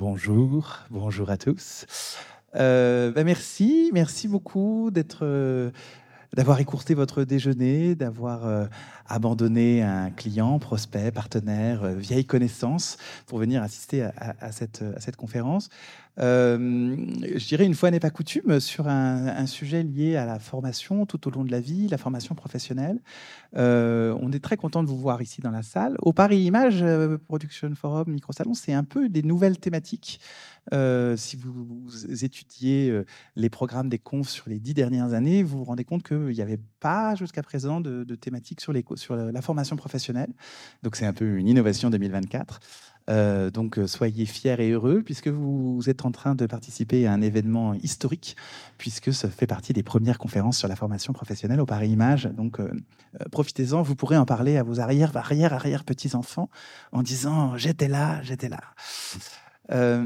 Bonjour, 0.00 0.78
bonjour 0.88 1.28
à 1.28 1.36
tous. 1.36 1.84
Euh, 2.56 3.12
bah, 3.12 3.22
merci, 3.22 3.90
merci 3.92 4.28
beaucoup 4.28 4.90
d'être, 4.90 5.26
euh, 5.26 5.70
d'avoir 6.32 6.58
écourté 6.58 6.94
votre 6.94 7.22
déjeuner, 7.24 7.94
d'avoir 7.94 8.46
euh, 8.46 8.64
abandonné 9.06 9.82
un 9.82 10.08
client, 10.08 10.58
prospect, 10.58 11.10
partenaire, 11.10 11.86
vieille 11.88 12.24
connaissance 12.24 12.96
pour 13.26 13.38
venir 13.38 13.62
assister 13.62 14.04
à, 14.16 14.52
cette, 14.52 14.82
à 14.96 15.00
cette 15.00 15.16
conférence. 15.16 15.68
Je 16.20 17.48
dirais 17.48 17.64
une 17.64 17.74
fois 17.74 17.90
n'est 17.90 18.00
pas 18.00 18.10
coutume 18.10 18.60
sur 18.60 18.88
un, 18.88 19.46
sujet 19.46 19.82
lié 19.82 20.16
à 20.16 20.26
la 20.26 20.38
formation 20.38 21.06
tout 21.06 21.26
au 21.26 21.30
long 21.30 21.44
de 21.44 21.50
la 21.50 21.60
vie, 21.60 21.88
la 21.88 21.98
formation 21.98 22.34
professionnelle. 22.34 23.00
on 23.54 24.30
est 24.32 24.42
très 24.42 24.56
content 24.56 24.82
de 24.82 24.88
vous 24.88 24.98
voir 24.98 25.22
ici 25.22 25.40
dans 25.40 25.50
la 25.50 25.62
salle. 25.62 25.96
Au 26.00 26.12
Paris 26.12 26.42
Image 26.42 26.84
Production 27.26 27.74
Forum 27.74 28.12
Microsalon, 28.12 28.54
c'est 28.54 28.72
un 28.72 28.84
peu 28.84 29.08
des 29.08 29.22
nouvelles 29.22 29.58
thématiques 29.58 30.20
euh, 30.72 31.16
si 31.16 31.36
vous, 31.36 31.88
étudiez 32.24 32.90
euh, 32.90 33.04
les 33.34 33.50
programmes 33.50 33.88
des 33.88 33.98
confs 33.98 34.28
sur 34.28 34.48
les 34.48 34.60
dix 34.60 34.74
dernières 34.74 35.14
années, 35.14 35.42
vous 35.42 35.58
vous 35.58 35.64
rendez 35.64 35.84
compte 35.84 36.02
qu'il 36.02 36.28
n'y 36.28 36.42
avait 36.42 36.60
pas 36.80 37.14
jusqu'à 37.14 37.42
présent 37.42 37.80
de, 37.80 38.04
thématiques 38.14 38.60
sur, 38.60 38.72
les, 38.72 38.84
sur 38.94 39.16
la 39.16 39.42
formation 39.42 39.76
professionnelle. 39.76 40.30
Donc 40.82 40.96
c'est 40.96 41.06
un 41.06 41.12
peu 41.12 41.38
une 41.38 41.48
innovation 41.48 41.90
2024. 41.90 42.60
Euh, 43.08 43.50
donc 43.50 43.78
soyez 43.86 44.26
fiers 44.26 44.60
et 44.60 44.70
heureux 44.70 45.02
puisque 45.02 45.28
vous 45.28 45.80
êtes 45.88 46.04
en 46.04 46.12
train 46.12 46.34
de 46.34 46.46
participer 46.46 47.06
à 47.06 47.12
un 47.12 47.22
événement 47.22 47.74
historique 47.74 48.36
puisque 48.78 49.12
ça 49.12 49.28
fait 49.28 49.46
partie 49.46 49.72
des 49.72 49.82
premières 49.82 50.18
conférences 50.18 50.58
sur 50.58 50.68
la 50.68 50.76
formation 50.76 51.12
professionnelle 51.12 51.60
au 51.60 51.66
Paris 51.66 51.88
Image. 51.88 52.26
Donc 52.26 52.58
profitez-en, 53.32 53.82
vous 53.82 53.96
pourrez 53.96 54.16
en 54.16 54.26
parler 54.26 54.58
à 54.58 54.62
vos 54.62 54.80
arrière, 54.80 55.16
arrière, 55.16 55.52
arrière 55.52 55.84
petits 55.84 56.14
enfants 56.14 56.50
en 56.92 57.02
disant 57.02 57.56
j'étais 57.56 57.88
là, 57.88 58.22
j'étais 58.22 58.48
là. 58.48 58.60
Euh, 59.70 60.04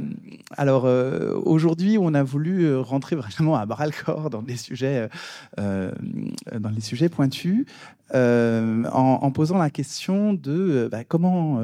alors 0.56 0.84
euh, 0.84 1.40
aujourd'hui, 1.44 1.96
on 1.98 2.14
a 2.14 2.22
voulu 2.22 2.64
euh, 2.64 2.80
rentrer 2.80 3.16
vraiment 3.16 3.56
à 3.56 3.66
bras 3.66 3.86
le 3.86 3.92
corps 3.92 4.30
dans 4.30 4.42
des 4.42 4.56
sujets, 4.56 5.08
dans 5.56 6.70
les 6.74 6.80
sujets 6.80 7.08
pointus, 7.08 7.66
en, 8.12 9.30
posant 9.32 9.58
la 9.58 9.70
question 9.70 10.34
de 10.34 10.88
bah, 10.90 11.04
comment 11.04 11.60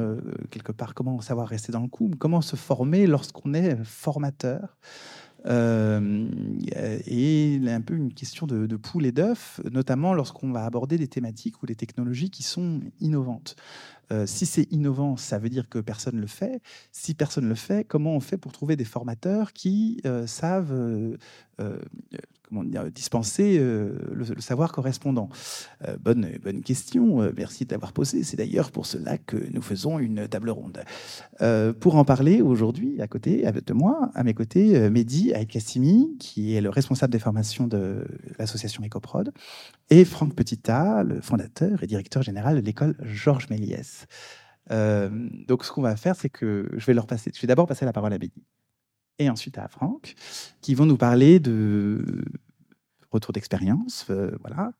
quelque 0.49 0.71
part 0.71 0.93
comment 0.93 1.21
savoir 1.21 1.47
rester 1.47 1.71
dans 1.71 1.81
le 1.81 1.87
coup, 1.87 2.11
comment 2.17 2.41
se 2.41 2.55
former 2.55 3.07
lorsqu'on 3.07 3.53
est 3.53 3.77
formateur. 3.83 4.77
et 5.47 5.49
un 7.67 7.81
peu 7.81 7.95
une 7.95 8.13
question 8.13 8.47
de, 8.47 8.65
de 8.65 8.75
poule 8.75 9.05
et 9.05 9.11
d'œuf, 9.11 9.61
notamment 9.71 10.13
lorsqu'on 10.13 10.51
va 10.51 10.65
aborder 10.65 10.97
des 10.97 11.07
thématiques 11.07 11.61
ou 11.63 11.65
des 11.65 11.75
technologies 11.75 12.29
qui 12.29 12.43
sont 12.43 12.81
innovantes. 12.99 13.55
Euh, 14.11 14.25
si 14.25 14.45
c'est 14.45 14.71
innovant, 14.71 15.15
ça 15.17 15.39
veut 15.39 15.49
dire 15.49 15.69
que 15.69 15.79
personne 15.79 16.15
ne 16.15 16.21
le 16.21 16.27
fait. 16.27 16.61
Si 16.91 17.13
personne 17.13 17.45
ne 17.45 17.49
le 17.49 17.55
fait, 17.55 17.85
comment 17.87 18.15
on 18.15 18.19
fait 18.19 18.37
pour 18.37 18.51
trouver 18.51 18.75
des 18.75 18.85
formateurs 18.85 19.53
qui 19.53 20.01
euh, 20.05 20.27
savent 20.27 20.73
euh, 20.73 21.17
comment 22.49 22.63
dire, 22.63 22.91
dispenser 22.91 23.59
le, 23.59 24.25
savoir 24.39 24.71
correspondant? 24.71 25.29
Bonne, 25.99 26.27
bonne 26.43 26.63
question, 26.63 27.31
merci 27.37 27.65
d'avoir 27.65 27.93
posé. 27.93 28.23
C'est 28.23 28.35
d'ailleurs 28.35 28.71
pour 28.71 28.87
cela 28.87 29.19
que 29.19 29.37
nous 29.53 29.61
faisons 29.61 29.99
une 29.99 30.27
table 30.27 30.49
ronde. 30.49 30.83
pour 31.79 31.95
en 31.97 32.03
parler 32.03 32.41
aujourd'hui, 32.41 32.99
à 32.99 33.07
côté 33.07 33.45
de 33.45 33.73
moi, 33.73 34.09
à 34.15 34.23
mes 34.23 34.33
côtés, 34.33 34.89
Mehdi 34.89 35.33
Aïkassimi, 35.33 36.17
qui 36.17 36.55
est 36.55 36.61
le 36.61 36.71
responsable 36.71 37.13
des 37.13 37.19
formations 37.19 37.67
de 37.67 38.07
l'association 38.39 38.83
EcoProd, 38.83 39.31
et 39.91 40.05
Franck 40.05 40.35
Petita, 40.35 41.03
le 41.03 41.21
fondateur 41.21 41.83
et 41.83 41.87
directeur 41.87 42.23
général 42.23 42.55
de 42.55 42.65
l'école 42.65 42.95
Georges 43.01 43.49
Méliès. 43.49 44.07
Euh, 44.71 45.09
donc, 45.47 45.65
ce 45.65 45.71
qu'on 45.71 45.81
va 45.81 45.97
faire, 45.97 46.15
c'est 46.15 46.29
que 46.29 46.69
je 46.73 46.85
vais 46.85 46.93
leur 46.93 47.07
passer. 47.07 47.29
Je 47.35 47.41
vais 47.41 47.47
d'abord 47.47 47.67
passer 47.67 47.83
la 47.83 47.91
parole 47.91 48.13
à 48.13 48.17
Béni 48.17 48.45
et 49.19 49.29
ensuite 49.29 49.57
à 49.57 49.67
Franck, 49.67 50.15
qui 50.61 50.73
vont 50.73 50.85
nous 50.85 50.97
parler 50.97 51.39
de 51.39 52.23
retour 53.11 53.33
d'expérience, 53.33 54.05
euh, 54.09 54.31
voilà, 54.41 54.71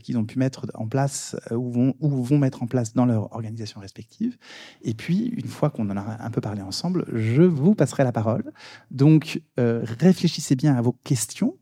qu'ils 0.00 0.16
ont 0.16 0.24
pu 0.24 0.38
mettre 0.38 0.66
en 0.74 0.86
place 0.86 1.36
euh, 1.50 1.56
ou, 1.56 1.70
vont, 1.70 1.94
ou 2.00 2.22
vont 2.22 2.38
mettre 2.38 2.62
en 2.62 2.66
place 2.66 2.94
dans 2.94 3.04
leur 3.04 3.32
organisation 3.32 3.80
respective. 3.80 4.36
Et 4.82 4.94
puis, 4.94 5.26
une 5.26 5.48
fois 5.48 5.70
qu'on 5.70 5.90
en 5.90 5.96
a 5.96 6.22
un 6.22 6.30
peu 6.30 6.40
parlé 6.40 6.62
ensemble, 6.62 7.04
je 7.12 7.42
vous 7.42 7.74
passerai 7.74 8.04
la 8.04 8.12
parole. 8.12 8.52
Donc, 8.90 9.42
euh, 9.58 9.84
réfléchissez 9.98 10.54
bien 10.56 10.74
à 10.74 10.82
vos 10.82 10.92
questions, 10.92 11.56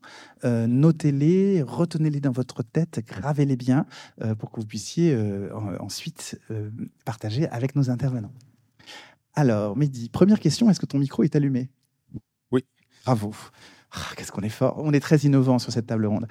notez-les, 0.44 1.62
retenez-les 1.62 2.20
dans 2.20 2.32
votre 2.32 2.64
tête, 2.64 3.00
gravez-les 3.06 3.54
bien 3.54 3.86
pour 4.40 4.50
que 4.50 4.60
vous 4.60 4.66
puissiez 4.66 5.16
ensuite 5.78 6.40
partager 7.04 7.48
avec 7.50 7.76
nos 7.76 7.90
intervenants. 7.90 8.32
Alors, 9.34 9.76
Mehdi, 9.76 10.08
première 10.08 10.40
question, 10.40 10.68
est-ce 10.68 10.80
que 10.80 10.86
ton 10.86 10.98
micro 10.98 11.22
est 11.22 11.36
allumé? 11.36 11.70
Oui. 12.50 12.64
Bravo. 13.04 13.32
Ah, 13.94 14.14
qu'est-ce 14.16 14.32
qu'on 14.32 14.42
est 14.42 14.48
fort. 14.48 14.76
On 14.78 14.92
est 14.94 15.00
très 15.00 15.18
innovant 15.18 15.58
sur 15.58 15.70
cette 15.70 15.86
table 15.86 16.06
ronde. 16.06 16.26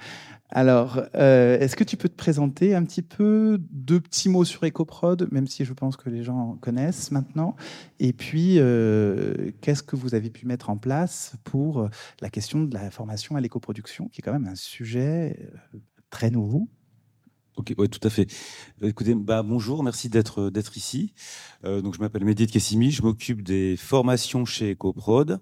Alors, 0.50 1.00
euh, 1.14 1.58
est-ce 1.60 1.76
que 1.76 1.84
tu 1.84 1.96
peux 1.96 2.08
te 2.08 2.16
présenter 2.16 2.74
un 2.74 2.84
petit 2.84 3.02
peu, 3.02 3.58
deux 3.70 4.00
petits 4.00 4.28
mots 4.28 4.44
sur 4.44 4.64
EcoProd, 4.64 5.28
même 5.30 5.46
si 5.46 5.64
je 5.64 5.72
pense 5.72 5.96
que 5.96 6.10
les 6.10 6.24
gens 6.24 6.58
connaissent 6.60 7.12
maintenant. 7.12 7.54
Et 8.00 8.12
puis, 8.12 8.56
euh, 8.58 9.52
qu'est-ce 9.60 9.84
que 9.84 9.94
vous 9.94 10.16
avez 10.16 10.28
pu 10.30 10.44
mettre 10.44 10.70
en 10.70 10.76
place 10.76 11.34
pour 11.44 11.88
la 12.20 12.30
question 12.30 12.64
de 12.64 12.74
la 12.74 12.90
formation 12.90 13.36
à 13.36 13.40
l'écoproduction, 13.40 14.08
qui 14.08 14.20
est 14.20 14.22
quand 14.22 14.32
même 14.32 14.48
un 14.48 14.56
sujet 14.56 15.48
euh, 15.74 15.78
très 16.10 16.30
nouveau? 16.30 16.68
Ok, 17.56 17.74
ouais, 17.76 17.88
tout 17.88 18.00
à 18.02 18.08
fait. 18.08 18.26
Écoutez, 18.80 19.14
bah, 19.14 19.42
bonjour, 19.42 19.82
merci 19.82 20.08
d'être 20.08 20.48
d'être 20.48 20.78
ici. 20.78 21.12
Euh, 21.66 21.82
donc, 21.82 21.94
je 21.94 22.00
m'appelle 22.00 22.24
Mehdi 22.24 22.46
Kessimi, 22.46 22.90
je 22.90 23.02
m'occupe 23.02 23.42
des 23.42 23.76
formations 23.76 24.46
chez 24.46 24.72
EcoProd, 24.72 25.38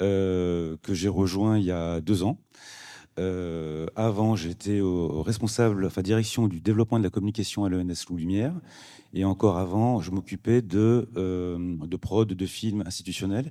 euh, 0.00 0.76
que 0.84 0.94
j'ai 0.94 1.08
rejoint 1.08 1.58
il 1.58 1.64
y 1.64 1.72
a 1.72 2.00
deux 2.00 2.22
ans. 2.22 2.38
Euh, 3.18 3.86
avant, 3.96 4.36
j'étais 4.36 4.80
au, 4.80 5.22
responsable, 5.22 5.86
enfin 5.86 6.02
direction 6.02 6.46
du 6.46 6.60
développement 6.60 6.98
de 6.98 7.04
la 7.04 7.10
communication 7.10 7.64
à 7.64 7.68
l'ENS 7.68 8.06
Loup 8.08 8.16
Lumière. 8.16 8.54
Et 9.14 9.24
encore 9.24 9.58
avant, 9.58 10.00
je 10.00 10.10
m'occupais 10.10 10.62
de, 10.62 11.08
euh, 11.16 11.76
de 11.80 11.96
prod, 11.96 12.28
de 12.28 12.46
films 12.46 12.82
institutionnels 12.86 13.50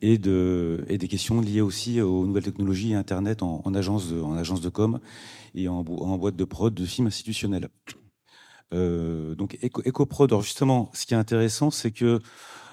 et, 0.00 0.16
de, 0.16 0.84
et 0.88 0.96
des 0.96 1.08
questions 1.08 1.40
liées 1.40 1.60
aussi 1.60 2.00
aux 2.00 2.24
nouvelles 2.24 2.44
technologies 2.44 2.92
et 2.92 2.94
Internet 2.94 3.42
en, 3.42 3.74
agence, 3.74 4.10
de, 4.10 4.20
en 4.20 4.36
agence 4.36 4.60
de 4.60 4.68
com 4.68 5.00
et 5.54 5.68
en, 5.68 5.82
boîte 5.82 6.36
de 6.36 6.44
prod 6.44 6.72
de 6.72 6.86
films 6.86 7.08
institutionnels. 7.08 7.68
Euh, 8.72 9.34
donc 9.34 9.58
EcoProd, 9.62 10.30
alors 10.30 10.42
justement, 10.42 10.90
ce 10.94 11.04
qui 11.04 11.14
est 11.14 11.18
intéressant, 11.18 11.70
c'est 11.70 11.90
que 11.90 12.20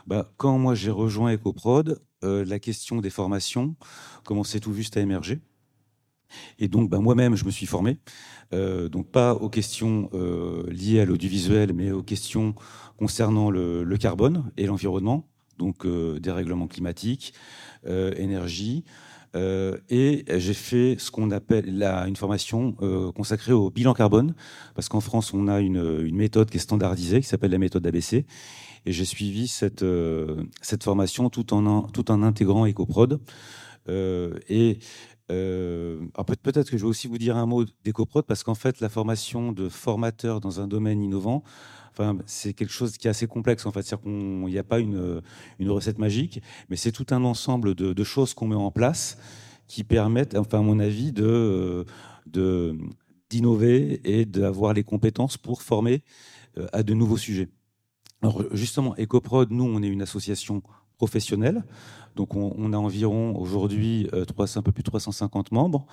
bah, 0.08 0.32
quand 0.38 0.58
moi 0.58 0.76
j'ai 0.76 0.92
rejoint 0.92 1.34
EcoProd, 1.34 2.02
la 2.22 2.60
question 2.60 3.00
des 3.00 3.10
formations 3.10 3.76
commençait 4.24 4.60
tout 4.60 4.74
juste 4.74 4.98
à 4.98 5.02
émerger. 5.02 5.40
Et 6.60 6.68
donc, 6.68 6.90
bah, 6.90 7.00
moi-même, 7.00 7.36
je 7.36 7.46
me 7.46 7.52
suis 7.52 7.66
formé, 7.66 7.98
euh, 8.54 8.90
donc 8.90 9.08
pas 9.08 9.34
aux 9.34 9.50
questions 9.50 10.10
euh, 10.14 10.64
liées 10.72 11.00
à 11.00 11.06
l'audiovisuel, 11.06 11.74
mais 11.74 11.92
aux 11.92 12.04
questions 12.04 12.56
concernant 12.98 13.50
le, 13.52 13.98
carbone 13.98 14.52
et 14.58 14.66
l'environnement, 14.66 15.28
donc 15.58 15.86
euh, 15.86 16.20
dérèglement 16.20 16.68
climatique, 16.68 17.34
euh, 17.88 18.14
énergie. 18.18 18.84
Et 19.36 20.26
j'ai 20.28 20.56
fait 20.56 20.96
ce 20.98 21.12
qu'on 21.12 21.30
appelle 21.30 21.78
la, 21.78 22.08
une 22.08 22.16
formation 22.16 22.72
consacrée 23.16 23.54
au 23.54 23.70
bilan 23.70 23.94
carbone, 23.94 24.34
parce 24.74 24.90
qu'en 24.90 25.02
France, 25.02 25.36
on 25.36 25.48
a 25.48 25.60
une, 25.60 26.12
méthode 26.12 26.50
qui 26.50 26.58
est 26.58 26.60
standardisée, 26.60 27.22
qui 27.22 27.28
s'appelle 27.28 27.52
la 27.52 27.60
méthode 27.60 27.86
ABC. 27.86 28.26
Et 28.88 28.92
j'ai 28.92 29.06
suivi 29.06 29.48
cette, 29.48 29.86
cette 30.64 30.84
formation 30.84 31.30
tout 31.30 31.54
en, 31.54 31.84
tout 31.84 32.10
en 32.10 32.24
intégrant 32.24 32.66
EcoProd. 32.66 33.20
Et 33.88 34.80
euh, 35.32 36.00
peut-être 36.44 36.70
que 36.70 36.78
je 36.78 36.84
vais 36.84 36.90
aussi 36.90 37.08
vous 37.08 37.18
dire 37.18 37.38
un 37.38 37.46
mot 37.46 37.66
d'écoprod 37.84 38.26
parce 38.26 38.44
qu'en 38.44 38.56
fait, 38.56 38.80
la 38.80 38.90
formation 38.90 39.52
de 39.52 39.70
formateur 39.70 40.42
dans 40.42 40.60
un 40.60 40.68
domaine 40.68 41.02
innovant, 41.02 41.44
enfin, 41.92 42.18
c'est 42.26 42.54
quelque 42.54 42.74
chose 42.74 42.98
qui 42.98 43.08
est 43.08 43.10
assez 43.10 43.28
complexe. 43.28 43.66
En 43.66 43.72
fait, 43.72 43.84
c'est-à-dire 43.84 44.04
qu'il 44.04 44.46
n'y 44.46 44.58
a 44.58 44.64
pas 44.64 44.80
une, 44.80 45.22
une, 45.60 45.70
recette 45.70 46.00
magique, 46.00 46.42
mais 46.70 46.76
c'est 46.76 46.92
tout 46.92 47.08
un 47.12 47.24
ensemble 47.24 47.76
de, 47.76 48.04
choses 48.04 48.34
qu'on 48.34 48.48
met 48.48 48.56
en 48.56 48.72
place 48.72 49.18
qui 49.68 49.84
permettent, 49.84 50.36
enfin, 50.36 50.60
à 50.60 50.64
mon 50.64 50.80
avis, 50.80 51.12
de 51.12 51.86
d'innover 53.30 54.02
et 54.04 54.26
d'avoir 54.26 54.74
les 54.74 54.84
compétences 54.84 55.38
pour 55.38 55.62
former 55.62 56.04
euh, 56.58 56.68
à 56.74 56.84
de 56.84 56.94
nouveaux 56.94 57.18
sujets. 57.18 57.50
Alors 58.22 58.44
justement, 58.52 58.96
EcoProd, 58.98 59.52
nous, 59.52 59.64
on 59.64 59.82
est 59.82 59.88
une 59.88 60.02
association 60.02 60.62
professionnelle. 60.98 61.64
Donc 62.16 62.36
on, 62.36 62.74
a 62.74 62.78
environ 62.78 63.36
aujourd'hui 63.38 64.08
euh, 64.14 64.26
un 64.56 64.62
peu 64.62 64.72
plus 64.72 64.84
de 64.84 64.90
350 64.90 65.52
membres, 65.52 65.86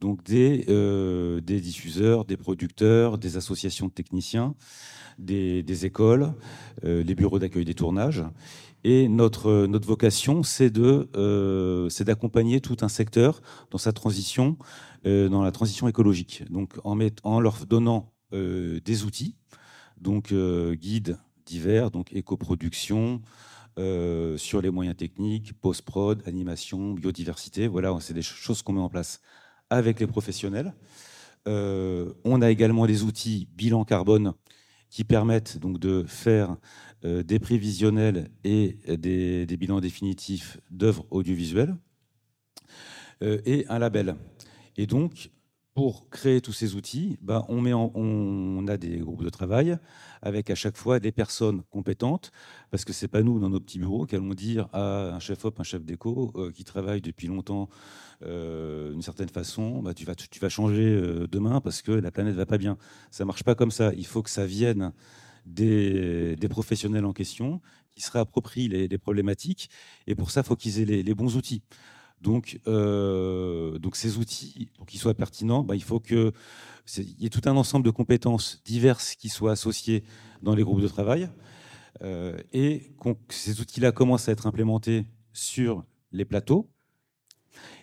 donc 0.00 0.22
des, 0.24 0.64
euh, 0.68 1.40
des 1.40 1.60
diffuseurs, 1.60 2.24
des 2.24 2.36
producteurs, 2.36 3.18
des 3.18 3.36
associations 3.36 3.86
de 3.86 3.92
techniciens, 3.92 4.54
des, 5.18 5.86
écoles, 5.86 6.34
euh, 6.84 7.02
les 7.02 7.14
bureaux 7.14 7.38
d'accueil 7.38 7.64
des 7.64 7.74
tournages. 7.74 8.24
Et 8.84 9.08
notre, 9.08 9.68
vocation, 9.86 10.42
c'est 10.42 10.70
d'accompagner 10.72 12.60
tout 12.60 12.78
un 12.80 12.88
secteur 12.88 13.40
dans 13.70 13.78
sa 13.78 13.92
transition, 13.92 14.56
dans 15.04 15.42
la 15.42 15.52
transition 15.52 15.86
écologique. 15.86 16.42
Donc 16.50 16.74
en, 16.82 16.98
en 17.22 17.38
leur 17.38 17.64
donnant 17.66 18.12
des 18.32 19.04
outils, 19.04 19.36
donc 20.00 20.34
guides 20.34 21.16
divers, 21.46 21.92
donc 21.92 22.12
éco-production, 22.12 23.22
sur 23.76 24.60
les 24.60 24.70
moyens 24.70 24.96
techniques, 24.96 25.52
post-prod, 25.60 26.22
animation, 26.26 26.92
biodiversité. 26.92 27.68
Voilà, 27.68 27.96
c'est 28.00 28.14
des 28.14 28.22
choses 28.22 28.62
qu'on 28.62 28.72
met 28.72 28.80
en 28.80 28.88
place 28.88 29.20
avec 29.70 30.00
les 30.00 30.06
professionnels. 30.06 30.74
on 31.46 32.42
a 32.42 32.50
également 32.50 32.86
des 32.86 33.02
outils 33.02 33.48
bilan 33.56 33.84
carbone 33.84 34.34
qui 34.90 35.04
permettent 35.04 35.58
donc 35.58 35.78
de 35.78 36.04
faire 36.06 36.56
des 37.02 37.38
prévisionnels 37.38 38.30
et 38.44 38.78
des, 38.88 39.46
des 39.46 39.56
bilans 39.56 39.80
définitifs 39.80 40.58
d'œuvres 40.70 41.06
audiovisuelles 41.10 41.76
et 43.22 43.64
un 43.68 43.78
label. 43.78 44.16
Et 44.76 44.86
donc, 44.86 45.30
pour 45.74 46.10
créer 46.10 46.42
tous 46.42 46.52
ces 46.52 46.74
outils, 46.74 47.18
bah, 47.22 47.46
on, 47.48 48.66
a 48.66 48.76
des 48.76 48.98
groupes 48.98 49.24
de 49.24 49.30
travail 49.30 49.78
avec 50.20 50.50
à 50.50 50.54
chaque 50.54 50.76
fois 50.76 51.00
des 51.00 51.12
personnes 51.12 51.62
compétentes, 51.70 52.30
parce 52.70 52.84
que 52.84 52.92
c'est 52.92 53.08
pas 53.08 53.22
nous, 53.22 53.40
dans 53.40 53.48
nos 53.48 53.60
petits 53.60 53.78
bureaux, 53.78 54.04
qui 54.04 54.14
allons 54.14 54.34
dire 54.34 54.68
à 54.72 55.14
un 55.14 55.18
chef-op, 55.18 55.58
un 55.60 55.62
chef 55.62 55.82
d'éco, 55.82 56.30
euh, 56.36 56.50
qui 56.52 56.64
travaille 56.64 57.00
depuis 57.00 57.26
longtemps 57.26 57.70
euh, 58.22 58.92
d'une 58.92 59.02
certaine 59.02 59.30
façon, 59.30 59.82
bah, 59.82 59.94
tu, 59.94 60.04
vas, 60.04 60.48
changer 60.50 60.84
euh, 60.84 61.26
demain 61.26 61.60
parce 61.62 61.80
que 61.80 61.92
la 61.92 62.10
planète 62.10 62.34
va 62.34 62.46
pas 62.46 62.58
bien. 62.58 62.76
Ça 63.10 63.24
marche 63.24 63.42
pas 63.42 63.54
comme 63.54 63.70
ça. 63.70 63.92
Il 63.96 64.06
faut 64.06 64.22
que 64.22 64.30
ça 64.30 64.44
vienne 64.44 64.92
des, 65.46 66.36
professionnels 66.50 67.06
en 67.06 67.14
question, 67.14 67.62
qui 67.94 68.02
se 68.02 68.10
réapproprient 68.10 68.68
les, 68.68 68.98
problématiques, 68.98 69.70
et 70.06 70.14
pour 70.14 70.30
ça, 70.30 70.42
il 70.42 70.46
faut 70.46 70.56
qu'ils 70.56 70.80
aient 70.80 71.02
les 71.02 71.14
bons 71.14 71.36
outils. 71.36 71.62
Donc, 72.22 72.60
euh, 72.68 73.78
donc 73.78 73.96
ces 73.96 74.16
outils, 74.16 74.70
pour 74.76 74.86
qu'ils 74.86 75.00
soient 75.00 75.14
pertinents, 75.14 75.64
bah, 75.64 75.74
il 75.74 75.82
faut 75.82 75.98
qu'il 75.98 76.32
y 76.96 77.26
ait 77.26 77.30
tout 77.30 77.42
un 77.46 77.56
ensemble 77.56 77.84
de 77.84 77.90
compétences 77.90 78.62
diverses 78.64 79.16
qui 79.16 79.28
soient 79.28 79.52
associées 79.52 80.04
dans 80.40 80.54
les 80.54 80.62
groupes 80.62 80.80
de 80.80 80.88
travail 80.88 81.28
euh, 82.02 82.38
et 82.52 82.92
que 83.00 83.34
ces 83.34 83.60
outils-là 83.60 83.90
commencent 83.90 84.28
à 84.28 84.32
être 84.32 84.46
implémentés 84.46 85.06
sur 85.32 85.84
les 86.12 86.24
plateaux. 86.24 86.70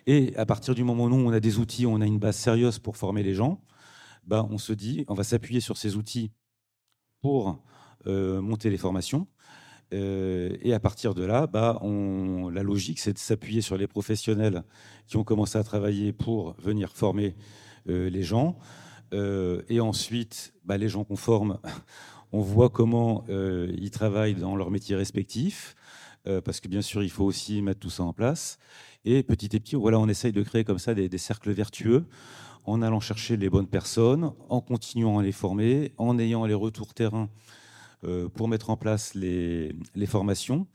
Et 0.07 0.33
à 0.38 0.45
partir 0.45 0.74
du 0.74 0.86
moment 0.86 1.06
où 1.06 1.13
on 1.13 1.31
a 1.31 1.41
des 1.41 1.59
outils, 1.59 1.86
on 1.86 2.00
a 2.00 2.06
une 2.06 2.18
base 2.18 2.38
sérieuse 2.38 2.80
pour 2.80 2.95
former 2.95 3.24
les 3.24 3.33
gens, 3.33 3.62
bah, 4.25 4.47
on 4.50 4.57
se 4.57 4.71
dit, 4.71 5.03
on 5.09 5.15
va 5.15 5.24
s'appuyer 5.24 5.59
sur 5.59 5.75
ces 5.75 5.97
outils 5.97 6.31
pour 7.21 7.62
euh, 8.07 8.41
monter 8.41 8.69
les 8.69 8.77
formations. 8.77 9.27
Euh, 9.94 10.56
et 10.62 10.74
à 10.74 10.80
partir 10.80 11.13
de 11.15 11.24
là, 11.24 11.47
bah, 11.47 11.81
la 11.81 12.63
logique, 12.63 13.00
c'est 13.00 13.13
de 13.13 13.18
s'appuyer 13.18 13.62
sur 13.62 13.77
les 13.77 13.88
professionnels 13.88 14.63
qui 15.07 15.18
ont 15.18 15.24
commencé 15.24 15.57
à 15.57 15.63
travailler 15.63 16.13
pour 16.13 16.56
venir 16.59 16.91
former 16.91 17.36
euh, 17.89 18.09
les 18.09 18.24
gens. 18.24 18.57
Euh, 19.13 19.63
et 19.69 19.80
ensuite, 19.80 20.53
bah, 20.65 20.77
les 20.77 20.89
gens 20.89 21.03
qu'on 21.03 21.15
forme, 21.15 21.59
on 22.31 22.41
voit 22.41 22.69
comment 22.69 23.25
ils 23.27 23.91
travaillent 23.91 24.36
dans 24.36 24.56
leur 24.56 24.69
métier 24.69 24.95
respectif, 24.95 25.75
parce 26.45 26.59
que 26.59 26.68
bien 26.68 26.83
sûr, 26.83 27.01
il 27.01 27.09
faut 27.09 27.24
aussi 27.24 27.63
mettre 27.63 27.80
tout 27.80 27.89
ça 27.89 28.03
en 28.03 28.13
place. 28.13 28.59
Et 29.03 29.24
petit 29.24 29.56
à 29.56 29.59
petit, 29.59 29.75
voilà, 29.75 29.97
on 29.97 30.07
essaye 30.07 30.31
de 30.31 30.44
créer 30.44 30.63
comme 30.63 30.77
ça 30.77 30.94
des, 30.94 31.09
des 31.09 31.18
cercles 31.18 31.51
vertueux 31.51 32.06
en 32.65 32.83
allant 32.83 33.00
chercher 33.00 33.36
les 33.36 33.50
bonnes 33.50 33.65
personnes, 33.65 34.31
en 34.47 34.62
continuant 34.62 35.18
à 35.18 35.24
les 35.24 35.31
former, 35.31 35.91
en 35.97 36.19
ayant 36.19 36.45
les 36.45 36.53
retours 36.53 36.94
terrain 36.94 37.30
pour 38.34 38.48
mettre 38.48 38.69
en 38.69 38.78
place 38.78 39.13
les, 39.13 39.75
formations. 40.07 40.68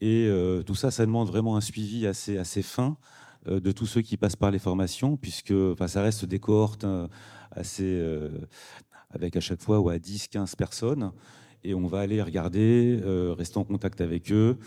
Et 0.00 0.26
euh, 0.28 0.62
tout 0.62 0.74
ça, 0.74 0.90
ça 0.90 1.06
demande 1.06 1.28
vraiment 1.28 1.56
un 1.56 1.60
suivi 1.60 2.06
assez, 2.06 2.62
fin 2.62 2.96
euh, 3.46 3.60
de 3.60 3.72
tous 3.72 3.86
ceux 3.86 4.02
qui 4.02 4.16
passent 4.16 4.36
par 4.36 4.50
les 4.50 4.58
formations, 4.58 5.16
puisque 5.16 5.54
ça 5.86 6.02
reste 6.02 6.24
des 6.24 6.38
cohortes 6.38 6.86
assez, 7.50 8.02
avec 9.10 9.36
à 9.36 9.40
chaque 9.40 9.62
fois 9.62 9.80
ou 9.80 9.88
à 9.88 9.98
10, 9.98 10.28
15 10.28 10.54
personnes. 10.56 11.12
Et 11.62 11.74
on 11.74 11.86
va 11.86 12.00
aller 12.00 12.20
regarder, 12.20 13.00
rester 13.36 13.58
en 13.58 13.64
contact 13.64 14.00
avec 14.00 14.30
eux 14.30 14.58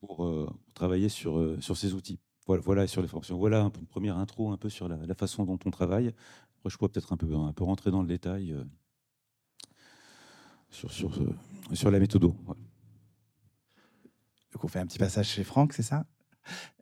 pour 0.00 0.48
travailler 0.74 1.08
sur, 1.08 1.56
sur 1.60 1.76
ces 1.76 1.94
outils. 1.94 2.20
Voilà, 2.46 2.62
voilà, 2.64 2.86
sur 2.86 3.02
les 3.02 3.08
formations. 3.08 3.38
Voilà 3.38 3.62
une 3.62 3.86
première 3.86 4.16
intro 4.18 4.50
un 4.50 4.56
peu 4.56 4.68
sur 4.68 4.88
la, 4.88 4.96
la 4.96 5.14
façon 5.14 5.44
dont 5.44 5.58
on 5.64 5.70
travaille. 5.70 6.08
Après, 6.58 6.70
je 6.70 6.76
pourrais 6.76 6.90
peut-être 6.90 7.12
un 7.12 7.16
peu, 7.16 7.34
un 7.34 7.52
peu 7.52 7.64
rentrer 7.64 7.90
dans 7.90 8.02
le 8.02 8.08
détail 8.08 8.54
sur, 10.72 10.90
sur, 10.90 11.16
sur 11.72 11.90
la 11.90 12.00
méthode. 12.00 12.22
Donc 12.22 12.36
on 14.64 14.68
fait 14.68 14.80
un 14.80 14.86
petit 14.86 14.98
passage 14.98 15.28
chez 15.28 15.44
Franck, 15.44 15.72
c'est 15.72 15.82
ça? 15.82 16.04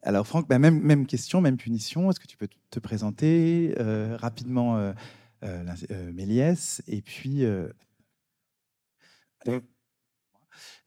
Alors 0.02 0.26
Franck, 0.26 0.48
bah, 0.48 0.58
même, 0.58 0.80
même 0.80 1.06
question, 1.06 1.40
même 1.42 1.58
punition. 1.58 2.10
Est-ce 2.10 2.18
que 2.18 2.26
tu 2.26 2.36
peux 2.36 2.48
te 2.70 2.78
présenter 2.78 3.74
euh, 3.78 4.16
rapidement 4.16 4.78
euh, 4.78 4.92
euh, 5.44 6.12
Méliès 6.12 6.82
et 6.86 7.02
puis 7.02 7.44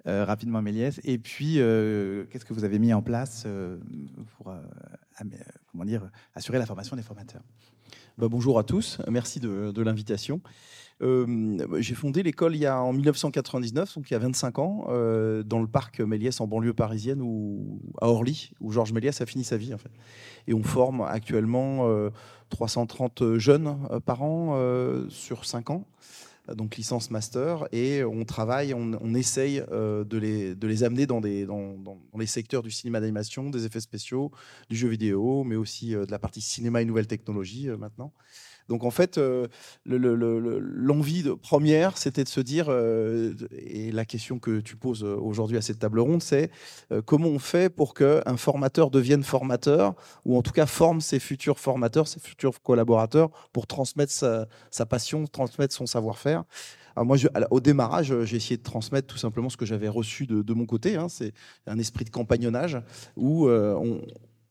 rapidement 0.05 0.61
Méliès 0.61 0.99
et 1.03 1.17
puis 1.17 1.55
qu'est-ce 1.55 2.45
que 2.45 2.53
vous 2.53 2.63
avez 2.63 2.79
mis 2.79 2.93
en 2.93 3.01
place 3.01 3.45
pour 4.37 4.53
comment 5.67 5.85
dire 5.85 6.09
assurer 6.33 6.57
la 6.57 6.65
formation 6.65 6.95
des 6.95 7.03
formateurs? 7.03 7.43
Bah, 8.17 8.27
Bonjour 8.29 8.59
à 8.59 8.63
tous, 8.63 8.99
merci 9.07 9.39
de, 9.39 9.81
l'invitation. 9.81 10.41
Euh, 11.01 11.57
j'ai 11.79 11.95
fondé 11.95 12.23
l'école 12.23 12.55
il 12.55 12.59
y 12.59 12.65
a 12.65 12.81
en 12.81 12.93
1999, 12.93 13.95
donc 13.95 14.09
il 14.09 14.13
y 14.13 14.15
a 14.15 14.19
25 14.19 14.59
ans, 14.59 14.85
euh, 14.89 15.43
dans 15.43 15.59
le 15.59 15.67
parc 15.67 15.99
Méliès 15.99 16.39
en 16.39 16.47
banlieue 16.47 16.73
parisienne 16.73 17.21
ou 17.21 17.81
à 17.99 18.07
Orly, 18.07 18.51
où 18.61 18.71
Georges 18.71 18.93
Méliès 18.93 19.19
a 19.19 19.25
fini 19.25 19.43
sa 19.43 19.57
vie 19.57 19.73
en 19.73 19.77
fait. 19.77 19.91
Et 20.47 20.53
on 20.53 20.63
forme 20.63 21.01
actuellement 21.01 21.89
330 22.49 23.21
euh, 23.21 23.39
jeunes 23.39 23.77
par 24.05 24.21
an 24.21 24.57
sur 25.09 25.45
5 25.45 25.71
ans 25.71 25.85
donc 26.55 26.75
licence 26.75 27.09
master, 27.09 27.67
et 27.71 28.03
on 28.03 28.25
travaille, 28.25 28.73
on, 28.73 29.13
essaye 29.13 29.63
de, 29.71 30.17
les, 30.17 30.55
de 30.55 30.67
les 30.67 30.83
amener 30.83 31.05
dans, 31.05 31.21
les 31.21 32.25
secteurs 32.25 32.63
du 32.63 32.71
cinéma 32.71 32.99
d'animation, 32.99 33.49
des 33.49 33.65
effets 33.65 33.79
spéciaux, 33.79 34.31
du 34.69 34.75
jeu 34.75 34.89
vidéo, 34.89 35.43
mais 35.43 35.55
aussi 35.55 35.91
de 35.91 36.07
la 36.09 36.19
partie 36.19 36.41
cinéma 36.41 36.81
et 36.81 36.85
nouvelles 36.85 37.07
technologies 37.07 37.67
maintenant. 37.69 38.13
Donc 38.69 38.83
en 38.83 38.91
fait, 38.91 39.17
euh, 39.17 39.47
l'envie 39.85 41.23
première, 41.41 41.97
c'était 41.97 42.23
de 42.23 42.29
se 42.29 42.39
dire, 42.39 42.67
euh, 42.69 43.33
et 43.51 43.91
la 43.91 44.05
question 44.05 44.39
que 44.39 44.59
tu 44.59 44.75
poses 44.75 45.03
aujourd'hui 45.03 45.57
à 45.57 45.61
cette 45.61 45.79
table 45.79 45.99
ronde, 45.99 46.23
c'est 46.23 46.49
euh, 46.91 47.01
comment 47.01 47.27
on 47.27 47.39
fait 47.39 47.69
pour 47.69 47.93
qu'un 47.93 48.37
formateur 48.37 48.89
devienne 48.89 49.23
formateur, 49.23 49.95
ou 50.25 50.37
en 50.37 50.41
tout 50.41 50.51
cas 50.51 50.65
forme 50.65 51.01
ses 51.01 51.19
futurs 51.19 51.59
formateurs, 51.59 52.07
ses 52.07 52.19
futurs 52.19 52.61
collaborateurs, 52.61 53.29
pour 53.51 53.67
transmettre 53.67 54.11
sa, 54.11 54.85
passion, 54.85 55.25
transmettre 55.27 55.73
son 55.73 55.85
savoir-faire. 55.85 56.43
moi, 56.97 57.17
au 57.51 57.59
démarrage, 57.59 58.13
j'ai 58.23 58.37
essayé 58.37 58.57
de 58.57 58.63
transmettre 58.63 59.07
tout 59.07 59.17
simplement 59.17 59.49
ce 59.49 59.57
que 59.57 59.65
j'avais 59.65 59.87
reçu 59.87 60.25
de, 60.27 60.53
mon 60.53 60.65
côté. 60.65 60.95
Hein. 60.95 61.09
c'est 61.09 61.33
un 61.67 61.79
esprit 61.79 62.05
de 62.05 62.09
compagnonnage 62.09 62.77
où 63.15 63.47
on, 63.49 64.01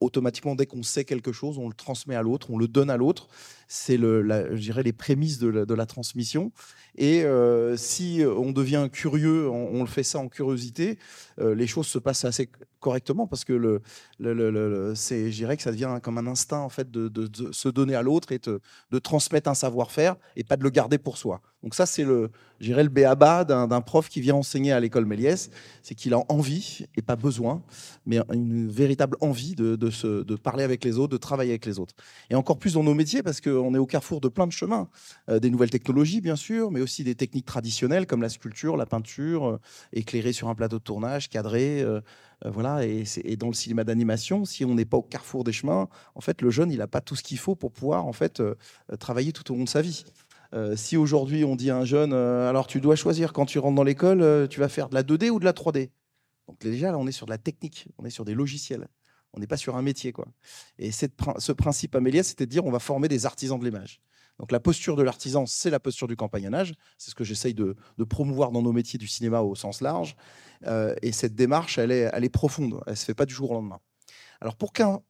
automatiquement, 0.03 0.55
dès 0.55 0.65
qu'on 0.65 0.83
sait 0.83 1.05
quelque 1.05 1.31
chose, 1.31 1.57
on 1.57 1.67
le 1.67 1.73
transmet 1.73 2.15
à 2.15 2.21
l'autre, 2.21 2.49
on 2.51 2.57
le 2.57 2.67
donne 2.67 2.89
à 2.89 2.97
l'autre. 2.97 3.27
C'est, 3.67 3.97
le, 3.97 4.55
je 4.55 4.61
dirais, 4.61 4.83
les 4.83 4.93
prémices 4.93 5.39
de 5.39 5.73
la, 5.73 5.85
transmission. 5.85 6.51
Et 6.95 7.23
euh, 7.23 7.75
si 7.75 8.21
on 8.25 8.51
devient 8.51 8.87
curieux, 8.91 9.49
on, 9.49 9.81
le 9.81 9.89
fait 9.89 10.03
ça 10.03 10.19
en 10.19 10.27
curiosité, 10.27 10.97
euh, 11.39 11.55
les 11.55 11.67
choses 11.67 11.87
se 11.87 11.97
passent 11.99 12.25
assez 12.25 12.49
correctement 12.79 13.27
parce 13.27 13.45
que 13.45 13.53
le, 13.53 14.93
c'est, 14.95 15.31
je 15.31 15.35
dirais 15.35 15.57
que 15.57 15.63
ça 15.63 15.71
devient 15.71 15.99
comme 16.03 16.17
un 16.17 16.27
instinct 16.27 16.59
en 16.59 16.69
fait 16.69 16.91
de, 16.91 17.09
se 17.51 17.69
donner 17.69 17.95
à 17.95 18.01
l'autre 18.01 18.31
et 18.31 18.39
de 18.39 18.99
transmettre 18.99 19.49
un 19.49 19.55
savoir-faire 19.55 20.15
et 20.35 20.43
pas 20.43 20.57
de 20.57 20.63
le 20.63 20.69
garder 20.69 20.97
pour 20.97 21.17
soi. 21.17 21.41
Donc 21.63 21.75
ça, 21.75 21.85
c'est 21.85 22.03
le, 22.03 22.29
le 22.59 22.87
béaba 22.89 23.45
d'un 23.45 23.81
prof 23.81 24.09
qui 24.09 24.19
vient 24.19 24.35
enseigner 24.35 24.73
à 24.73 24.79
l'école 24.81 25.05
Méliès, 25.05 25.49
c'est 25.81 25.95
qu'il 25.95 26.13
a 26.13 26.19
envie 26.27 26.85
et 26.97 27.01
pas 27.01 27.15
besoin, 27.15 27.63
mais 28.05 28.19
une 28.33 28.69
véritable 28.69 29.15
envie 29.21 29.55
de, 29.55 29.89
se, 29.89 30.23
de 30.23 30.35
parler 30.35 30.65
avec 30.65 30.83
les 30.83 30.99
autres, 30.99 31.13
de 31.13 31.17
travailler 31.17 31.51
avec 31.51 31.65
les 31.65 31.79
autres. 31.79 31.95
Et 32.29 32.35
encore 32.35 32.59
plus 32.59 32.73
dans 32.73 32.83
nos 32.83 32.93
métiers 32.93 33.23
parce 33.23 33.39
qu'on 33.53 33.73
est 33.75 33.77
au 33.77 33.85
carrefour 33.85 34.21
de 34.21 34.27
plein 34.27 34.47
de 34.47 34.51
chemins, 34.51 34.89
euh, 35.29 35.39
des 35.39 35.49
nouvelles 35.49 35.69
technologies 35.69 36.21
bien 36.21 36.35
sûr, 36.35 36.71
mais 36.71 36.81
aussi 36.81 37.03
des 37.03 37.15
techniques 37.15 37.45
traditionnelles 37.45 38.07
comme 38.07 38.21
la 38.21 38.29
sculpture, 38.29 38.77
la 38.77 38.85
peinture, 38.85 39.45
euh, 39.47 39.59
éclairée 39.91 40.33
sur 40.33 40.47
un 40.49 40.55
plateau 40.55 40.79
de 40.79 40.83
tournage, 40.83 41.29
cadré. 41.29 41.81
Euh, 41.81 42.01
voilà, 42.45 42.85
et, 42.85 43.05
dans 43.37 43.47
le 43.47 43.53
cinéma 43.53 43.85
d'animation, 43.85 44.43
si 44.43 44.65
on 44.65 44.75
n'est 44.75 44.83
pas 44.83 44.97
au 44.97 45.01
carrefour 45.01 45.45
des 45.45 45.53
chemins, 45.53 45.87
en 46.13 46.19
fait, 46.19 46.41
le 46.41 46.49
jeune, 46.49 46.71
il 46.71 46.79
n'a 46.79 46.87
pas 46.87 46.99
tout 46.99 47.15
ce 47.15 47.23
qu'il 47.23 47.37
faut 47.37 47.55
pour 47.55 47.71
pouvoir 47.71 48.05
en 48.05 48.11
fait 48.11 48.43
travailler 48.99 49.31
tout 49.31 49.49
au 49.53 49.55
long 49.55 49.63
de 49.63 49.69
sa 49.69 49.81
vie. 49.81 50.03
Euh, 50.53 50.75
si 50.75 50.97
aujourd'hui 50.97 51.43
on 51.45 51.55
dit 51.55 51.71
à 51.71 51.77
un 51.77 51.85
jeune, 51.85 52.13
euh, 52.13 52.47
alors 52.47 52.67
tu 52.67 52.79
dois 52.79 52.95
choisir 52.95 53.33
quand 53.33 53.45
tu 53.45 53.57
rentres 53.57 53.75
dans 53.75 53.83
l'école, 53.83 54.21
euh, 54.21 54.47
tu 54.47 54.59
vas 54.59 54.69
faire 54.69 54.87
de 54.87 54.93
la 54.93 55.01
2D 55.01 55.29
ou 55.31 55.39
de 55.39 55.45
la 55.45 55.53
3D. 55.53 55.89
Donc 56.47 56.59
déjà 56.59 56.91
là, 56.91 56.97
on 56.99 57.07
est 57.07 57.11
sur 57.11 57.25
de 57.25 57.31
la 57.31 57.39
technique, 57.39 57.87
on 57.97 58.05
est 58.05 58.11
sur 58.11 58.25
des 58.25 58.35
logiciels. 58.35 58.87
On 59.33 59.39
n'est 59.39 59.47
pas 59.47 59.57
sur 59.57 59.75
un 59.75 59.81
métier. 59.81 60.11
quoi. 60.11 60.27
Et 60.77 60.91
ce 60.91 61.51
principe 61.51 61.95
Amélia, 61.95 62.23
c'était 62.23 62.45
de 62.45 62.51
dire 62.51 62.65
on 62.65 62.71
va 62.71 62.79
former 62.79 63.07
des 63.07 63.25
artisans 63.25 63.59
de 63.59 63.65
l'image. 63.65 64.01
Donc 64.39 64.51
la 64.51 64.59
posture 64.59 64.95
de 64.95 65.03
l'artisan, 65.03 65.45
c'est 65.45 65.69
la 65.69 65.79
posture 65.79 66.07
du 66.07 66.15
compagnonnage. 66.15 66.73
C'est 66.97 67.11
ce 67.11 67.15
que 67.15 67.23
j'essaye 67.23 67.53
de, 67.53 67.75
promouvoir 68.09 68.51
dans 68.51 68.61
nos 68.61 68.73
métiers 68.73 68.97
du 68.97 69.07
cinéma 69.07 69.41
au 69.41 69.55
sens 69.55 69.81
large. 69.81 70.15
et 71.01 71.11
cette 71.11 71.35
démarche, 71.35 71.77
elle 71.77 71.91
est, 71.91 72.29
profonde. 72.29 72.81
Elle 72.87 72.93
ne 72.93 72.97
se 72.97 73.05
fait 73.05 73.13
pas 73.13 73.25
du 73.25 73.33
jour 73.33 73.51
au 73.51 73.53
lendemain. 73.53 73.79
Alors 74.41 74.55
pour 74.55 74.73
qu'un 74.73 75.01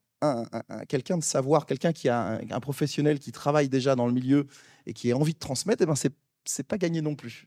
quelqu'un 0.87 1.17
de 1.17 1.23
savoir, 1.23 1.65
quelqu'un 1.65 1.91
qui 1.91 2.09
a 2.09 2.39
un, 2.49 2.59
professionnel 2.59 3.19
qui 3.19 3.31
travaille 3.31 3.69
déjà 3.69 3.95
dans 3.95 4.07
le 4.07 4.13
milieu 4.13 4.47
et 4.85 4.93
qui 4.93 5.11
a 5.11 5.17
envie 5.17 5.33
de 5.33 5.39
transmettre, 5.39 5.83
eh 5.83 5.85
ben 5.85 5.95
c'est 6.45 6.63
pas 6.63 6.77
gagné 6.77 7.01
non 7.01 7.15
plus. 7.15 7.45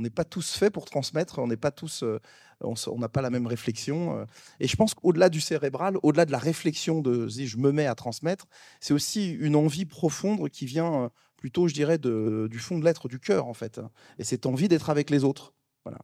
On 0.00 0.02
n'est 0.02 0.08
pas 0.08 0.24
tous 0.24 0.54
faits 0.54 0.72
pour 0.72 0.86
transmettre, 0.86 1.38
on 1.40 1.46
n'est 1.46 1.58
pas 1.58 1.70
tous, 1.70 2.02
euh, 2.02 2.18
on 2.62 2.98
n'a 2.98 3.10
pas 3.10 3.20
la 3.20 3.28
même 3.28 3.46
réflexion. 3.46 4.18
Euh. 4.18 4.24
Et 4.58 4.66
je 4.66 4.74
pense 4.74 4.94
qu'au-delà 4.94 5.28
du 5.28 5.42
cérébral, 5.42 5.98
au-delà 6.02 6.24
de 6.24 6.32
la 6.32 6.38
réflexion 6.38 7.02
de 7.02 7.28
si 7.28 7.46
je 7.46 7.58
me 7.58 7.70
mets 7.70 7.84
à 7.84 7.94
transmettre, 7.94 8.46
c'est 8.80 8.94
aussi 8.94 9.30
une 9.30 9.56
envie 9.56 9.84
profonde 9.84 10.48
qui 10.48 10.64
vient 10.64 11.02
euh, 11.02 11.08
plutôt, 11.36 11.68
je 11.68 11.74
dirais, 11.74 11.98
du 11.98 12.58
fond 12.58 12.78
de 12.78 12.84
l'être, 12.84 13.08
du 13.08 13.18
cœur 13.18 13.46
en 13.46 13.52
fait. 13.52 13.78
Et 14.18 14.24
cette 14.24 14.46
envie 14.46 14.68
d'être 14.68 14.88
avec 14.88 15.10
les 15.10 15.22
autres. 15.22 15.52
Voilà. 15.84 15.98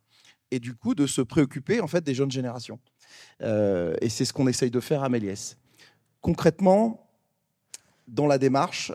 Et 0.50 0.61
du 0.61 0.75
coup, 0.75 0.95
de 0.95 1.07
se 1.07 1.23
préoccuper 1.23 1.81
en 1.81 1.87
fait 1.87 2.05
des 2.05 2.15
jeunes 2.15 2.31
générations. 2.31 2.79
et 3.41 4.09
c'est 4.09 4.25
ce 4.25 4.33
qu'on 4.33 4.47
essaye 4.47 4.71
de 4.71 4.81
faire 4.81 5.03
à 5.03 5.09
Méliès. 5.09 5.59
Concrètement, 6.21 7.11
dans 8.09 8.26
la 8.26 8.38
démarche, 8.38 8.93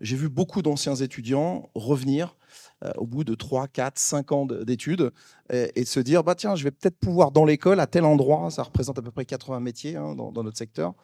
j'ai 0.00 0.16
vu 0.16 0.30
beaucoup 0.30 0.62
d'anciens 0.62 0.94
étudiants 0.94 1.68
revenir 1.74 2.36
euh, 2.82 2.90
au 2.96 3.06
bout 3.06 3.24
de 3.24 3.34
3, 3.34 3.68
4, 3.68 3.98
5 3.98 4.32
ans 4.32 4.46
d'études 4.46 5.12
et, 5.52 5.82
de 5.82 5.86
se 5.86 6.00
dire 6.00 6.24
bah, 6.24 6.34
tiens, 6.34 6.54
je 6.54 6.64
vais 6.64 6.70
peut-être 6.70 6.96
pouvoir 6.96 7.30
dans 7.30 7.44
l'école, 7.44 7.78
à 7.80 7.86
tel 7.86 8.04
endroit, 8.04 8.50
ça 8.50 8.62
représente 8.62 8.98
à 8.98 9.02
peu 9.02 9.10
près 9.10 9.24
80 9.24 9.60
métiers 9.60 9.96
hein, 9.96 10.14
dans, 10.14 10.42
notre 10.42 10.56
secteur, 10.56 10.94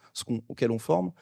auquel 0.48 0.70
on 0.70 0.78
forme. 0.78 1.12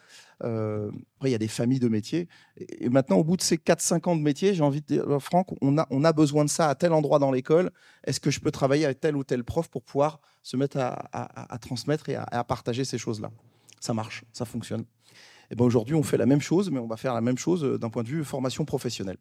Euh, 0.43 0.91
après, 1.17 1.31
il 1.31 1.33
y 1.33 1.35
a 1.35 1.39
des 1.39 1.49
familles 1.49 1.81
de 1.81 1.89
métiers. 1.89 2.29
Et, 2.57 2.89
maintenant, 2.89 3.17
au 3.17 3.25
bout 3.25 3.37
de 3.37 3.43
ces 3.43 3.57
4-5 3.57 4.09
ans 4.09 4.17
de 4.17 4.21
métier, 4.21 4.55
j'ai 4.55 4.63
envie 4.63 4.81
de 4.81 4.87
dire, 4.87 5.21
Franck, 5.21 5.49
on 5.61 5.79
a, 5.79 5.87
on 5.91 6.05
a 6.05 6.13
besoin 6.13 6.45
de 6.45 6.51
ça 6.51 6.69
à 6.69 6.75
tel 6.75 6.93
endroit 6.93 7.19
dans 7.19 7.33
l'école. 7.33 7.71
Est-ce 8.05 8.21
que 8.21 8.31
je 8.31 8.41
peux 8.41 8.51
travailler 8.51 8.85
avec 8.85 9.01
tel 9.01 9.17
ou 9.17 9.25
tel 9.25 9.43
prof 9.43 9.69
pour 9.69 9.83
pouvoir 9.83 10.21
se 10.43 10.57
mettre 10.57 10.77
à, 10.79 11.59
transmettre 11.61 12.09
et 12.11 12.17
à, 12.17 12.45
partager 12.45 12.85
ces 12.85 12.99
choses-là? 12.99 13.31
Ça 13.81 13.93
marche, 13.93 14.25
ça 14.33 14.45
fonctionne. 14.45 14.85
Et 15.51 15.57
ben 15.57 15.65
aujourd'hui, 15.65 15.95
on 15.95 16.03
fait 16.03 16.17
la 16.17 16.27
même 16.27 16.41
chose, 16.41 16.71
mais 16.71 16.79
on 16.79 16.87
va 16.87 16.97
faire 16.97 17.13
la 17.13 17.21
même 17.21 17.37
chose 17.37 17.65
euh, 17.65 17.79
d'un 17.79 17.91
point 17.91 18.03
de 18.03 18.09
vue 18.09 18.25
formation 18.25 18.65
professionnelle 18.65 19.19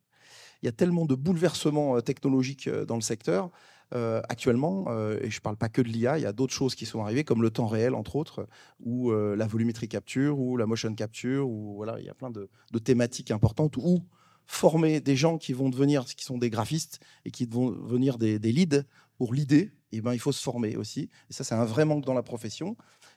il 0.63 0.65
y 0.65 0.69
a 0.69 0.71
tellement 0.71 1.05
de 1.05 1.13
bouleversements 1.13 1.97
euh, 1.97 2.01
technologiques 2.01 2.67
euh, 2.67 2.85
dans 2.85 2.95
le 2.95 3.01
secteur 3.01 3.51
euh, 3.93 4.21
actuellement, 4.27 4.87
et 5.21 5.29
je 5.29 5.37
ne 5.37 5.41
parle 5.41 5.57
pas 5.57 5.69
que 5.69 5.79
de 5.79 5.87
l'IA, 5.87 6.17
il 6.17 6.23
y 6.23 6.25
a 6.25 6.33
d'autres 6.33 6.53
choses 6.53 6.73
qui 6.73 6.87
sont 6.87 7.03
arrivées, 7.03 7.23
comme 7.23 7.43
le 7.43 7.51
temps 7.51 7.67
réel, 7.67 7.93
entre 7.93 8.15
autres, 8.15 8.47
ou 8.79 9.11
la 9.11 9.45
volumétrie 9.45 9.87
capture, 9.87 10.39
ou 10.39 10.57
la 10.57 10.65
motion 10.65 10.95
capture, 10.95 11.47
ou 11.47 11.75
voilà, 11.75 11.99
il 11.99 12.05
y 12.05 12.09
a 12.09 12.15
plein 12.15 12.31
de, 12.31 12.49
thématiques 12.83 13.29
importantes, 13.29 13.77
ou 13.77 14.03
former 14.47 14.99
des 14.99 15.15
gens 15.15 15.37
qui 15.37 15.53
vont 15.53 15.69
devenir, 15.69 16.05
qui 16.05 16.25
sont 16.25 16.39
des 16.39 16.49
graphistes, 16.49 17.01
et 17.23 17.29
qui 17.29 17.45
vont 17.45 17.69
devenir 17.69 18.17
des, 18.17 18.39
leads 18.39 18.83
pour 19.15 19.31
l'idée, 19.31 19.69
eh 19.91 20.01
ben, 20.01 20.13
il 20.13 20.19
faut 20.19 20.31
se 20.31 20.41
former 20.41 20.75
aussi. 20.75 21.11
Et 21.29 21.33
ça, 21.33 21.43
c'est 21.43 21.53
un 21.53 21.65
vrai 21.65 21.85
manque 21.85 22.03
dans 22.03 22.15
la 22.15 22.23
profession. 22.23 22.75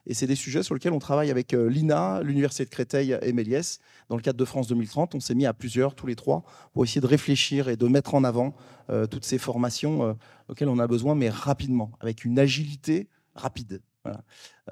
Et 0.09 0.13
c'est 0.13 0.25
des 0.25 0.35
sujets 0.35 0.63
sur 0.63 0.73
lesquels 0.73 0.93
on 0.93 0.99
travaille 0.99 1.29
avec 1.29 1.53
euh, 1.53 1.69
l'INA, 1.69 2.21
l'Université 2.23 2.63
de 2.63 2.69
Créteil 2.69 3.17
et 3.21 3.33
Méliès. 3.33 3.79
Dans 4.07 4.15
le 4.15 4.21
cadre 4.21 4.39
de 4.39 4.45
France 4.45 4.67
2030, 4.67 5.15
on 5.15 5.19
s'est 5.19 5.35
mis 5.35 5.45
à 5.45 5.53
plusieurs, 5.53 5.95
tous 5.95 6.07
les 6.07 6.15
trois, 6.15 6.43
pour 6.73 6.85
essayer 6.85 7.01
de 7.01 7.07
réfléchir 7.07 7.67
et 7.67 7.75
de 7.75 7.87
mettre 7.87 8.15
en 8.15 8.23
avant 8.23 8.55
euh, 8.89 9.05
toutes 9.05 9.25
ces 9.25 9.37
formations 9.37 10.03
euh, 10.03 10.13
auxquelles 10.47 10.69
on 10.69 10.79
a 10.79 10.87
besoin, 10.87 11.13
mais 11.13 11.29
rapidement, 11.29 11.91
avec 11.99 12.23
une 12.23 12.39
agilité 12.39 13.09
rapide. 13.35 13.81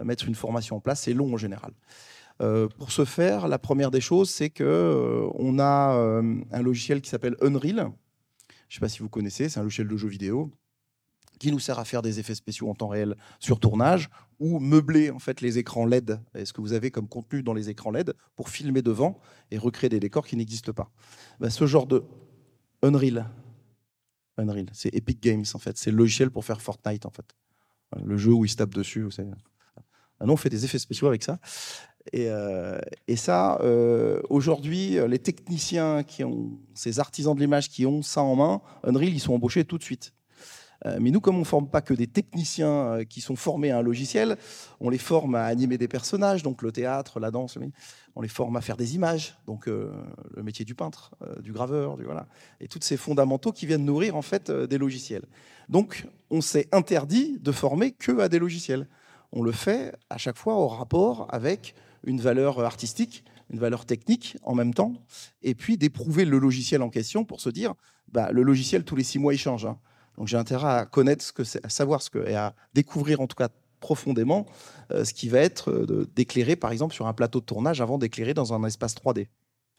mettre 0.04 0.28
une 0.30 0.36
formation 0.36 0.78
en 0.78 0.80
place, 0.80 1.02
c'est 1.02 1.14
long 1.14 1.34
en 1.34 1.38
général. 1.38 1.74
pour 2.40 2.92
ce 2.92 3.04
faire, 3.04 3.50
la 3.50 3.60
première 3.60 3.92
des 3.92 4.00
choses, 4.00 4.30
c'est 4.30 4.50
que 4.50 5.28
on 5.36 5.60
a 5.60 6.22
un 6.52 6.62
logiciel 6.62 7.02
qui 7.02 7.10
s'appelle 7.10 7.36
Unreal. 7.42 7.76
Je 7.76 7.82
ne 7.82 8.74
sais 8.76 8.80
pas 8.80 8.88
si 8.88 9.00
vous 9.00 9.10
connaissez, 9.10 9.50
c'est 9.50 9.60
un 9.60 9.64
logiciel 9.64 9.90
de 9.90 9.98
jeux 9.98 10.08
vidéo 10.08 10.52
qui 11.40 11.52
nous 11.52 11.60
sert 11.60 11.80
à 11.80 11.86
faire 11.86 12.02
des 12.02 12.20
effets 12.20 12.36
spéciaux 12.36 12.70
en 12.70 12.76
temps 12.76 12.88
réel 12.88 13.16
sur 13.40 13.60
tournage 13.60 14.10
ou 14.40 14.60
meubler 14.60 15.12
en 15.12 15.20
fait 15.20 15.42
les 15.42 15.58
écrans 15.58 15.86
LED. 15.86 16.20
est 16.34 16.46
ce 16.46 16.54
que 16.54 16.62
vous 16.62 16.74
avez 16.74 16.92
comme 16.92 17.08
contenu 17.08 17.44
dans 17.44 17.54
les 17.54 17.70
écrans 17.70 17.92
LED 17.92 18.14
pour 18.36 18.50
filmer 18.50 18.82
devant 18.82 19.20
et 19.52 19.58
recréer 19.58 19.90
des 19.90 20.00
décors 20.00 20.26
qui 20.26 20.36
n'existent 20.36 20.74
pas? 20.74 20.90
Ben, 21.40 21.50
ce 21.50 21.66
genre 21.66 21.88
de 21.88 22.04
Unreal, 22.82 23.30
Unreal, 24.38 24.68
c'est 24.74 24.94
Epic 24.94 25.22
Games 25.22 25.46
en 25.54 25.60
fait, 25.60 25.78
c'est 25.78 25.92
le 25.92 25.98
logiciel 25.98 26.32
pour 26.32 26.46
faire 26.46 26.62
Fortnite 26.62 27.06
en 27.06 27.12
fait, 27.12 27.36
le 28.04 28.18
jeu 28.18 28.34
où 28.34 28.46
ils 28.46 28.50
se 28.50 28.58
tapent 28.58 28.76
dessus. 28.76 29.02
Vous. 29.02 29.12
Maintenant, 30.20 30.34
on 30.34 30.38
fait 30.38 30.50
des 30.50 30.64
effets 30.66 30.80
spéciaux 30.80 31.08
avec 31.08 31.24
ça. 31.24 31.40
Et, 32.14 32.30
euh, 32.30 32.80
ça, 33.16 33.60
euh, 33.62 34.22
aujourd'hui, 34.30 34.98
les 35.08 35.20
techniciens 35.20 36.04
qui 36.04 36.24
ont, 36.24 36.60
ces 36.74 37.00
artisans 37.00 37.36
de 37.36 37.40
l'image 37.40 37.70
qui 37.70 37.86
ont 37.86 38.02
ça 38.02 38.22
en 38.22 38.36
main, 38.36 38.62
Unreal, 38.84 39.14
ils 39.14 39.20
sont 39.20 39.34
embauchés 39.34 39.66
tout 39.66 39.78
de 39.78 39.84
suite. 39.84 40.15
Euh, 40.86 40.98
mais 41.00 41.12
nous, 41.12 41.20
comme 41.20 41.36
on 41.36 41.40
ne 41.40 41.46
forme 41.46 41.68
pas 41.68 41.82
que 41.82 41.94
des 41.94 42.08
techniciens 42.08 42.70
euh, 42.70 43.04
qui 43.04 43.22
sont 43.22 43.36
formés 43.36 43.72
à 43.72 43.80
un 43.80 43.82
logiciel, 43.82 44.38
on 44.80 44.90
les 44.90 44.98
forme 44.98 45.36
à 45.36 45.46
animer 45.46 45.78
des 45.78 45.88
personnages, 45.88 46.44
donc 46.44 46.62
le 46.62 46.72
théâtre, 46.72 47.20
la 47.20 47.32
danse, 47.32 47.58
on 48.16 48.22
les 48.22 48.28
forme 48.28 48.56
à 48.56 48.62
faire 48.62 48.78
des 48.78 48.96
images, 48.96 49.38
donc 49.48 49.68
euh, 49.68 49.92
le 50.36 50.44
métier 50.44 50.66
du 50.66 50.76
peintre, 50.76 51.16
du 51.42 51.52
graveur, 51.52 51.98
du, 51.98 52.06
voilà, 52.06 52.28
et 52.60 52.68
tous 52.68 52.80
ces 52.82 52.98
fondamentaux 52.98 53.52
qui 53.52 53.66
viennent 53.66 53.86
nourrir 53.86 54.16
en 54.16 54.22
fait 54.22 54.52
des 54.52 54.78
logiciels. 54.78 55.26
Donc, 55.70 56.08
on 56.30 56.42
s'est 56.42 56.68
interdit 56.72 57.40
de 57.40 57.52
former 57.52 57.92
que 57.92 58.20
à 58.20 58.30
des 58.30 58.40
logiciels. 58.40 58.88
On 59.32 59.42
le 59.42 59.52
fait 59.52 59.96
à 60.10 60.18
chaque 60.18 60.38
fois 60.38 60.56
au 60.56 60.68
rapport 60.68 61.28
avec 61.34 61.76
une 62.04 62.22
valeur 62.22 62.60
artistique, 62.60 63.24
une 63.50 63.60
valeur 63.60 63.86
technique 63.86 64.38
en 64.44 64.56
même 64.56 64.74
temps, 64.74 64.94
et 65.42 65.56
puis 65.56 65.78
d'éprouver 65.78 66.26
le 66.26 66.38
logiciel 66.38 66.82
en 66.82 66.90
question 66.90 67.26
pour 67.26 67.42
se 67.42 67.50
dire, 67.50 67.74
bah, 68.12 68.32
le 68.32 68.44
logiciel 68.44 68.84
tous 68.84 68.96
les 68.96 69.04
six 69.04 69.20
mois 69.20 69.34
il 69.34 69.40
change. 69.40 69.66
Hein. 69.66 69.78
Donc 70.18 70.28
j'ai 70.28 70.38
intérêt 70.38 70.68
à 70.68 70.86
connaître 70.86 71.24
ce 71.24 71.34
que 71.34 71.44
c'est, 71.44 71.64
à 71.66 71.70
savoir 71.70 72.02
ce 72.02 72.10
que, 72.10 72.28
et 72.28 72.36
à 72.36 72.54
découvrir 72.74 73.22
en 73.22 73.28
tout 73.28 73.36
cas 73.36 73.50
profondément 73.80 74.46
euh, 74.92 75.04
ce 75.06 75.14
qui 75.14 75.30
va 75.30 75.40
être 75.40 75.72
euh, 75.72 76.08
d'éclairer 76.16 76.56
par 76.56 76.72
exemple 76.72 76.94
sur 76.94 77.08
un 77.08 77.14
plateau 77.14 77.40
de 77.40 77.46
tournage 77.46 77.82
avant 77.82 77.98
d'éclairer 77.98 78.34
dans 78.34 78.54
un 78.54 78.64
espace 78.64 78.96
3D 78.96 79.28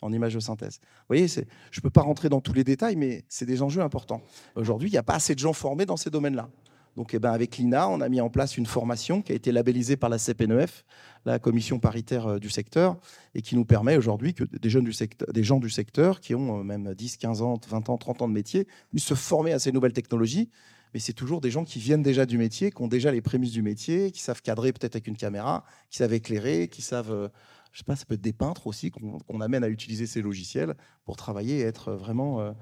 en 0.03 0.13
image 0.13 0.35
de 0.35 0.41
synthèse. 0.41 0.79
Vous 0.83 1.07
voyez, 1.09 1.27
je 1.27 1.41
ne 1.41 1.83
peux 1.83 1.91
pas 1.91 2.03
rentrer 2.03 2.29
dans 2.29 2.41
tous 2.41 2.53
les 2.53 2.65
détails, 2.65 2.97
mais 2.97 3.25
c'est 3.29 3.47
des 3.47 3.63
enjeux 3.63 3.81
importants. 3.81 4.21
Aujourd'hui, 4.55 4.91
il 4.91 4.93
n'y 4.93 4.99
a 4.99 5.03
pas 5.03 5.15
assez 5.15 5.35
de 5.35 5.39
gens 5.39 5.55
formés 5.55 5.87
dans 5.87 5.97
ces 5.97 6.11
domaines-là. 6.11 6.51
Donc, 6.97 7.13
eh 7.13 7.19
ben, 7.19 7.31
avec 7.31 7.59
l'INA, 7.59 7.89
on 7.89 8.01
a 8.01 8.09
mis 8.09 8.21
en 8.21 8.31
place 8.31 8.57
une 8.57 8.65
formation 8.65 9.21
qui 9.21 9.33
a 9.33 9.35
été 9.35 9.53
labellisée 9.53 9.97
par 9.97 10.09
la 10.09 10.19
CPNEF, 10.19 10.85
la 11.27 11.39
commission 11.39 11.79
paritaire 11.79 12.27
euh, 12.27 12.39
du 12.39 12.49
secteur, 12.49 12.97
et 13.35 13.43
qui 13.43 13.55
nous 13.55 13.67
permet 13.67 13.97
aujourd'hui 13.97 14.33
que 14.33 14.45
des, 14.45 14.71
jeunes 14.71 14.85
du 14.85 14.93
des 15.33 15.45
gens 15.45 15.61
du 15.61 15.69
secteur 15.69 16.21
qui 16.21 16.35
ont 16.35 16.61
euh, 16.61 16.63
même 16.63 16.95
10, 16.95 17.19
15 17.19 17.43
ans, 17.43 17.61
20 17.69 17.91
ans, 17.91 17.99
30 17.99 18.23
ans 18.23 18.29
de 18.29 18.33
métier 18.33 18.67
puissent 18.91 19.05
se 19.05 19.15
former 19.15 19.53
à 19.53 19.59
ces 19.59 19.73
nouvelles 19.73 19.93
technologies. 19.93 20.49
Mais 20.95 21.01
c'est 21.01 21.13
toujours 21.13 21.43
des 21.43 21.51
gens 21.51 21.65
qui 21.65 21.79
viennent 21.79 22.03
déjà 22.03 22.25
du 22.25 22.39
métier, 22.39 22.71
qui 22.71 22.81
ont 22.81 22.89
déjà 22.89 23.11
les 23.11 23.21
prémices 23.21 23.53
du 23.53 23.61
métier, 23.61 24.11
qui 24.11 24.23
savent 24.23 24.41
cadrer 24.41 24.73
peut-être 24.73 24.95
avec 24.95 25.07
une 25.07 25.17
caméra, 25.17 25.65
qui 25.91 25.99
savent 25.99 26.15
éclairer, 26.15 26.69
qui 26.69 26.81
savent, 26.81 27.13
euh, 27.13 27.29
je 27.73 27.79
sais 27.79 27.85
pas, 27.85 27.97
ça 27.97 28.07
peut 28.07 28.15
être 28.15 28.23
des 28.23 28.33
peintres 28.33 28.67
aussi 28.67 28.91
qu'on 28.91 29.41
amène 29.43 29.65
à 29.65 29.69
utiliser 29.69 30.07
ces 30.07 30.23
logiciels 30.23 30.75
pour 31.05 31.17
travailler 31.17 31.59
et 31.59 31.63
être 31.63 31.93
vraiment. 31.93 32.55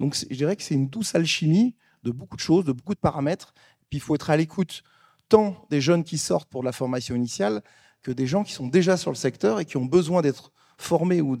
Donc 0.00 0.16
je 0.28 0.34
dirais 0.34 0.56
que 0.56 0.64
c'est 0.64 0.74
une 0.74 0.88
douce 0.88 1.14
alchimie 1.14 1.76
de 2.02 2.10
beaucoup 2.10 2.36
de 2.36 2.40
choses, 2.40 2.64
de 2.64 2.72
beaucoup 2.72 2.94
de 2.94 3.00
paramètres. 3.00 3.54
Puis 3.90 3.98
il 3.98 4.00
faut 4.00 4.14
être 4.14 4.30
à 4.30 4.36
l'écoute 4.36 4.82
tant 5.28 5.66
des 5.70 5.80
jeunes 5.80 6.04
qui 6.04 6.18
sortent 6.18 6.48
pour 6.48 6.62
la 6.62 6.72
formation 6.72 7.14
initiale 7.14 7.62
que 8.02 8.10
des 8.12 8.26
gens 8.26 8.44
qui 8.44 8.52
sont 8.52 8.66
déjà 8.66 8.96
sur 8.96 9.10
le 9.10 9.16
secteur 9.16 9.60
et 9.60 9.64
qui 9.64 9.76
ont 9.76 9.84
besoin 9.84 10.22
d'être 10.22 10.52
formés 10.78 11.20
ou 11.20 11.38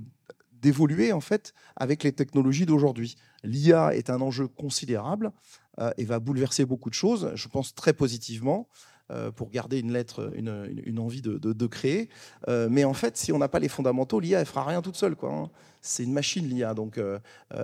d'évoluer 0.52 1.12
en 1.12 1.20
fait 1.20 1.54
avec 1.76 2.02
les 2.02 2.12
technologies 2.12 2.66
d'aujourd'hui. 2.66 3.16
L'IA 3.44 3.94
est 3.94 4.10
un 4.10 4.20
enjeu 4.20 4.48
considérable 4.48 5.32
euh, 5.78 5.92
et 5.96 6.04
va 6.04 6.18
bouleverser 6.18 6.64
beaucoup 6.64 6.90
de 6.90 6.94
choses, 6.94 7.30
je 7.34 7.48
pense 7.48 7.74
très 7.74 7.92
positivement. 7.92 8.68
Euh, 9.10 9.30
pour 9.30 9.48
garder 9.48 9.78
une 9.78 9.90
lettre, 9.90 10.30
une, 10.34 10.98
envie 10.98 11.22
de, 11.22 11.66
créer. 11.66 12.10
Euh, 12.46 12.68
mais 12.70 12.84
en 12.84 12.92
fait, 12.92 13.16
si 13.16 13.32
on 13.32 13.38
n'a 13.38 13.48
pas 13.48 13.58
les 13.58 13.68
fondamentaux, 13.68 14.20
l'IA, 14.20 14.40
elle 14.40 14.46
fera 14.46 14.64
rien 14.64 14.82
toute 14.82 14.96
seule. 14.96 15.16
Quoi, 15.16 15.32
hein. 15.32 15.50
C'est 15.80 16.04
une 16.04 16.12
machine, 16.12 16.46
l'IA. 16.46 16.74
Donc, 16.74 16.98
euh, 16.98 17.18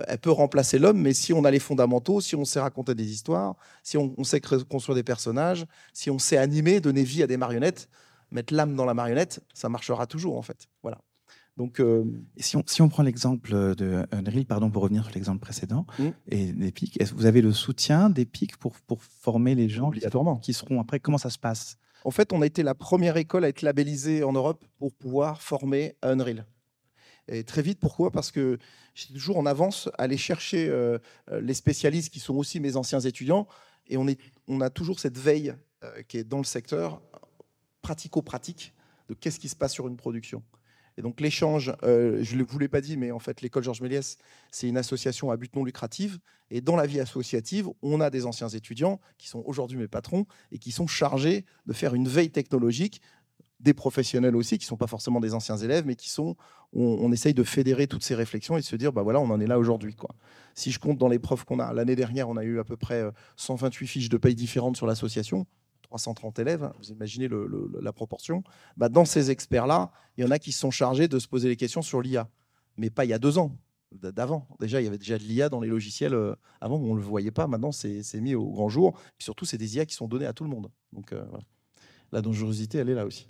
elle 0.07 0.17
peut 0.17 0.31
remplacer 0.31 0.79
l'homme, 0.79 0.99
mais 0.99 1.13
si 1.13 1.33
on 1.33 1.45
a 1.45 1.51
les 1.51 1.59
fondamentaux, 1.59 2.19
si 2.19 2.35
on 2.35 2.45
sait 2.45 2.59
raconter 2.59 2.95
des 2.95 3.11
histoires, 3.11 3.57
si 3.83 3.95
on, 3.95 4.23
sait 4.23 4.41
construire 4.41 4.95
des 4.95 5.03
personnages, 5.03 5.67
si 5.93 6.09
on 6.09 6.17
sait 6.17 6.37
animer, 6.37 6.79
donner 6.79 7.03
vie 7.03 7.21
à 7.21 7.27
des 7.27 7.37
marionnettes, 7.37 7.89
mettre 8.31 8.51
l'âme 8.51 8.75
dans 8.75 8.85
la 8.85 8.95
marionnette, 8.95 9.39
ça 9.53 9.69
marchera 9.69 10.07
toujours, 10.07 10.37
en 10.37 10.41
fait. 10.41 10.67
Voilà. 10.81 10.97
Donc, 11.57 11.79
euh, 11.79 12.03
si, 12.37 12.57
on, 12.57 12.63
si, 12.65 12.81
on, 12.81 12.89
prend 12.89 13.03
l'exemple 13.03 13.75
de 13.75 14.05
Unreal, 14.11 14.45
pardon, 14.45 14.69
pour 14.69 14.83
revenir 14.83 15.03
sur 15.05 15.13
l'exemple 15.13 15.39
précédent, 15.39 15.85
mmh. 15.97 16.07
et 16.27 16.51
d'Epic, 16.51 16.99
est-ce 16.99 17.13
que 17.13 17.17
vous 17.17 17.25
avez 17.27 17.41
le 17.41 17.53
soutien 17.53 18.09
d'Epic 18.09 18.57
pour, 18.57 18.73
pour 18.81 19.01
former 19.01 19.55
les 19.55 19.69
gens 19.69 19.87
Obligatoirement. 19.87 20.37
Qui, 20.37 20.53
seront 20.53 20.81
après? 20.81 20.99
Comment 20.99 21.17
ça 21.17 21.29
se 21.29 21.39
passe? 21.39 21.77
En 22.03 22.11
fait, 22.11 22.33
on 22.33 22.41
a 22.41 22.45
été 22.45 22.61
la 22.61 22.75
première 22.75 23.15
école 23.15 23.45
à 23.45 23.47
être 23.47 23.61
labellisée 23.61 24.23
en 24.23 24.33
Europe 24.33 24.65
pour 24.77 24.93
pouvoir 24.93 25.41
former 25.41 25.95
à 26.01 26.09
Unreal. 26.09 26.45
Et 27.29 27.43
très 27.43 27.61
vite, 27.61 27.79
pourquoi? 27.79 28.11
Parce 28.11 28.31
que 28.31 28.59
j'étais 28.93 29.13
toujours 29.13 29.37
en 29.37 29.45
avance 29.45 29.89
à 29.97 30.03
aller 30.03 30.17
chercher 30.17 30.67
euh, 30.67 30.99
euh, 31.31 31.39
les 31.39 31.53
spécialistes 31.53 32.11
qui 32.11 32.19
sont 32.19 32.35
aussi 32.35 32.59
mes 32.59 32.75
anciens 32.75 32.99
étudiants, 32.99 33.47
et 33.87 33.95
on, 33.97 34.07
est, 34.07 34.19
on 34.47 34.59
a 34.61 34.69
toujours 34.69 34.99
cette 34.99 35.17
veille 35.17 35.53
qui 36.07 36.17
est 36.17 36.23
dans 36.23 36.39
le 36.39 36.43
secteur 36.43 36.99
pratico-pratique 37.83 38.73
de 39.07 39.13
qu'est-ce 39.13 39.39
qui 39.39 39.47
se 39.47 39.55
passe 39.55 39.73
sur 39.73 39.87
une 39.87 39.97
production. 39.97 40.41
Et 40.97 41.01
donc 41.01 41.19
l'échange, 41.19 41.73
euh, 41.83 42.19
je 42.21 42.35
ne 42.35 42.43
vous 42.43 42.57
l'ai 42.57 42.67
pas 42.67 42.81
dit, 42.81 42.95
mais 42.97 43.11
en 43.11 43.19
fait 43.19 43.41
l'école 43.41 43.63
Georges 43.63 43.81
Méliès, 43.81 44.17
c'est 44.51 44.67
une 44.67 44.77
association 44.77 45.29
à 45.31 45.37
but 45.37 45.55
non 45.55 45.63
lucratif. 45.63 46.17
Et 46.49 46.61
dans 46.61 46.75
la 46.75 46.85
vie 46.85 46.99
associative, 46.99 47.69
on 47.81 47.99
a 47.99 48.09
des 48.09 48.25
anciens 48.25 48.47
étudiants 48.47 48.99
qui 49.17 49.27
sont 49.27 49.43
aujourd'hui 49.45 49.77
mes 49.77 49.87
patrons 49.87 50.25
et 50.51 50.57
qui 50.57 50.71
sont 50.71 50.87
chargés 50.87 51.45
de 51.65 51.73
faire 51.73 51.95
une 51.95 52.07
veille 52.07 52.31
technologique 52.31 53.01
des 53.59 53.73
professionnels 53.73 54.35
aussi, 54.35 54.57
qui 54.57 54.65
ne 54.65 54.69
sont 54.69 54.77
pas 54.77 54.87
forcément 54.87 55.19
des 55.19 55.33
anciens 55.33 55.57
élèves, 55.57 55.85
mais 55.85 55.95
qui 55.95 56.09
sont, 56.09 56.35
on, 56.73 57.11
essaye 57.11 57.33
de 57.33 57.43
fédérer 57.43 57.87
toutes 57.87 58.03
ces 58.03 58.13
réflexions 58.13 58.57
et 58.57 58.59
de 58.59 58.65
se 58.65 58.75
dire, 58.75 58.91
bah 58.91 59.01
voilà, 59.01 59.19
on 59.19 59.29
en 59.29 59.39
est 59.39 59.47
là 59.47 59.57
aujourd'hui. 59.57 59.95
Si 60.53 60.71
je 60.71 60.79
compte 60.79 60.97
dans 60.97 61.07
les 61.07 61.19
profs 61.19 61.45
qu'on 61.45 61.59
a, 61.59 61.73
l'année 61.73 61.95
dernière, 61.95 62.29
on 62.29 62.37
a 62.37 62.43
eu 62.43 62.59
à 62.59 62.63
peu 62.63 62.75
près 62.77 63.03
128 63.37 63.87
fiches 63.87 64.09
de 64.09 64.17
paye 64.17 64.35
différentes 64.35 64.75
sur 64.75 64.87
l'association, 64.87 65.47
330 65.95 66.39
élèves, 66.39 66.71
vous 66.77 66.91
imaginez 66.91 67.29
la 67.81 67.93
proportion. 67.93 68.43
Bah, 68.77 68.89
dans 68.89 69.05
ces 69.05 69.31
experts-là, 69.31 69.91
il 70.17 70.23
y 70.23 70.27
en 70.27 70.31
a 70.31 70.39
qui 70.39 70.51
sont 70.51 70.71
chargés 70.71 71.07
de 71.07 71.19
se 71.19 71.27
poser 71.27 71.47
les 71.47 71.55
questions 71.55 71.81
sur 71.81 72.01
l'IA, 72.01 72.27
mais 72.77 72.89
pas 72.89 73.05
il 73.05 73.09
y 73.09 73.13
a 73.13 73.19
deux 73.19 73.37
ans, 73.37 73.55
d'avant. 73.91 74.47
Déjà, 74.59 74.81
il 74.81 74.83
y 74.83 74.87
avait 74.87 74.97
déjà 74.97 75.17
de 75.17 75.23
l'IA 75.23 75.47
dans 75.47 75.61
les 75.61 75.69
logiciels. 75.69 76.13
Euh, 76.13 76.35
avant, 76.59 76.77
on 76.77 76.93
ne 76.93 76.99
le 76.99 77.05
voyait 77.05 77.31
pas. 77.31 77.47
Maintenant, 77.47 77.71
c'est 77.71 78.19
mis 78.19 78.35
au 78.35 78.49
grand 78.49 78.67
jour. 78.67 78.99
Et 79.19 79.23
surtout, 79.23 79.45
c'est 79.45 79.57
des 79.57 79.77
IA 79.77 79.85
qui 79.85 79.95
sont 79.95 80.07
donnés 80.07 80.25
à 80.25 80.33
tout 80.33 80.43
le 80.43 80.49
monde. 80.49 80.69
Donc, 80.91 81.13
euh, 81.13 81.23
la 82.11 82.21
dangerosité, 82.21 82.79
elle 82.79 82.89
est 82.89 82.95
là 82.95 83.05
aussi. 83.05 83.27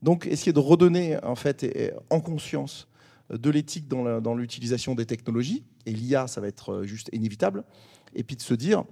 Donc, 0.00 0.26
essayer 0.26 0.52
de 0.52 0.58
redonner, 0.58 1.22
en 1.22 1.34
fait, 1.34 1.94
en 2.08 2.20
conscience 2.20 2.88
de 3.30 3.50
l'éthique 3.50 3.86
dans 3.88 4.34
l'utilisation 4.34 4.94
des 4.94 5.04
technologies? 5.04 5.64
Et 5.86 5.92
l'IA, 5.92 6.26
ça 6.26 6.40
va 6.40 6.48
être 6.48 6.72
euh, 6.72 6.84
juste 6.84 7.10
inévitable. 7.12 7.64
Et 8.14 8.24
puis 8.24 8.36
de 8.36 8.42
se 8.42 8.54
dire, 8.54 8.84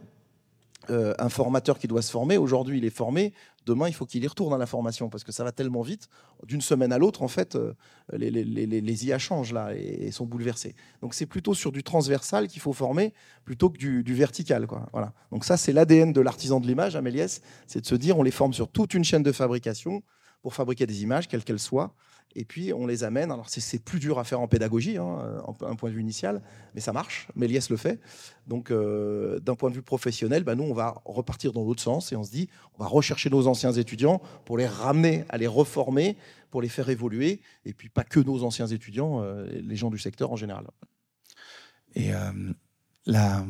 euh, 0.90 1.14
un 1.18 1.28
formateur 1.28 1.78
qui 1.78 1.88
doit 1.88 2.02
se 2.02 2.10
former, 2.10 2.36
aujourd'hui 2.36 2.78
il 2.78 2.84
est 2.84 2.90
formé, 2.90 3.32
demain 3.66 3.88
il 3.88 3.92
faut 3.92 4.06
qu'il 4.06 4.22
y 4.22 4.26
retourne 4.26 4.52
à 4.52 4.58
la 4.58 4.66
formation 4.66 5.08
parce 5.08 5.24
que 5.24 5.32
ça 5.32 5.44
va 5.44 5.52
tellement 5.52 5.82
vite. 5.82 6.08
D'une 6.44 6.60
semaine 6.60 6.92
à 6.92 6.98
l'autre, 6.98 7.22
en 7.22 7.28
fait, 7.28 7.56
euh, 7.56 7.74
les, 8.12 8.30
les, 8.30 9.06
IA 9.06 9.18
changent 9.18 9.52
là 9.52 9.74
et, 9.74 10.10
sont 10.10 10.26
bouleversés. 10.26 10.74
Donc 11.00 11.14
c'est 11.14 11.26
plutôt 11.26 11.54
sur 11.54 11.72
du 11.72 11.82
transversal 11.82 12.48
qu'il 12.48 12.60
faut 12.60 12.72
former 12.72 13.14
plutôt 13.44 13.70
que 13.70 13.78
du, 13.78 14.14
vertical. 14.14 14.66
Quoi. 14.66 14.88
Voilà. 14.92 15.12
Donc 15.30 15.44
ça 15.44 15.56
c'est 15.56 15.72
l'ADN 15.72 16.12
de 16.12 16.20
l'artisan 16.20 16.60
de 16.60 16.66
l'image 16.66 16.96
à 16.96 17.02
Méliès, 17.02 17.40
c'est 17.66 17.80
de 17.80 17.86
se 17.86 17.94
dire 17.94 18.18
on 18.18 18.22
les 18.22 18.30
forme 18.30 18.52
sur 18.52 18.68
toute 18.68 18.94
une 18.94 19.04
chaîne 19.04 19.22
de 19.22 19.32
fabrication 19.32 20.02
pour 20.42 20.54
fabriquer 20.54 20.86
des 20.86 21.02
images, 21.02 21.28
quelles 21.28 21.44
qu'elles 21.44 21.58
soient 21.58 21.94
et 22.34 22.44
puis 22.44 22.72
on 22.72 22.86
les 22.86 23.04
amène. 23.04 23.30
Alors 23.30 23.48
c'est 23.48 23.82
plus 23.82 23.98
dur 23.98 24.18
à 24.18 24.24
faire 24.24 24.40
en 24.40 24.48
pédagogie, 24.48 24.96
hein, 24.96 25.42
un 25.60 25.74
point 25.74 25.90
de 25.90 25.94
vue 25.94 26.00
initial, 26.00 26.42
mais 26.74 26.80
ça 26.80 26.92
marche. 26.92 27.28
Méliès 27.34 27.70
le 27.70 27.76
fait. 27.76 28.00
Donc 28.46 28.70
euh, 28.70 29.40
d'un 29.40 29.54
point 29.54 29.70
de 29.70 29.74
vue 29.74 29.82
professionnel, 29.82 30.44
bah, 30.44 30.54
nous 30.54 30.64
on 30.64 30.74
va 30.74 31.02
repartir 31.04 31.52
dans 31.52 31.64
l'autre 31.64 31.82
sens 31.82 32.12
et 32.12 32.16
on 32.16 32.24
se 32.24 32.30
dit 32.30 32.48
on 32.78 32.82
va 32.82 32.88
rechercher 32.88 33.30
nos 33.30 33.46
anciens 33.46 33.72
étudiants 33.72 34.20
pour 34.44 34.58
les 34.58 34.66
ramener, 34.66 35.24
à 35.28 35.38
les 35.38 35.46
reformer, 35.46 36.16
pour 36.50 36.62
les 36.62 36.68
faire 36.68 36.88
évoluer. 36.88 37.40
Et 37.64 37.72
puis 37.72 37.88
pas 37.88 38.04
que 38.04 38.20
nos 38.20 38.44
anciens 38.44 38.66
étudiants, 38.66 39.22
euh, 39.22 39.46
les 39.46 39.76
gens 39.76 39.90
du 39.90 39.98
secteur 39.98 40.32
en 40.32 40.36
général. 40.36 40.66
Et 41.94 42.14
euh, 42.14 42.52
la, 43.06 43.44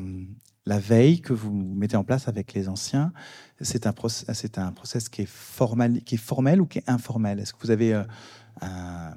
veille 0.78 1.20
que 1.20 1.34
vous 1.34 1.52
mettez 1.52 1.96
en 1.96 2.04
place 2.04 2.28
avec 2.28 2.54
les 2.54 2.68
anciens, 2.68 3.12
c'est 3.60 3.86
un, 3.86 3.92
process 3.92 5.08
qui 5.10 5.22
est 5.22 5.26
formel 5.26 6.60
ou 6.60 6.66
qui 6.66 6.78
est 6.78 6.88
informel? 6.88 7.40
Est-ce 7.40 7.52
que 7.52 7.58
vous 7.60 7.70
avez 7.70 8.02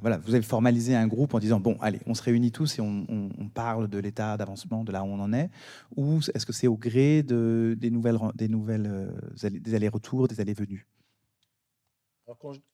voilà, 0.01 0.17
vous 0.17 0.33
avez 0.33 0.43
formalisé 0.43 0.95
un 0.95 1.07
groupe 1.07 1.33
en 1.33 1.39
disant 1.39 1.59
bon, 1.59 1.77
allez, 1.81 1.99
on 2.05 2.13
se 2.13 2.21
réunit 2.21 2.51
tous 2.51 2.79
et 2.79 2.81
on, 2.81 3.49
parle 3.53 3.87
de 3.87 3.99
l'état 3.99 4.35
d'avancement, 4.37 4.83
de 4.83 4.91
là 4.91 5.03
où 5.03 5.07
on 5.07 5.19
en 5.19 5.31
est, 5.31 5.49
ou 5.95 6.19
est-ce 6.33 6.45
que 6.45 6.53
c'est 6.53 6.67
au 6.67 6.75
gré 6.75 7.23
de, 7.23 7.77
des 7.79 7.91
nouvelles, 7.91 8.17
des 8.35 8.47
nouvelles, 8.47 8.87
euh, 8.87 9.49
des 9.49 9.75
allers-retours, 9.75 10.27
des 10.27 10.41
allées-venues 10.41 10.87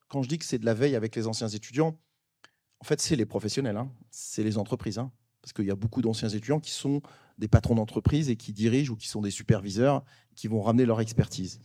quand, 0.08 0.22
je, 0.22 0.28
dis 0.28 0.38
que 0.38 0.44
c'est 0.44 0.58
de 0.58 0.64
la 0.64 0.74
veille 0.74 0.96
avec 0.96 1.14
les 1.16 1.26
anciens 1.26 1.48
étudiants, 1.48 1.98
en 2.80 2.84
fait, 2.84 3.00
c'est 3.00 3.16
les 3.16 3.26
professionnels, 3.26 3.76
hein. 3.76 3.90
c'est 4.10 4.42
les 4.42 4.58
entreprises, 4.58 4.98
hein. 4.98 5.12
parce 5.42 5.52
qu'il 5.52 5.66
y 5.66 5.70
a 5.70 5.76
beaucoup 5.76 6.00
d'anciens 6.00 6.28
étudiants 6.28 6.60
qui 6.60 6.70
sont 6.70 7.02
des 7.36 7.48
patrons 7.48 7.74
d'entreprise 7.74 8.30
et 8.30 8.36
qui 8.36 8.52
dirigent 8.52 8.92
ou 8.92 8.96
qui 8.96 9.08
sont 9.08 9.20
des 9.20 9.30
superviseurs, 9.30 10.04
qui 10.34 10.48
vont 10.48 10.62
ramener 10.62 10.86
leur 10.86 11.00
expertise. 11.00 11.60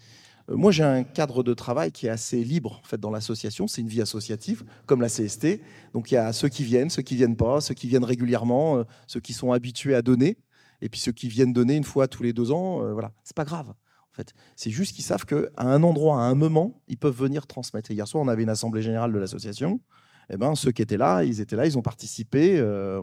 Euh, 0.50 0.56
moi, 0.56 0.72
j'ai 0.72 0.84
un 0.84 1.04
cadre 1.04 1.44
de 1.44 1.54
travail 1.54 1.92
qui 1.92 2.08
est 2.08 2.10
assez 2.10 2.44
libre 2.44 2.80
en 2.84 2.88
fait, 2.88 3.00
dans 3.00 3.12
l'association. 3.12 3.68
C'est 3.68 3.82
une 3.82 3.88
vie 3.88 4.02
associative, 4.02 4.64
comme 4.86 5.02
la 5.02 5.10
CST. 5.10 5.62
Donc, 5.94 6.12
il 6.12 6.16
y 6.16 6.18
a 6.18 6.32
ceux 6.34 6.50
qui 6.50 6.64
viennent, 6.64 6.90
ceux 6.90 7.02
qui 7.02 7.16
viennent 7.16 7.36
pas, 7.36 7.62
ceux 7.62 7.74
qui 7.74 7.88
viennent 7.88 8.04
régulièrement, 8.04 8.78
euh, 8.78 8.84
ceux 9.08 9.20
qui 9.20 9.34
sont 9.34 9.52
habitués 9.52 9.96
à 9.96 10.02
donner, 10.02 10.38
et 10.82 10.89
puis 10.89 11.00
ceux 11.00 11.12
qui 11.12 11.28
viennent 11.28 11.54
donner 11.54 11.76
une 11.76 11.84
fois 11.84 12.08
tous 12.08 12.24
les 12.24 12.34
deux 12.34 12.52
ans. 12.52 12.84
Euh, 12.84 12.93
voilà, 12.93 13.12
c'est 13.24 13.36
pas 13.36 13.46
grave. 13.46 13.69
En 13.69 14.15
fait, 14.15 14.34
c'est 14.56 14.69
juste 14.69 14.96
qu'ils 14.96 15.04
savent 15.04 15.26
qu'à 15.26 15.50
un 15.58 15.84
endroit, 15.84 16.22
à 16.22 16.24
un 16.24 16.36
moment, 16.36 16.82
ils 16.88 16.98
peuvent 16.98 17.17
venir 17.17 17.48
transmettre. 17.48 17.91
hier 17.91 18.08
soir, 18.08 18.24
on 18.24 18.30
avait 18.30 18.43
une 18.43 18.50
assemblée 18.50 18.82
générale 18.82 19.12
de 19.12 19.19
l'association. 19.19 19.82
Eh 20.30 20.38
ben, 20.38 20.56
ceux 20.56 20.72
qui 20.72 20.82
étaient 20.82 20.98
là, 20.98 21.24
ils 21.24 21.41
étaient 21.41 21.58
là, 21.58 21.65
ils 21.65 21.78
ont 21.78 21.82
participé. 21.82 22.58
Euh, 22.58 23.02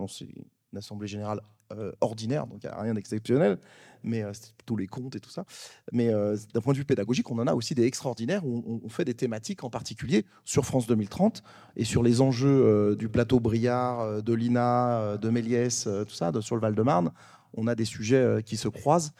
une 0.72 0.78
assemblée 0.78 1.06
générale 1.06 1.40
ordinaire, 2.00 2.46
donc 2.46 2.62
il 2.62 2.66
n'y 2.66 2.72
a 2.72 2.80
rien 2.80 2.94
d'exceptionnel 2.94 3.58
mais 4.02 4.22
euh, 4.22 4.32
c'est 4.32 4.54
plutôt 4.54 4.76
les 4.76 4.86
comptes 4.86 5.16
et 5.16 5.20
tout 5.20 5.30
ça. 5.30 5.44
Mais 5.92 6.12
euh, 6.12 6.36
d'un 6.54 6.60
point 6.60 6.72
de 6.72 6.78
vue 6.78 6.84
pédagogique, 6.84 7.30
on 7.30 7.38
en 7.38 7.46
a 7.46 7.54
aussi 7.54 7.74
des 7.74 7.84
extraordinaires 7.84 8.44
où 8.44 8.80
on, 8.84 8.88
fait 8.88 9.04
des 9.04 9.14
thématiques 9.14 9.64
en 9.64 9.70
particulier 9.70 10.26
sur 10.44 10.64
France 10.64 10.86
2030 10.86 11.42
et 11.76 11.84
sur 11.84 12.02
les 12.02 12.20
enjeux 12.20 12.48
euh, 12.48 12.96
du 12.96 13.08
plateau 13.08 13.40
Briard, 13.40 14.22
de 14.22 14.34
l'INA, 14.34 15.16
de 15.18 15.30
Méliès, 15.30 15.84
tout 15.84 16.14
ça, 16.14 16.30
sur 16.40 16.56
le 16.56 16.60
Val-de-Marne. 16.60 17.12
On 17.54 17.66
a 17.66 17.74
des 17.74 17.84
sujets 17.84 18.42
qui 18.44 18.56
se 18.56 18.68
croisent. 18.68 19.12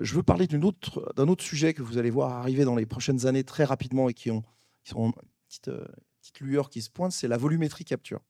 je 0.00 0.14
veux 0.14 0.22
parler 0.22 0.46
d'un 0.46 0.62
autre, 0.62 1.42
sujet 1.42 1.74
que 1.74 1.82
vous 1.82 1.98
allez 1.98 2.10
voir 2.10 2.32
arriver 2.32 2.64
dans 2.64 2.76
les 2.76 2.86
prochaines 2.86 3.26
années 3.26 3.44
très 3.44 3.64
rapidement 3.64 4.08
et 4.08 4.14
qui, 4.14 4.30
ont, 4.30 4.42
qui 4.84 4.90
sont 4.90 5.06
une 5.06 5.12
petite 5.48 6.40
lueur 6.40 6.70
qui 6.70 6.82
se 6.82 6.90
pointe, 6.90 7.12
c'est 7.12 7.28
la 7.28 7.36
volumétrie 7.36 7.84
capture. 7.84 8.20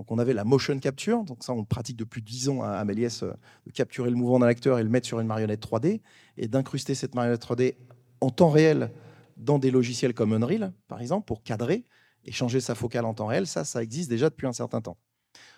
Donc 0.00 0.10
on 0.10 0.18
avait 0.18 0.32
la 0.32 0.44
motion 0.44 0.78
capture, 0.78 1.24
donc 1.24 1.44
ça 1.44 1.52
on 1.52 1.62
pratique 1.62 1.98
depuis 1.98 2.22
10 2.22 2.48
ans 2.48 2.62
à 2.62 2.82
Méliès, 2.86 3.22
euh, 3.22 3.34
de 3.66 3.70
capturer 3.70 4.08
le 4.08 4.16
mouvement 4.16 4.38
d'un 4.38 4.46
acteur 4.46 4.78
et 4.78 4.82
le 4.82 4.88
mettre 4.88 5.06
sur 5.06 5.20
une 5.20 5.26
marionnette 5.26 5.62
3D, 5.62 6.00
et 6.38 6.48
d'incruster 6.48 6.94
cette 6.94 7.14
marionnette 7.14 7.42
3D 7.42 7.74
en 8.22 8.30
temps 8.30 8.48
réel 8.48 8.92
dans 9.36 9.58
des 9.58 9.70
logiciels 9.70 10.14
comme 10.14 10.32
Unreal, 10.32 10.72
par 10.88 11.02
exemple, 11.02 11.26
pour 11.26 11.42
cadrer 11.42 11.84
et 12.24 12.32
changer 12.32 12.60
sa 12.60 12.74
focale 12.74 13.04
en 13.04 13.12
temps 13.12 13.26
réel. 13.26 13.46
Ça, 13.46 13.64
ça 13.64 13.82
existe 13.82 14.08
déjà 14.08 14.30
depuis 14.30 14.46
un 14.46 14.54
certain 14.54 14.80
temps. 14.80 14.96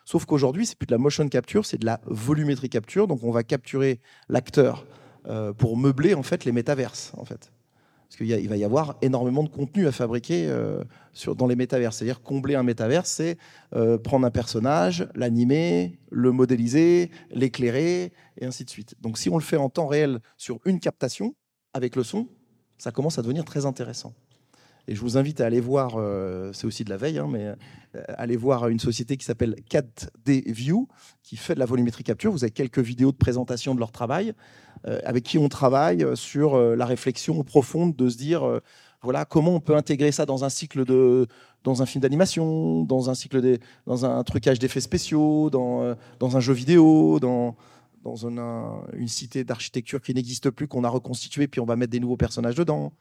Sauf 0.05 0.24
qu'aujourd'hui, 0.24 0.66
c'est 0.66 0.76
plus 0.76 0.87
de 0.87 0.92
la 0.92 0.98
motion 0.98 1.28
capture, 1.28 1.64
c'est 1.64 1.78
de 1.78 1.87
la 1.87 2.00
volumétrie 2.07 2.68
capture. 2.68 3.07
Donc 3.07 3.22
on 3.22 3.31
va 3.31 3.44
capturer 3.44 4.00
l'acteur 4.28 4.85
euh, 5.26 5.52
pour 5.52 5.76
meubler 5.76 6.14
en 6.14 6.24
fait 6.24 6.44
les 6.44 6.50
métaverses, 6.50 7.12
en 7.16 7.24
fait. 7.24 7.52
Parce 8.12 8.29
qu'il 8.29 8.48
va 8.48 8.57
y 8.59 8.64
avoir 8.64 8.98
énormément 9.01 9.42
de 9.42 9.48
contenu 9.48 9.87
à 9.87 9.92
fabriquer 9.92 10.46
euh, 10.46 10.85
dans 11.35 11.46
les 11.46 11.57
métavers. 11.57 11.94
C'est-à-dire 11.94 12.20
combler 12.20 12.57
un 12.57 12.62
métavers, 12.62 13.07
c'est 13.07 13.38
euh, 13.75 13.96
prendre 13.96 14.27
un 14.27 14.31
personnage, 14.31 15.09
l'animer, 15.14 15.98
le 16.11 16.31
modéliser, 16.31 17.11
l'éclairer, 17.31 18.12
et 18.38 18.44
ainsi 18.44 18.66
de 18.66 18.70
suite. 18.70 18.96
Donc 19.01 19.16
si 19.16 19.31
on 19.31 19.38
le 19.38 19.42
fait 19.42 19.57
en 19.57 19.70
temps 19.70 19.87
réel 19.87 20.20
sur 20.37 20.61
une 20.66 20.79
captation, 20.79 21.35
avec 21.72 21.96
le 21.96 22.03
son, 22.03 22.29
ça 22.77 22.90
commence 22.90 23.18
à 23.18 23.22
devenir 23.22 23.46
très 23.46 23.64
intéressant. 23.64 24.12
Et 24.88 24.94
je 24.94 25.00
vous 25.00 25.16
invite 25.16 25.40
à 25.40 25.46
aller 25.46 25.60
voir, 25.60 25.94
euh, 25.96 26.52
c'est 26.52 26.66
aussi 26.66 26.84
de 26.84 26.90
la 26.90 26.96
veille, 26.96 27.18
hein, 27.18 27.28
mais 27.30 27.54
aller 28.08 28.36
voir 28.36 28.68
une 28.68 28.80
société 28.80 29.16
qui 29.16 29.24
s'appelle 29.24 29.54
4D 29.70 30.50
View, 30.50 30.88
qui 31.22 31.36
fait 31.36 31.54
de 31.54 31.58
la 31.58 31.66
volumétrie 31.66 32.04
capture. 32.04 32.32
Vous 32.32 32.42
avez 32.42 32.50
quelques 32.50 32.78
vidéos 32.78 33.12
de 33.12 33.16
présentation 33.16 33.74
de 33.74 33.80
leur 33.80 33.92
travail. 33.92 34.34
Euh, 34.88 34.98
avec 35.04 35.22
qui 35.22 35.38
on 35.38 35.48
travaille 35.48 36.02
euh, 36.02 36.16
sur 36.16 36.54
euh, 36.54 36.74
la 36.74 36.86
réflexion 36.86 37.44
profonde 37.44 37.94
de 37.94 38.08
se 38.08 38.16
dire 38.16 38.60
voilà 39.00 39.24
comment 39.24 39.54
on 39.54 39.60
peut 39.60 39.76
intégrer 39.76 40.10
ça 40.10 40.26
dans 40.26 40.44
un 40.44 40.48
cycle 40.48 40.84
de 40.84 41.28
dans 41.62 41.82
un 41.82 41.86
film 41.86 42.02
d'animation, 42.02 42.82
dans 42.82 43.08
un 43.08 43.14
cycle 43.14 43.40
de, 43.40 43.58
dans 43.86 44.04
un 44.04 44.24
trucage 44.24 44.58
d'effets 44.58 44.80
spéciaux, 44.80 45.50
dans, 45.50 45.94
dans 46.18 46.36
un 46.36 46.40
jeu 46.40 46.52
vidéo, 46.52 47.20
dans 47.20 47.54
dans 48.02 48.26
une 48.26 49.06
cité 49.06 49.44
d'architecture 49.44 50.00
qui 50.00 50.12
n'existe 50.12 50.50
plus 50.50 50.66
qu'on 50.66 50.82
a 50.82 50.88
reconstitué 50.88 51.46
puis 51.46 51.60
on 51.60 51.64
va 51.64 51.76
mettre 51.76 51.92
des 51.92 52.00
nouveaux 52.00 52.16
personnages 52.16 52.56
dedans. 52.56 52.92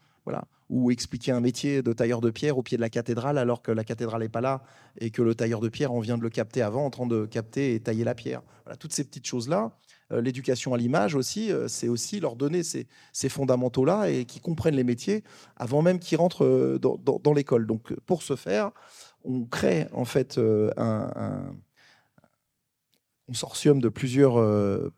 Ou 0.70 0.90
expliquer 0.90 1.32
un 1.32 1.40
métier 1.40 1.82
de 1.82 1.92
tailleur 1.92 2.20
de 2.20 2.30
pierre 2.30 2.56
au 2.56 2.62
pied 2.62 2.76
de 2.78 2.82
la 2.82 2.88
cathédrale 2.88 3.36
alors 3.36 3.60
que 3.60 3.70
la 3.72 3.84
cathédrale 3.84 4.22
n'est 4.22 4.28
pas 4.28 4.40
là 4.40 4.62
et 4.98 5.10
que 5.10 5.20
le 5.20 5.34
tailleur 5.34 5.60
de 5.60 5.68
pierre, 5.68 5.92
on 5.92 6.00
vient 6.00 6.16
de 6.16 6.22
le 6.22 6.30
capter 6.30 6.62
avant 6.62 6.86
en 6.86 6.90
train 6.90 7.06
de 7.06 7.26
capter 7.26 7.74
et 7.74 7.80
tailler 7.80 8.04
la 8.04 8.14
pierre. 8.14 8.42
Toutes 8.78 8.92
ces 8.92 9.04
petites 9.04 9.26
choses-là, 9.26 9.72
euh, 10.12 10.20
l'éducation 10.20 10.74
à 10.74 10.78
l'image 10.78 11.14
aussi, 11.14 11.50
euh, 11.50 11.68
c'est 11.68 11.88
aussi 11.88 12.20
leur 12.20 12.36
donner 12.36 12.62
ces, 12.62 12.86
fondamentaux-là 13.28 14.08
et 14.10 14.24
qu'ils 14.24 14.42
comprennent 14.42 14.76
les 14.76 14.84
métiers 14.84 15.24
avant 15.56 15.82
même 15.82 15.98
qu'ils 15.98 16.18
rentrent 16.18 16.44
euh, 16.44 16.78
dans, 16.78 17.32
l'école. 17.32 17.66
Donc 17.66 17.92
pour 18.06 18.22
ce 18.22 18.36
faire, 18.36 18.70
on 19.24 19.44
crée 19.44 19.86
en 19.92 20.04
fait 20.04 20.38
un, 20.76 21.54
consortium 23.26 23.80
de 23.80 23.88
plusieurs 23.88 24.34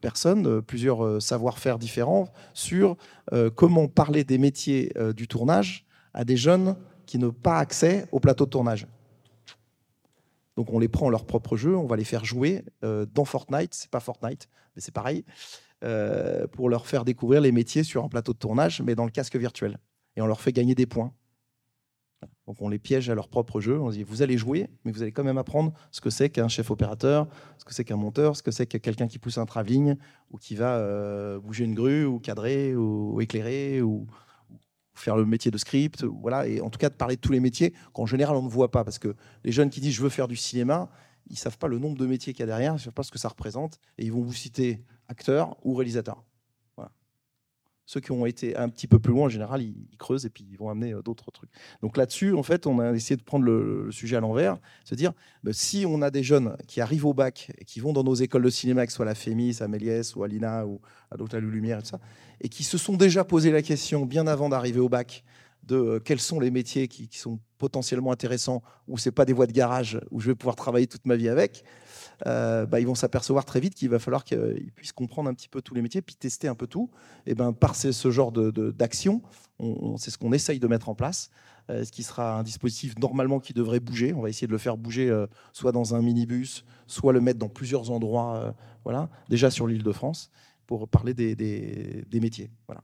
personnes, 0.01 0.63
plusieurs 0.63 1.21
savoir-faire 1.23 1.79
différents 1.79 2.33
sur 2.53 2.97
comment 3.55 3.87
parler 3.87 4.25
des 4.25 4.39
métiers 4.39 4.93
du 5.15 5.29
tournage 5.29 5.87
à 6.15 6.25
des 6.25 6.37
jeunes 6.37 6.77
qui 7.07 7.19
n'ont 7.19 7.33
pas 7.33 7.59
accès 7.59 8.07
au 8.13 8.21
plateau 8.21 8.47
de 8.47 8.51
tournage. 8.51 8.87
Donc 10.57 10.73
on 10.73 10.79
les 10.79 10.89
prend 10.89 11.11
leur 11.11 11.27
propre 11.27 11.57
jeu, 11.57 11.77
on 11.77 11.87
va 11.87 11.97
les 11.97 12.05
faire 12.05 12.25
jouer 12.25 12.65
euh, 12.85 13.07
dans 13.13 13.25
Fortnite, 13.25 13.75
c'est 13.75 13.91
pas 13.91 14.01
Fortnite, 14.01 14.49
mais 14.75 14.83
c'est 14.83 14.95
pareil, 14.95 15.25
euh, 15.83 16.47
pour 16.47 16.69
leur 16.69 16.87
faire 16.87 17.05
découvrir 17.05 17.41
les 17.41 17.53
métiers 17.53 17.83
sur 17.83 18.05
un 18.05 18.09
plateau 18.09 18.33
de 18.33 18.39
tournage, 18.39 18.81
mais 18.83 18.95
dans 18.95 19.05
le 19.05 19.11
casque 19.11 19.37
virtuel. 19.37 19.79
Et 20.17 20.23
on 20.23 20.27
leur 20.27 20.41
fait 20.41 20.53
gagner 20.53 20.75
des 20.75 20.87
points. 20.87 21.13
Donc 22.47 22.61
on 22.61 22.69
les 22.69 22.79
piège 22.79 23.09
à 23.11 23.15
leur 23.15 23.29
propre 23.29 23.61
jeu, 23.61 23.81
on 23.81 23.91
dit 23.91 24.03
vous 24.03 24.23
allez 24.23 24.37
jouer, 24.37 24.69
mais 24.85 24.93
vous 24.93 25.03
allez 25.03 25.13
quand 25.13 25.25
même 25.25 25.39
apprendre 25.39 25.73
ce 25.91 26.01
que 26.01 26.11
c'est 26.11 26.31
qu'un 26.31 26.49
chef 26.49 26.71
opérateur, 26.71 27.29
ce 27.59 27.65
que 27.65 27.75
c'est 27.75 27.85
qu'un 27.85 27.97
monteur, 27.97 28.37
ce 28.37 28.43
que 28.43 28.51
c'est 28.51 28.67
que 28.67 28.79
quelqu'un 28.79 29.07
qui 29.07 29.19
pousse 29.19 29.39
un 29.39 29.47
travelling, 29.47 29.97
ou 30.31 30.39
qui 30.39 30.55
va 30.55 30.77
euh, 30.77 31.39
bouger 31.41 31.65
une 31.65 31.75
grue, 31.75 32.05
ou 32.05 32.19
cadrer, 32.19 32.77
ou, 32.77 33.21
éclairer, 33.21 33.83
ou 33.83 34.07
faire 34.95 35.17
le 35.17 35.25
métier 35.25 35.51
de 35.51 35.59
script, 35.59 36.05
voilà, 36.05 36.47
et 36.47 36.61
en 36.61 36.71
tout 36.71 36.79
cas 36.79 36.89
de 36.89 36.95
parler 36.95 37.17
de 37.17 37.21
tous 37.21 37.33
les 37.33 37.41
métiers 37.41 37.75
qu'en 37.93 38.07
général 38.07 38.37
on 38.37 38.43
ne 38.43 38.49
voit 38.49 38.71
pas, 38.71 38.85
parce 38.85 38.99
que 38.99 39.15
les 39.43 39.53
jeunes 39.53 39.71
qui 39.71 39.81
disent 39.81 39.95
je 39.95 40.03
veux 40.03 40.09
faire 40.09 40.29
du 40.29 40.37
cinéma, 40.37 40.91
ils 41.29 41.39
savent 41.39 41.59
pas 41.59 41.69
le 41.69 41.79
nombre 41.79 41.97
de 41.97 42.07
métiers 42.07 42.33
qu'il 42.33 42.41
y 42.41 42.45
a 42.45 42.47
derrière, 42.47 42.75
ils 42.75 42.81
savent 42.81 42.93
pas 42.93 43.03
ce 43.03 43.11
que 43.11 43.19
ça 43.19 43.29
représente, 43.29 43.81
et 43.99 44.05
ils 44.05 44.13
vont 44.13 44.23
vous 44.23 44.33
citer 44.33 44.85
acteur 45.09 45.57
ou 45.65 45.75
réalisateur. 45.75 46.23
Ceux 47.87 48.01
qui 48.01 48.13
ont 48.13 48.25
été 48.25 48.57
un 48.57 48.69
petit 48.69 48.87
peu 48.87 48.99
plus 48.99 49.13
loin, 49.13 49.27
en 49.27 49.29
général, 49.29 49.63
ils, 49.63 49.97
creusent 49.99 50.25
et 50.25 50.31
puis 50.31 50.47
ils 50.51 50.57
vont 50.57 50.71
amener 50.71 50.95
euh, 50.95 51.03
d'autres 51.03 51.31
trucs. 51.31 51.51
Donc 51.83 51.97
là-dessus, 51.97 52.35
en 52.35 52.43
fait, 52.43 52.67
on 52.67 52.79
a 52.79 52.93
essayé 52.93 53.17
de 53.17 53.23
prendre 53.23 53.45
le, 53.45 53.89
sujet 53.91 54.17
à 54.17 54.21
l'envers, 54.21 54.57
se 54.85 54.95
dire, 54.95 55.13
bah, 55.43 55.53
si 55.53 55.85
on 55.87 56.01
a 56.03 56.11
des 56.11 56.23
jeunes 56.23 56.57
qui 56.67 56.81
arrivent 56.81 57.07
au 57.07 57.15
bac 57.15 57.53
et 57.59 57.65
qui 57.65 57.81
vont 57.81 57.93
dans 57.93 58.05
nos 58.05 58.15
écoles 58.15 58.43
de 58.43 58.51
cinéma, 58.51 58.87
que 58.87 58.93
ce 58.93 58.97
soit 58.97 59.05
la 59.05 59.15
FEMIS, 59.15 59.59
à 59.61 59.69
Méliès 59.69 60.17
ou 60.17 60.23
à 60.23 60.29
l'INA 60.29 60.67
ou 60.67 60.81
à 61.11 61.17
l'Hôtel 61.17 61.45
Lumière 61.45 61.79
et 61.79 61.83
tout 61.83 61.89
ça, 61.89 62.01
et 62.41 62.49
qui 62.49 62.65
se 62.65 62.79
sont 62.79 62.97
déjà 62.97 63.25
posé 63.25 63.51
la 63.51 63.63
question 63.63 64.07
bien 64.07 64.27
avant 64.27 64.49
d'arriver 64.49 64.81
au 64.81 64.89
bac 64.89 65.25
de 65.67 65.77
euh, 65.77 65.99
quels 65.99 66.21
sont 66.21 66.41
les 66.41 66.51
métiers 66.51 66.89
qui, 66.89 67.09
sont 67.13 67.39
potentiellement 67.59 68.13
intéressants, 68.13 68.63
ou 68.89 68.99
c'est 68.99 69.13
pas 69.13 69.25
des 69.25 69.33
voies 69.33 69.47
de 69.47 69.53
garage 69.53 69.99
où 70.11 70.21
je 70.21 70.27
vais 70.27 70.35
pouvoir 70.35 70.57
travailler 70.57 70.87
toute 70.87 71.07
ma 71.07 71.17
vie 71.17 71.29
avec, 71.29 71.65
euh, 72.27 72.67
bah, 72.67 72.81
ils 72.81 72.87
vont 72.87 72.95
s'apercevoir 72.95 73.45
très 73.45 73.61
vite 73.61 73.75
qu'il 73.75 73.89
va 73.89 73.99
falloir 73.99 74.25
qu'ils 74.25 74.73
puissent 74.75 74.93
comprendre 74.93 75.29
un 75.29 75.35
petit 75.35 75.49
peu 75.49 75.63
tous 75.63 75.75
les 75.75 75.83
métiers, 75.83 76.03
puis 76.03 76.15
tester 76.15 76.49
un 76.49 76.55
peu 76.55 76.67
tout. 76.67 76.91
Et 77.27 77.35
ben 77.35 77.53
par 77.53 77.75
ce, 77.75 78.11
genre 78.11 78.33
d'action, 78.33 79.23
de, 79.61 79.97
c'est 79.97 80.11
ce 80.11 80.19
qu'on 80.19 80.33
essaye 80.33 80.59
de 80.59 80.67
mettre 80.67 80.89
en 80.89 80.95
place. 80.95 81.31
Euh, 81.71 81.83
ce 81.83 81.93
qui 81.93 82.03
sera 82.03 82.39
un 82.39 82.43
dispositif 82.43 82.99
normalement 82.99 83.41
qui 83.41 83.55
devrait 83.55 83.81
bouger. 83.81 84.13
On 84.13 84.21
va 84.21 84.29
essayer 84.29 84.47
de 84.47 84.53
le 84.53 84.59
faire 84.59 84.77
bouger 84.77 85.13
soit 85.53 85.73
dans 85.73 85.95
un 85.95 86.03
minibus, 86.03 86.65
soit 86.87 87.13
le 87.13 87.21
mettre 87.21 87.39
dans 87.39 87.49
plusieurs 87.49 87.91
endroits, 87.91 88.55
voilà, 88.85 89.09
déjà 89.29 89.51
sur 89.51 89.67
l'île 89.67 89.83
de 89.83 89.93
France, 89.93 90.31
pour 90.67 90.89
parler 90.89 91.15
des, 91.15 92.21
métiers. 92.21 92.51
Voilà. 92.67 92.83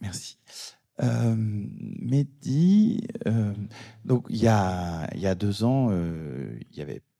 Merci. 0.00 0.38
Euh, 1.02 1.34
Mehdi, 1.36 3.06
euh, 3.26 3.54
donc 4.04 4.26
il 4.28 4.36
y 4.36 4.46
a, 4.46 5.08
y 5.16 5.26
a 5.26 5.34
deux 5.34 5.64
ans, 5.64 5.88
euh, 5.90 6.54
il 6.70 6.76
n'y 6.76 6.82
avait 6.82 7.00
euh, 7.00 7.11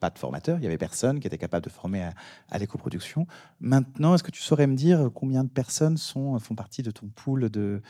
pas 0.00 0.10
de 0.10 0.18
formateur, 0.18 0.58
il 0.58 0.60
n'y 0.60 0.66
avait 0.66 0.78
personne 0.78 1.20
qui 1.20 1.26
était 1.26 1.38
capable 1.38 1.64
de 1.64 1.70
former 1.70 2.08
à, 2.50 2.58
l'éco-production. 2.58 3.26
Maintenant, 3.60 4.14
est-ce 4.14 4.22
que 4.22 4.30
tu 4.30 4.42
saurais 4.42 4.66
me 4.66 4.74
dire 4.74 5.10
combien 5.14 5.44
de 5.44 5.48
personnes 5.48 5.96
sont, 5.96 6.38
font 6.38 6.54
partie 6.54 6.82
de 6.82 6.90
ton 6.90 7.06
pool 7.08 7.50
de, 7.50 7.80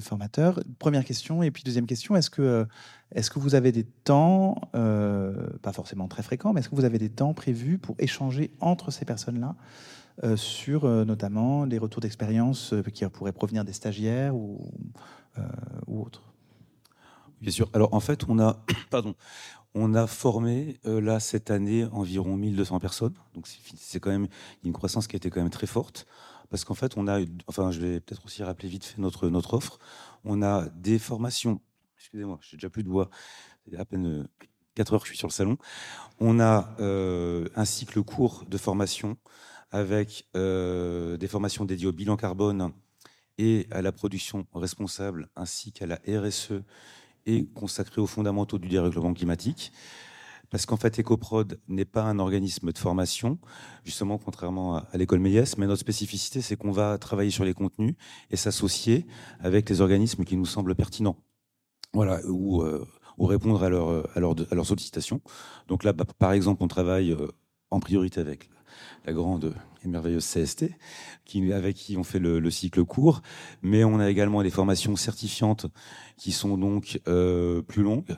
formateurs? 0.00 0.60
Première 0.78 1.04
question. 1.04 1.42
Et 1.42 1.50
puis 1.50 1.62
deuxième 1.62 1.86
question, 1.86 2.16
est-ce 2.16 2.30
que, 2.30 2.66
est 3.14 3.28
que 3.28 3.38
vous 3.38 3.54
avez 3.54 3.72
des 3.72 3.84
temps, 3.84 4.60
pas 4.72 5.72
forcément 5.72 6.08
très 6.08 6.22
fréquents, 6.22 6.52
mais 6.52 6.60
est-ce 6.60 6.68
que 6.68 6.76
vous 6.76 6.84
avez 6.84 6.98
des 6.98 7.10
temps 7.10 7.34
prévus 7.34 7.78
pour 7.78 7.94
échanger 7.98 8.50
entre 8.60 8.90
ces 8.90 9.04
personnes-là 9.04 9.54
euh, 10.24 10.34
sur 10.34 10.86
euh, 10.86 11.04
notamment 11.04 11.66
les 11.66 11.76
retours 11.76 12.00
d'expérience 12.00 12.72
euh, 12.72 12.82
qui 12.82 13.04
pourraient 13.04 13.32
provenir 13.32 13.66
des 13.66 13.74
stagiaires 13.74 14.34
ou, 14.34 14.66
ou 15.86 16.00
autres? 16.00 16.22
Bien 17.42 17.50
sûr. 17.50 17.68
Alors 17.74 17.92
en 17.92 18.00
fait, 18.00 18.24
on 18.26 18.38
a, 18.38 18.64
pardon, 18.90 19.14
on 19.76 19.94
a 19.94 20.06
formé 20.06 20.80
là 20.84 21.20
cette 21.20 21.50
année 21.50 21.84
environ 21.92 22.36
1200 22.36 22.80
personnes. 22.80 23.14
Donc 23.34 23.46
c'est 23.46 24.00
quand 24.00 24.10
même 24.10 24.26
une 24.64 24.72
croissance 24.72 25.06
qui 25.06 25.14
a 25.14 25.18
été 25.18 25.30
quand 25.30 25.40
même 25.40 25.50
très 25.50 25.66
forte 25.66 26.06
parce 26.50 26.64
qu'en 26.64 26.74
fait, 26.74 26.96
on 26.96 27.06
a, 27.08 27.20
enfin, 27.46 27.70
je 27.70 27.80
vais 27.80 28.00
peut-être 28.00 28.24
aussi 28.24 28.42
rappeler 28.42 28.68
vite 28.68 28.84
fait 28.84 29.00
notre 29.00 29.28
notre 29.28 29.54
offre. 29.54 29.78
On 30.24 30.42
a 30.42 30.68
des 30.70 30.98
formations. 30.98 31.60
Excusez-moi, 31.98 32.38
j'ai 32.40 32.56
déjà 32.56 32.70
plus 32.70 32.82
de 32.84 32.88
voix. 32.88 33.10
C'est 33.68 33.76
à 33.76 33.84
peine 33.84 34.26
4 34.74 34.94
heures 34.94 35.00
que 35.00 35.06
je 35.06 35.10
suis 35.12 35.18
sur 35.18 35.28
le 35.28 35.32
salon. 35.32 35.58
On 36.20 36.40
a 36.40 36.74
un 36.80 37.64
cycle 37.64 38.02
court 38.02 38.44
de 38.48 38.56
formation 38.58 39.18
avec 39.70 40.26
euh, 40.36 41.16
des 41.16 41.28
formations 41.28 41.64
dédiées 41.64 41.86
au 41.86 41.92
bilan 41.92 42.16
carbone 42.16 42.72
et 43.38 43.66
à 43.70 43.82
la 43.82 43.92
production 43.92 44.46
responsable, 44.54 45.28
ainsi 45.36 45.72
qu'à 45.72 45.86
la 45.86 46.00
RSE 46.08 46.62
et 47.26 47.46
consacrée 47.46 48.00
aux 48.00 48.06
fondamentaux 48.06 48.58
du 48.58 48.68
dérèglement 48.68 49.12
climatique. 49.12 49.72
Parce 50.50 50.64
qu'en 50.64 50.76
fait, 50.76 51.00
EcoProd 51.00 51.58
n'est 51.68 51.84
pas 51.84 52.02
un 52.02 52.20
organisme 52.20 52.70
de 52.72 52.78
formation, 52.78 53.38
justement, 53.84 54.16
contrairement 54.16 54.76
à, 54.76 54.88
l'école 54.94 55.18
Méliès, 55.18 55.58
mais 55.58 55.66
notre 55.66 55.80
spécificité, 55.80 56.40
c'est 56.40 56.56
qu'on 56.56 56.70
va 56.70 56.98
travailler 56.98 57.30
sur 57.30 57.44
les 57.44 57.52
contenus 57.52 57.94
et 58.30 58.36
s'associer 58.36 59.06
avec 59.40 59.68
les 59.68 59.80
organismes 59.80 60.24
qui 60.24 60.36
nous 60.36 60.46
semblent 60.46 60.74
pertinents. 60.76 61.16
Voilà, 61.92 62.20
ou, 62.26 62.62
euh, 62.62 62.86
répondre 63.18 63.62
à, 63.64 63.68
leur, 63.68 64.06
à 64.14 64.20
leurs 64.54 64.66
sollicitations. 64.66 65.20
Donc 65.66 65.82
là, 65.82 65.92
bah, 65.92 66.04
par 66.18 66.32
exemple, 66.32 66.62
on 66.62 66.68
travaille 66.68 67.12
euh, 67.12 67.28
en 67.70 67.80
priorité 67.80 68.20
avec 68.20 68.48
la 69.04 69.12
grande 69.12 69.54
et 69.84 69.88
merveilleuse 69.88 70.26
CST, 70.26 70.70
avec 71.52 71.76
qui 71.76 71.96
on 71.96 72.04
fait 72.04 72.18
le, 72.18 72.50
cycle 72.50 72.84
court. 72.84 73.22
Mais 73.62 73.84
on 73.84 73.98
a 73.98 74.10
également 74.10 74.42
des 74.42 74.50
formations 74.50 74.96
certifiantes 74.96 75.66
qui 76.16 76.32
sont 76.32 76.56
donc 76.56 77.00
euh, 77.08 77.62
plus 77.62 77.82
longues 77.82 78.16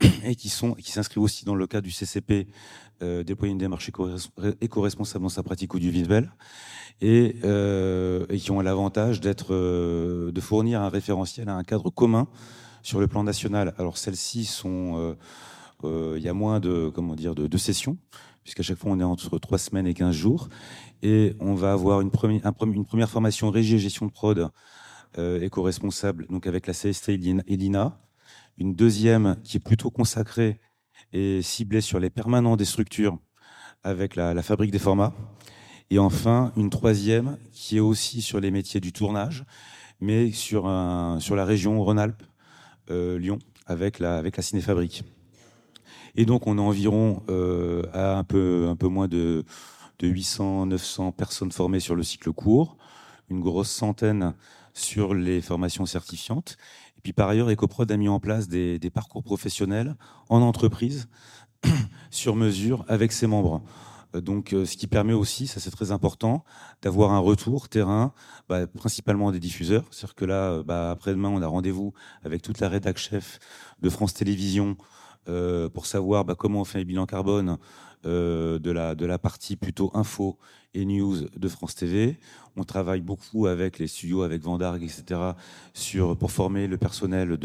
et 0.24 0.34
qui 0.34 0.48
s'inscrivent 0.48 1.22
aussi 1.22 1.44
dans 1.44 1.54
le 1.54 1.66
cadre 1.66 1.84
du 1.84 1.92
CCP, 1.92 2.46
euh, 3.02 3.22
déployer 3.22 3.52
une 3.52 3.58
démarche 3.58 3.90
éco-responsable 4.60 5.22
dans 5.22 5.28
sa 5.28 5.42
pratique 5.42 5.74
audiovisuelle, 5.74 6.32
et, 7.00 7.36
euh, 7.44 8.26
et 8.28 8.38
qui 8.38 8.50
ont 8.50 8.60
l'avantage 8.60 9.20
d'être 9.20 9.54
de 9.54 10.40
fournir 10.40 10.82
un 10.82 10.88
référentiel 10.88 11.48
à 11.48 11.54
un 11.54 11.62
cadre 11.62 11.90
commun 11.90 12.26
sur 12.82 12.98
le 12.98 13.06
plan 13.06 13.22
national. 13.22 13.74
Alors 13.78 13.98
celles-ci 13.98 14.44
sont 14.44 15.16
il 15.84 16.20
y 16.20 16.28
a 16.28 16.34
moins 16.34 16.58
de 16.58 16.90
comment 16.92 17.14
dire 17.14 17.36
de 17.36 17.58
sessions 17.58 17.98
puisqu'à 18.48 18.62
chaque 18.62 18.78
fois 18.78 18.92
on 18.92 18.98
est 18.98 19.04
entre 19.04 19.38
3 19.38 19.58
semaines 19.58 19.86
et 19.86 19.92
15 19.92 20.14
jours. 20.14 20.48
Et 21.02 21.36
on 21.38 21.54
va 21.54 21.72
avoir 21.72 22.00
une, 22.00 22.10
première, 22.10 23.10
formation 23.10 23.50
régie 23.50 23.74
et 23.74 23.78
gestion 23.78 24.06
de 24.06 24.10
prod 24.10 24.48
euh, 25.18 25.42
éco-responsable, 25.42 26.26
donc 26.28 26.46
avec 26.46 26.66
la 26.66 26.72
CST 26.72 27.10
et 27.10 27.56
l'INA. 27.56 28.00
Une 28.56 28.74
deuxième 28.74 29.36
qui 29.44 29.58
est 29.58 29.60
plutôt 29.60 29.90
consacrée 29.90 30.60
et 31.12 31.42
ciblée 31.42 31.82
sur 31.82 32.00
les 32.00 32.08
permanents 32.08 32.56
des 32.56 32.64
structures 32.64 33.18
avec 33.82 34.16
la, 34.16 34.32
la 34.32 34.42
fabrique 34.42 34.70
des 34.70 34.78
formats. 34.78 35.12
Et 35.90 35.98
enfin, 35.98 36.50
une 36.56 36.70
troisième 36.70 37.36
qui 37.52 37.76
est 37.76 37.80
aussi 37.80 38.22
sur 38.22 38.40
les 38.40 38.50
métiers 38.50 38.80
du 38.80 38.94
tournage, 38.94 39.44
mais 40.00 40.32
sur, 40.32 40.66
un, 40.66 41.20
sur 41.20 41.36
la 41.36 41.44
région 41.44 41.82
Rhône-Alpes, 41.82 42.22
euh, 42.90 43.18
Lyon, 43.18 43.38
avec 43.66 43.98
la, 43.98 44.16
avec 44.16 44.38
la 44.38 44.42
Cinéfabrique. 44.42 45.04
Et 46.18 46.26
donc, 46.26 46.48
on 46.48 46.58
a 46.58 46.60
environ 46.60 47.22
euh, 47.30 47.84
un, 47.94 48.24
peu, 48.24 48.66
un 48.68 48.74
peu 48.74 48.88
moins 48.88 49.06
de, 49.06 49.44
de 50.00 50.08
800, 50.08 50.66
900 50.66 51.12
personnes 51.12 51.52
formées 51.52 51.78
sur 51.78 51.94
le 51.94 52.02
cycle 52.02 52.32
court, 52.32 52.76
une 53.30 53.38
grosse 53.38 53.70
centaine 53.70 54.34
sur 54.74 55.14
les 55.14 55.40
formations 55.40 55.86
certifiantes. 55.86 56.56
Et 56.96 57.00
puis 57.02 57.12
par 57.12 57.28
ailleurs, 57.28 57.48
EcoProd 57.48 57.92
a 57.92 57.96
mis 57.96 58.08
en 58.08 58.18
place 58.18 58.48
des, 58.48 58.80
parcours 58.92 59.22
professionnels 59.22 59.94
en 60.28 60.42
entreprise 60.42 61.08
sur 62.10 62.34
mesure 62.34 62.84
avec 62.88 63.12
ses 63.12 63.28
membres. 63.28 63.62
Donc, 64.12 64.54
euh, 64.54 64.64
ce 64.64 64.76
qui 64.76 64.88
permet 64.88 65.12
aussi, 65.12 65.46
ça 65.46 65.60
c'est 65.60 65.70
très 65.70 65.92
important, 65.92 66.42
d'avoir 66.82 67.12
un 67.12 67.20
retour 67.20 67.68
terrain, 67.68 68.12
bah, 68.48 68.66
principalement 68.66 69.30
des 69.30 69.38
diffuseurs. 69.38 69.84
C'est-à-dire 69.92 70.16
que 70.16 70.24
là, 70.24 70.64
bah, 70.64 70.90
après-demain, 70.90 71.28
on 71.28 71.42
a 71.42 71.46
rendez-vous 71.46 71.92
avec 72.24 72.42
toute 72.42 72.58
la 72.58 72.68
rédac 72.68 72.98
chef 72.98 73.38
de 73.82 73.88
France 73.88 74.14
Télévisions 74.14 74.76
euh, 75.28 75.68
pour 75.68 75.86
savoir 75.86 76.24
bah, 76.24 76.34
comment 76.36 76.62
on 76.62 76.64
fait 76.64 76.80
un 76.80 76.84
bilan 76.84 77.06
carbone 77.06 77.58
euh, 78.06 78.58
de, 78.58 78.70
la, 78.70 79.18
partie 79.18 79.56
plutôt 79.56 79.90
info 79.94 80.38
et 80.74 80.84
news 80.84 81.28
de 81.36 81.48
France 81.48 81.74
TV. 81.74 82.18
On 82.56 82.64
travaille 82.64 83.00
beaucoup 83.00 83.46
avec 83.46 83.78
les 83.78 83.88
studios, 83.88 84.22
avec 84.22 84.42
Vandarg, 84.42 84.82
etc., 84.82 85.20
sur, 85.74 86.16
pour 86.16 86.30
former 86.30 86.66
le 86.66 86.78
personnel 86.78 87.38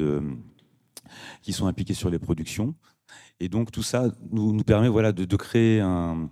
qui 1.42 1.54
sont 1.54 1.68
impliqués 1.68 1.94
sur 1.94 2.10
les 2.10 2.20
productions. 2.20 2.76
Et 3.40 3.50
donc 3.50 3.72
tout 3.72 3.84
ça 3.84 4.12
nous, 4.32 4.56
permet 4.64 4.88
voilà, 4.88 5.12
de, 5.12 5.36
créer 5.36 5.82
un, 5.82 6.30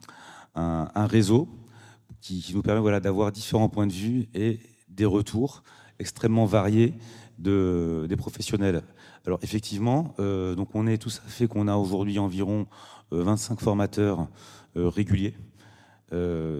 réseau 0.96 1.50
qui, 2.22 2.52
nous 2.54 2.62
permet 2.62 2.82
voilà, 2.82 3.00
d'avoir 3.00 3.32
différents 3.32 3.70
points 3.70 3.88
de 3.88 3.94
vue 3.94 4.30
et 4.34 4.60
des 4.88 5.06
retours 5.06 5.64
extrêmement 6.00 6.46
variés 6.46 6.94
de, 7.40 8.06
des 8.08 8.16
professionnels. 8.16 8.84
Alors 9.26 9.40
effectivement, 9.44 10.16
euh, 10.20 10.56
donc 10.56 10.74
on 10.74 10.88
est 10.88 10.98
tout 10.98 11.12
ça 11.12 11.22
fait 11.28 11.48
qu'on 11.48 11.68
a 11.68 11.76
aujourd'hui 11.76 12.18
environ 12.18 12.66
25 13.12 13.54
euh, 13.54 13.64
formateurs 13.64 14.28
euh, 14.78 14.90
réguliers 14.90 15.36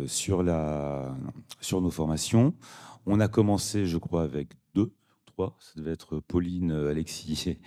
sur, 0.08 0.44
la, 0.44 1.14
sur 1.60 1.82
nos 1.82 1.92
formations. 1.92 2.54
On 3.06 3.20
a 3.20 3.28
commencé, 3.28 3.86
je 3.86 3.98
crois, 3.98 4.24
avec 4.24 4.54
deux, 4.74 4.94
trois. 5.26 5.58
Ça 5.60 5.74
devait 5.76 5.92
être 5.92 6.22
Pauline, 6.22 6.72
Alexis 6.72 7.58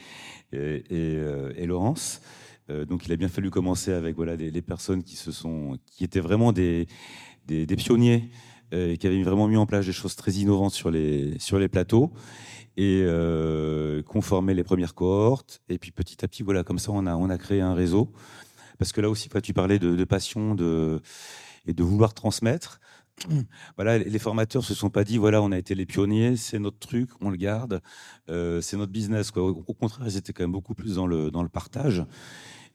et, 0.52 1.66
Laurence. 1.66 2.22
donc 2.70 3.04
il 3.04 3.12
a 3.12 3.16
bien 3.16 3.28
fallu 3.28 3.50
commencer 3.50 3.92
avec 3.92 4.16
voilà 4.16 4.34
les, 4.34 4.62
personnes 4.62 5.02
qui 5.02 5.16
se 5.16 5.30
sont, 5.30 5.78
qui 5.84 6.04
étaient 6.04 6.20
vraiment 6.20 6.52
des, 6.52 6.86
des 7.46 7.66
pionniers 7.76 8.30
et 8.72 8.96
qui 8.96 9.06
avaient 9.06 9.22
vraiment 9.22 9.48
mis 9.48 9.56
en 9.56 9.66
place 9.66 9.86
des 9.86 9.92
choses 9.92 10.16
très 10.16 10.32
innovantes 10.32 10.72
sur 10.72 10.90
les 10.90 11.38
sur 11.38 11.58
les 11.58 11.68
plateaux 11.68 12.12
et 12.76 13.02
euh, 13.04 14.02
conformer 14.02 14.54
les 14.54 14.64
premières 14.64 14.94
cohortes. 14.94 15.62
Et 15.68 15.78
puis 15.78 15.92
petit 15.92 16.24
à 16.24 16.28
petit, 16.28 16.42
voilà, 16.42 16.64
comme 16.64 16.78
ça, 16.78 16.90
on 16.92 17.06
a, 17.06 17.14
on 17.14 17.30
a 17.30 17.38
créé 17.38 17.60
un 17.60 17.74
réseau. 17.74 18.12
Parce 18.78 18.92
que 18.92 19.00
là 19.00 19.08
aussi, 19.08 19.28
tu 19.42 19.52
parlais 19.52 19.78
de, 19.78 19.94
de 19.94 20.04
passion 20.04 20.54
de, 20.54 21.00
et 21.66 21.72
de 21.72 21.82
vouloir 21.82 22.14
transmettre. 22.14 22.80
voilà, 23.76 23.98
les 23.98 24.18
formateurs 24.18 24.64
se 24.64 24.74
sont 24.74 24.90
pas 24.90 25.04
dit 25.04 25.18
voilà, 25.18 25.40
on 25.40 25.52
a 25.52 25.58
été 25.58 25.76
les 25.76 25.86
pionniers, 25.86 26.36
c'est 26.36 26.58
notre 26.58 26.80
truc, 26.80 27.10
on 27.20 27.30
le 27.30 27.36
garde, 27.36 27.80
euh, 28.28 28.60
c'est 28.60 28.76
notre 28.76 28.90
business. 28.90 29.30
Quoi. 29.30 29.44
Au 29.44 29.74
contraire, 29.74 30.08
ils 30.08 30.16
étaient 30.16 30.32
quand 30.32 30.42
même 30.42 30.52
beaucoup 30.52 30.74
plus 30.74 30.96
dans 30.96 31.06
le, 31.06 31.30
dans 31.30 31.44
le 31.44 31.48
partage. 31.48 32.04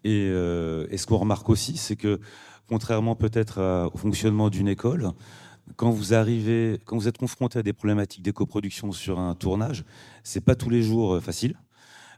Et, 0.06 0.30
euh, 0.32 0.88
et 0.90 0.98
ce 0.98 1.06
qu'on 1.06 1.18
remarque 1.18 1.50
aussi, 1.50 1.76
c'est 1.76 1.98
que 1.98 2.22
contrairement 2.70 3.16
peut-être 3.18 3.90
au 3.94 3.98
fonctionnement 3.98 4.50
d'une 4.50 4.70
école, 4.70 5.12
quand 5.76 5.92
vous 5.92 6.14
arrivez, 6.14 6.80
quand 6.86 6.98
vous 6.98 7.08
êtes 7.08 7.18
confronté 7.18 7.60
à 7.60 7.64
des 7.64 7.74
problématiques 7.74 8.24
d'éco-production 8.24 8.92
sur 8.92 9.20
un 9.20 9.36
tournage, 9.36 9.84
c'est 10.24 10.44
pas 10.44 10.56
tous 10.56 10.70
les 10.70 10.82
jours 10.82 11.16
euh, 11.16 11.20
facile. 11.20 11.56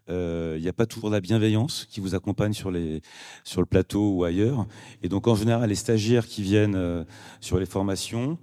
Euh, 0.09 0.55
il 0.57 0.63
n'y 0.63 0.67
a 0.67 0.73
pas 0.73 0.85
toujours 0.85 1.09
la 1.09 1.21
bienveillance 1.21 1.85
qui 1.89 1.99
vous 1.99 2.15
accompagne 2.15 2.53
sur, 2.53 2.71
les, 2.71 3.01
sur 3.43 3.61
le 3.61 3.67
plateau 3.67 4.11
ou 4.11 4.23
ailleurs. 4.23 4.65
Et 5.03 5.09
donc, 5.09 5.27
en 5.27 5.35
général, 5.35 5.69
les 5.69 5.75
stagiaires 5.75 6.25
qui 6.25 6.41
viennent 6.41 6.75
euh, 6.75 7.03
sur 7.39 7.59
les 7.59 7.65
formations 7.65 8.37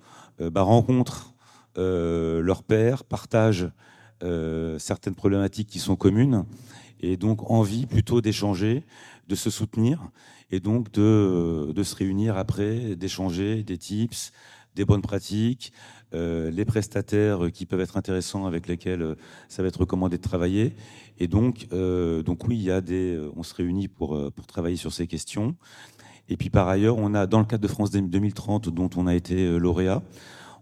bah, 0.53 0.63
rencontrent 0.63 1.35
leurs 1.75 2.63
pairs, 2.63 3.03
partagent 3.03 3.69
certaines 4.79 5.17
problématiques 5.17 5.69
qui 5.69 5.81
sont 5.81 5.97
communes 5.97 6.45
et 7.01 7.17
donc 7.17 7.51
envie 7.51 7.87
plutôt 7.87 8.21
d'échanger, 8.21 8.85
de 9.27 9.35
se 9.35 9.51
soutenir 9.51 10.11
et 10.51 10.61
donc 10.61 10.93
de, 10.93 11.73
de 11.75 11.83
se 11.83 11.97
réunir 11.97 12.37
après, 12.37 12.97
d'échanger 12.97 13.63
des 13.65 13.79
tips, 13.79 14.33
des 14.79 14.85
bonnes 14.85 15.03
pratiques, 15.03 15.73
euh, 16.15 16.51
les 16.53 16.65
prestataires 16.65 17.51
qui 17.53 17.67
peuvent 17.67 17.81
être 17.81 17.97
intéressants 17.97 18.47
avec 18.47 18.69
lesquels 18.69 19.03
euh, 19.03 19.15
ça 19.49 19.61
va 19.61 19.69
être 19.69 19.81
recommandé 19.81 20.17
de 20.17 20.23
travailler. 20.23 20.77
Et 21.19 21.27
donc, 21.27 21.67
euh, 21.73 22.23
donc 22.23 22.47
oui, 22.47 22.57
il 22.57 22.63
y 22.63 22.71
a 22.71 22.81
des, 22.81 23.21
on 23.37 23.43
se 23.43 23.55
réunit 23.55 23.89
pour, 23.89 24.17
pour 24.33 24.47
travailler 24.47 24.77
sur 24.77 24.93
ces 24.93 25.09
questions. 25.09 25.57
Et 26.29 26.37
puis 26.37 26.49
par 26.49 26.69
ailleurs, 26.69 26.97
on 26.97 27.13
a, 27.15 27.27
dans 27.27 27.41
le 27.41 27.45
cadre 27.45 27.63
de 27.63 27.69
France 27.69 27.91
2030, 27.91 28.69
dont 28.69 28.89
on 28.97 29.09
a 29.09 29.15
été 29.17 29.59
lauréat, 29.59 30.03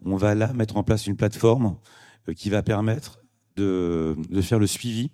on 0.04 0.16
va 0.16 0.34
là 0.34 0.52
mettre 0.54 0.78
en 0.78 0.82
place 0.82 1.06
une 1.06 1.16
plateforme 1.16 1.76
qui 2.34 2.48
va 2.48 2.62
permettre 2.62 3.20
de, 3.56 4.16
de 4.30 4.40
faire 4.40 4.58
le 4.58 4.66
suivi 4.66 5.10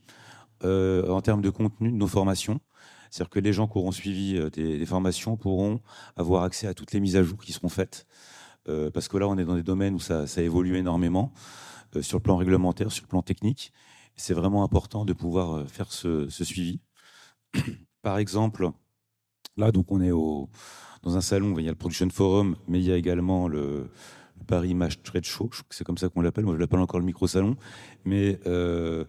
en 0.65 1.21
termes 1.23 1.43
de 1.43 1.51
contenu 1.51 1.91
de 1.91 1.97
nos 1.97 2.07
formations. 2.07 2.61
C'est-à-dire 3.11 3.31
que 3.31 3.41
les 3.41 3.53
gens 3.53 3.67
qui 3.67 3.79
auront 3.79 3.93
suivi 3.93 4.39
des, 4.53 4.87
formations 4.87 5.37
pourront 5.37 5.81
avoir 6.17 6.45
accès 6.45 6.67
à 6.69 6.75
toutes 6.75 6.93
les 6.93 7.01
mises 7.01 7.17
à 7.17 7.23
jour 7.23 7.39
qui 7.39 7.53
seront 7.53 7.69
faites. 7.69 8.07
Euh, 8.69 8.91
parce 8.91 9.09
que 9.09 9.17
là, 9.17 9.29
on 9.29 9.37
est 9.39 9.45
dans 9.45 9.57
des 9.57 9.63
domaines 9.63 9.95
où 9.95 10.01
ça, 10.01 10.25
évolue 10.39 10.77
énormément, 10.77 11.33
euh, 11.97 12.03
sur 12.03 12.19
le 12.19 12.23
plan 12.23 12.37
réglementaire, 12.37 12.93
sur 12.93 13.05
le 13.05 13.09
plan 13.09 13.23
technique. 13.23 13.73
C'est 14.17 14.35
vraiment 14.35 14.63
important 14.63 15.05
de 15.05 15.13
pouvoir 15.13 15.53
euh, 15.53 15.65
faire 15.65 15.93
ce, 15.93 16.29
suivi. 16.29 16.81
Par 18.03 18.19
exemple, 18.19 18.71
là, 19.57 19.73
donc 19.73 19.91
on 19.91 20.01
est 20.01 20.11
dans 20.11 21.17
un 21.17 21.21
salon, 21.21 21.59
il 21.59 21.65
y 21.65 21.69
a 21.69 21.73
le 21.73 21.77
Production 21.77 22.09
Forum, 22.11 22.57
mais 22.69 22.81
il 22.81 22.85
y 22.85 22.93
a 22.93 22.97
également 22.97 23.49
le, 23.49 23.91
Paris 24.47 24.71
Image 24.71 25.03
Trade 25.03 25.25
Show, 25.25 25.51
c'est 25.71 25.85
comme 25.85 25.99
ça 25.99 26.09
qu'on 26.09 26.21
l'appelle, 26.21 26.45
moi 26.45 26.55
je 26.55 26.59
l'appelle 26.59 26.81
encore 26.81 26.99
le 26.99 27.07
micro-salon, 27.07 27.57
mais 28.05 28.41
on, 28.45 29.07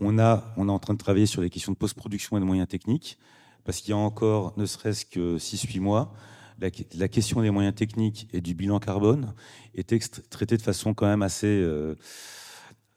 on 0.00 0.18
est 0.18 0.72
en 0.72 0.78
train 0.80 0.94
de 0.94 0.98
travailler 0.98 1.26
sur 1.26 1.40
des 1.40 1.50
questions 1.50 1.70
de 1.70 1.76
post-production 1.76 2.36
et 2.36 2.40
de 2.40 2.44
moyens 2.44 2.66
techniques, 2.66 3.16
parce 3.64 3.80
qu'il 3.80 3.90
y 3.90 3.92
a 3.92 3.96
encore, 3.96 4.54
ne 4.56 4.66
serait-ce 4.66 5.06
que 5.06 5.38
6-8 5.38 5.78
mois, 5.78 6.12
la, 6.58 7.08
question 7.08 7.42
des 7.42 7.50
moyens 7.50 7.74
techniques 7.74 8.28
et 8.32 8.40
du 8.40 8.54
bilan 8.54 8.78
carbone 8.78 9.34
était 9.74 9.98
traitée 10.30 10.56
de 10.56 10.62
façon 10.62 10.94
quand 10.94 11.06
même 11.06 11.22
assez, 11.22 11.46
euh, 11.46 11.96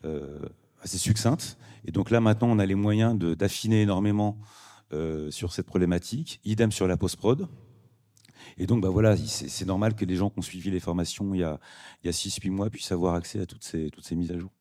euh, 0.04 0.40
assez 0.82 0.98
succincte. 0.98 1.58
Et 1.86 1.92
donc 1.92 2.10
là, 2.10 2.20
maintenant, 2.20 2.50
on 2.50 2.60
a 2.60 2.66
les 2.66 2.76
moyens 2.76 3.18
d'affiner 3.18 3.82
énormément 3.82 4.38
euh, 4.94 5.32
sur 5.32 5.54
cette 5.54 5.66
problématique. 5.66 6.40
Idem 6.46 6.72
sur 6.72 6.88
la 6.88 6.98
post-prod. 6.98 7.48
Et 8.58 8.68
donc, 8.68 8.82
bah 8.82 8.90
voilà, 8.90 9.18
c'est 9.18 9.66
normal 9.66 9.96
que 9.96 10.06
les 10.06 10.16
gens 10.16 10.30
qui 10.30 10.40
ont 10.40 10.44
suivi 10.44 10.72
les 10.72 10.80
formations 10.80 11.34
il 11.34 11.40
y 11.40 11.44
a, 11.44 11.60
il 12.04 12.08
y 12.08 12.10
a 12.10 12.14
6-8 12.14 12.52
mois 12.52 12.70
puissent 12.70 12.92
avoir 12.92 13.16
accès 13.16 13.42
à 13.42 13.46
toutes 13.46 13.64
ces 13.64 14.16
mises 14.16 14.32
à 14.32 14.38
jour 14.38 14.55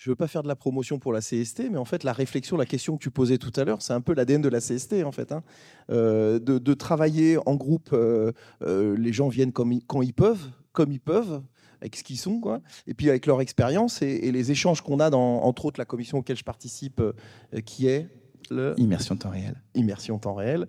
je 0.00 0.08
ne 0.08 0.12
veux 0.12 0.16
pas 0.16 0.28
faire 0.28 0.42
de 0.42 0.48
la 0.48 0.56
promotion 0.56 0.98
pour 0.98 1.12
la 1.12 1.20
CST, 1.20 1.64
mais 1.70 1.76
en 1.76 1.84
fait, 1.84 2.04
la 2.04 2.14
réflexion, 2.14 2.56
la 2.56 2.64
question 2.64 2.96
que 2.96 3.02
tu 3.02 3.10
posais 3.10 3.36
tout 3.36 3.52
à 3.56 3.64
l'heure, 3.64 3.82
c'est 3.82 3.92
un 3.92 4.00
peu 4.00 4.14
l'ADN 4.14 4.40
de 4.40 4.48
la 4.48 4.60
CST, 4.60 5.04
en 5.04 5.12
fait. 5.12 5.30
Hein. 5.30 5.42
Euh, 5.90 6.38
de, 6.38 6.72
travailler 6.72 7.36
en 7.44 7.54
groupe, 7.54 7.90
euh, 7.92 8.32
euh, 8.62 8.96
les 8.96 9.12
gens 9.12 9.28
viennent 9.28 9.52
comme 9.52 9.78
quand 9.86 10.00
ils 10.00 10.14
peuvent, 10.14 10.52
comme 10.72 10.90
ils 10.90 11.02
peuvent, 11.02 11.42
avec 11.82 11.96
ce 11.96 12.02
qu'ils 12.02 12.16
sont, 12.16 12.40
quoi. 12.40 12.62
et 12.86 12.94
puis 12.94 13.10
avec 13.10 13.26
leur 13.26 13.42
expérience 13.42 14.00
et, 14.00 14.32
les 14.32 14.50
échanges 14.50 14.80
qu'on 14.80 15.00
a 15.00 15.10
dans, 15.10 15.42
entre 15.42 15.66
autres, 15.66 15.78
la 15.78 15.84
commission 15.84 16.16
auquel 16.16 16.38
je 16.38 16.44
participe, 16.44 17.02
qui 17.66 17.86
est 17.86 18.08
le... 18.50 18.72
Immersion 18.78 19.16
temps 19.16 19.30
réel. 19.30 19.62
Immersion 19.74 20.18
temps 20.18 20.34
réel, 20.34 20.66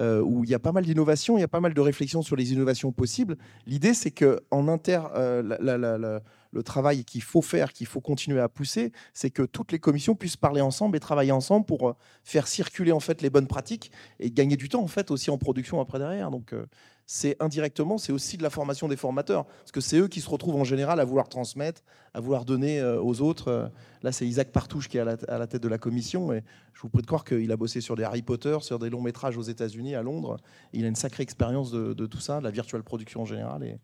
où 0.00 0.42
il 0.42 0.50
y 0.50 0.54
a 0.54 0.58
pas 0.58 0.72
mal 0.72 0.84
d'innovations, 0.84 1.38
il 1.38 1.40
y 1.40 1.44
a 1.44 1.48
pas 1.48 1.60
mal 1.60 1.72
de 1.72 1.80
réflexions 1.80 2.22
sur 2.22 2.34
les 2.34 2.52
innovations 2.52 2.90
possibles. 2.90 3.38
L'idée, 3.64 3.94
c'est 3.94 4.10
qu'en 4.10 4.66
inter... 4.66 5.02
la, 5.14 5.78
la 5.78 6.20
le 6.52 6.62
travail 6.62 7.04
qu'il 7.04 7.22
faut 7.22 7.42
faire, 7.42 7.72
qu'il 7.72 7.86
faut 7.86 8.00
continuer 8.00 8.40
à 8.40 8.48
pousser, 8.48 8.92
c'est 9.14 9.30
que 9.30 9.42
toutes 9.42 9.72
les 9.72 9.78
commissions 9.78 10.14
puissent 10.14 10.36
parler 10.36 10.60
ensemble 10.60 10.96
et 10.96 11.00
travailler 11.00 11.32
ensemble 11.32 11.66
pour 11.66 11.88
euh, 11.88 11.96
faire 12.22 12.46
circuler 12.46 12.92
en 12.92 13.00
fait 13.00 13.22
les 13.22 13.30
bonnes 13.30 13.46
pratiques 13.46 13.90
et 14.20 14.30
gagner 14.30 14.56
du 14.56 14.68
temps 14.68 14.82
en 14.82 14.88
fait 14.88 15.10
aussi 15.10 15.30
en 15.30 15.38
production 15.38 15.80
après 15.80 15.98
derrière. 15.98 16.30
Donc 16.30 16.52
euh, 16.52 16.66
c'est 17.06 17.36
indirectement, 17.40 17.98
c'est 17.98 18.12
aussi 18.12 18.36
de 18.36 18.42
la 18.42 18.50
formation 18.50 18.86
des 18.86 18.96
formateurs, 18.96 19.44
parce 19.46 19.72
que 19.72 19.80
c'est 19.80 19.98
eux 19.98 20.08
qui 20.08 20.20
se 20.20 20.30
retrouvent 20.30 20.56
en 20.56 20.64
général 20.64 21.00
à 21.00 21.04
vouloir 21.04 21.28
transmettre, 21.28 21.82
à 22.14 22.20
vouloir 22.20 22.44
donner 22.44 22.80
euh, 22.80 23.02
aux 23.02 23.20
autres. 23.22 23.70
Là, 24.02 24.12
c'est 24.12 24.26
Isaac 24.26 24.50
Partouche 24.52 24.88
qui 24.88 24.98
est 24.98 25.00
à 25.00 25.38
la, 25.38 25.46
tête 25.46 25.62
de 25.62 25.68
la 25.68 25.78
commission, 25.78 26.32
et 26.32 26.42
je 26.74 26.80
vous 26.80 26.88
prie 26.88 27.02
de 27.02 27.06
croire 27.06 27.24
qu'il 27.24 27.50
a 27.50 27.56
bossé 27.56 27.80
sur 27.80 27.96
des 27.96 28.04
Harry 28.04 28.22
Potter, 28.22 28.56
sur 28.60 28.78
des 28.78 28.88
longs 28.88 29.02
métrages 29.02 29.36
aux 29.36 29.42
États-Unis, 29.42 29.94
à 29.94 30.02
Londres. 30.02 30.38
il 30.72 30.84
a 30.84 30.88
une 30.88 30.96
sacrée 30.96 31.22
expérience 31.22 31.70
de, 31.70 32.06
tout 32.06 32.20
ça, 32.20 32.38
de 32.38 32.44
la 32.44 32.50
virtuelle 32.50 32.82
production 32.82 33.22
en 33.22 33.26
général, 33.26 33.64
et, 33.64 33.78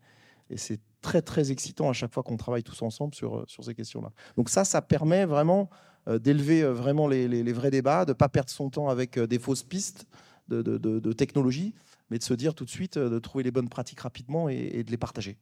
et 0.50 0.56
c'est 0.56 0.80
très, 1.00 1.22
très 1.22 1.50
excitant 1.50 1.88
à 1.88 1.92
chaque 1.92 2.12
fois 2.12 2.22
qu'on 2.22 2.36
travaille 2.36 2.62
tous 2.62 2.82
ensemble 2.82 3.14
sur, 3.14 3.38
euh, 3.38 3.44
sur 3.46 3.64
ces 3.64 3.74
questions-là. 3.74 4.10
Donc 4.36 4.48
ça, 4.48 4.64
ça 4.64 4.82
permet 4.82 5.24
vraiment 5.24 5.70
euh, 6.08 6.18
d'élever 6.18 6.62
euh, 6.62 6.72
vraiment 6.72 7.06
les, 7.06 7.52
vrais 7.52 7.70
débats, 7.70 8.04
de 8.04 8.10
ne 8.10 8.14
pas 8.14 8.28
perdre 8.28 8.50
son 8.50 8.70
temps 8.70 8.88
avec 8.88 9.18
des 9.18 9.38
fausses 9.38 9.62
pistes 9.62 10.06
de, 10.48 10.62
de, 10.62 11.12
technologie, 11.12 11.74
mais 12.10 12.18
de 12.18 12.24
se 12.24 12.32
dire 12.32 12.54
tout 12.54 12.64
de 12.64 12.70
suite, 12.70 12.96
de 12.96 13.18
trouver 13.18 13.44
les 13.44 13.50
bonnes 13.50 13.68
pratiques 13.68 14.00
rapidement 14.00 14.48
et, 14.48 14.82
de 14.82 14.90
les 14.90 14.96
partager. 14.96 15.36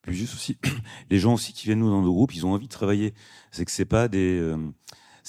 Plus 0.00 0.14
juste 0.14 0.32
aussi, 0.32 0.56
les 1.10 1.18
gens 1.18 1.34
aussi 1.34 1.52
qui 1.52 1.66
viennent 1.66 1.80
nous 1.80 1.90
dans 1.90 2.00
nos 2.00 2.12
groupes, 2.12 2.34
ils 2.34 2.46
ont 2.46 2.52
envie 2.54 2.66
de 2.66 2.72
travailler. 2.72 3.12
C'est 3.50 3.66
que 3.66 3.70
c'est 3.70 3.84
pas 3.84 4.08
des 4.08 4.54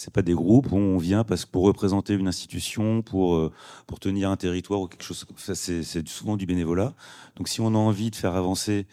c'est 0.01 0.11
pas 0.11 0.23
des 0.23 0.33
groupes 0.33 0.71
où 0.71 0.77
on 0.77 0.97
vient 0.97 1.23
parce 1.23 1.45
pour 1.45 1.63
représenter 1.63 2.15
une 2.15 2.27
institution, 2.27 3.03
pour 3.03 3.35
euh, 3.35 3.51
pour 3.85 3.99
tenir 3.99 4.31
un 4.31 4.35
territoire 4.35 4.81
ou 4.81 4.87
quelque 4.87 5.03
chose. 5.03 5.25
Ça, 5.37 5.53
c'est 5.53 6.07
souvent 6.07 6.37
du 6.37 6.47
bénévolat. 6.47 6.95
Donc, 7.35 7.47
si 7.47 7.61
on 7.61 7.67
a 7.67 7.77
envie 7.77 8.09
de 8.09 8.15
faire 8.15 8.35
avancer 8.35 8.87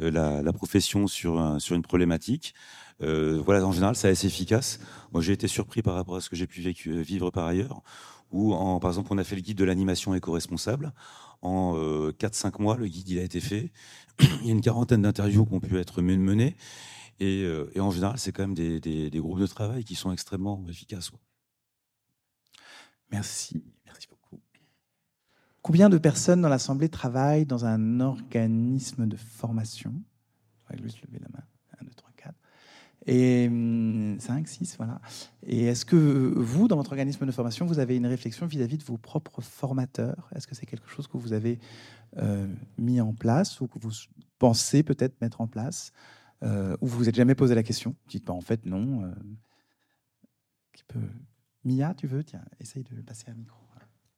euh, 0.00 0.10
la, 0.10 0.52
profession 0.52 1.08
sur 1.08 1.60
sur 1.60 1.74
une 1.74 1.82
problématique, 1.82 2.54
euh, 3.02 3.42
voilà, 3.44 3.66
en 3.66 3.72
général, 3.72 3.96
c'est 3.96 4.08
assez 4.08 4.28
efficace. 4.28 4.78
Moi, 5.12 5.20
j'ai 5.20 5.32
été 5.32 5.48
surpris 5.48 5.82
par 5.82 5.94
rapport 5.94 6.14
à 6.14 6.20
ce 6.20 6.30
que 6.30 6.36
j'ai 6.36 6.46
pu 6.46 6.60
vivre 7.02 7.30
par 7.30 7.46
ailleurs. 7.46 7.82
Où, 8.30 8.54
par 8.80 8.90
exemple, 8.90 9.08
on 9.10 9.18
a 9.18 9.24
fait 9.24 9.36
le 9.36 9.42
guide 9.42 9.58
de 9.58 9.64
l'animation 9.64 10.14
éco-responsable. 10.14 10.94
En 11.42 11.74
euh, 11.76 12.12
4-5 12.18 12.62
mois, 12.62 12.76
le 12.76 12.86
guide 12.86 13.08
il 13.08 13.18
a 13.18 13.22
été 13.22 13.40
fait. 13.40 13.72
il 14.20 14.46
y 14.46 14.48
a 14.48 14.52
une 14.52 14.60
quarantaine 14.60 15.02
d'interviews 15.02 15.44
qui 15.44 15.54
ont 15.54 15.60
pu 15.60 15.76
être 15.78 16.00
menées. 16.00 16.56
Euh, 17.22 17.70
et, 17.74 17.80
en 17.80 17.90
général, 17.90 18.18
c'est 18.18 18.32
quand 18.32 18.42
même 18.42 18.54
des, 18.54 19.10
groupes 19.14 19.40
de 19.40 19.46
travail 19.46 19.84
qui 19.84 19.94
sont 19.94 20.12
extrêmement 20.12 20.64
efficaces. 20.68 21.10
Merci, 23.10 23.62
merci 23.84 24.08
beaucoup. 24.08 24.40
Combien 25.60 25.88
de 25.88 25.98
personnes 25.98 26.40
dans 26.40 26.48
l'Assemblée 26.48 26.88
travaillent 26.88 27.46
dans 27.46 27.64
un 27.64 28.00
organisme 28.00 29.06
de 29.06 29.16
formation? 29.16 29.94
Je 30.70 30.76
vais 30.76 30.82
juste 30.82 31.02
lever 31.02 31.18
la 31.20 31.28
main. 31.28 31.44
1, 31.80 31.84
2, 31.84 31.90
3, 31.94 32.10
4. 32.16 32.34
Et 33.06 33.46
5, 33.46 33.52
hum, 33.52 34.46
6, 34.46 34.76
voilà. 34.78 35.00
Et 35.42 35.64
est-ce 35.64 35.84
que 35.84 35.96
vous, 36.36 36.68
dans 36.68 36.76
votre 36.76 36.92
organisme 36.92 37.26
de 37.26 37.32
formation, 37.32 37.66
vous 37.66 37.78
avez 37.78 37.96
une 37.96 38.06
réflexion 38.06 38.46
vis-à-vis 38.46 38.78
de 38.78 38.84
vos 38.84 38.96
propres 38.96 39.42
formateurs? 39.42 40.30
Est-ce 40.34 40.46
que 40.46 40.54
c'est 40.54 40.66
quelque 40.66 40.88
chose 40.88 41.06
que 41.06 41.18
vous 41.18 41.32
avez 41.32 41.60
euh, 42.16 42.46
mis 42.78 43.00
en 43.00 43.12
place 43.12 43.60
ou 43.60 43.68
que 43.68 43.78
vous 43.78 43.92
pensez 44.38 44.82
peut-être 44.82 45.20
mettre 45.20 45.40
en 45.40 45.46
place? 45.46 45.92
Euh, 46.42 46.76
ou 46.80 46.86
vous 46.86 46.98
vous 46.98 47.08
êtes 47.08 47.14
jamais 47.14 47.34
posé 47.34 47.54
la 47.54 47.62
question 47.62 47.94
Dites 48.08 48.24
pas 48.24 48.32
en 48.32 48.40
fait 48.40 48.66
non. 48.66 49.04
Euh. 49.04 51.00
Mia, 51.64 51.94
tu 51.94 52.06
veux? 52.06 52.24
Tiens, 52.24 52.44
essaye 52.60 52.82
de 52.82 53.00
passer 53.02 53.30
un 53.30 53.34
micro. 53.34 53.62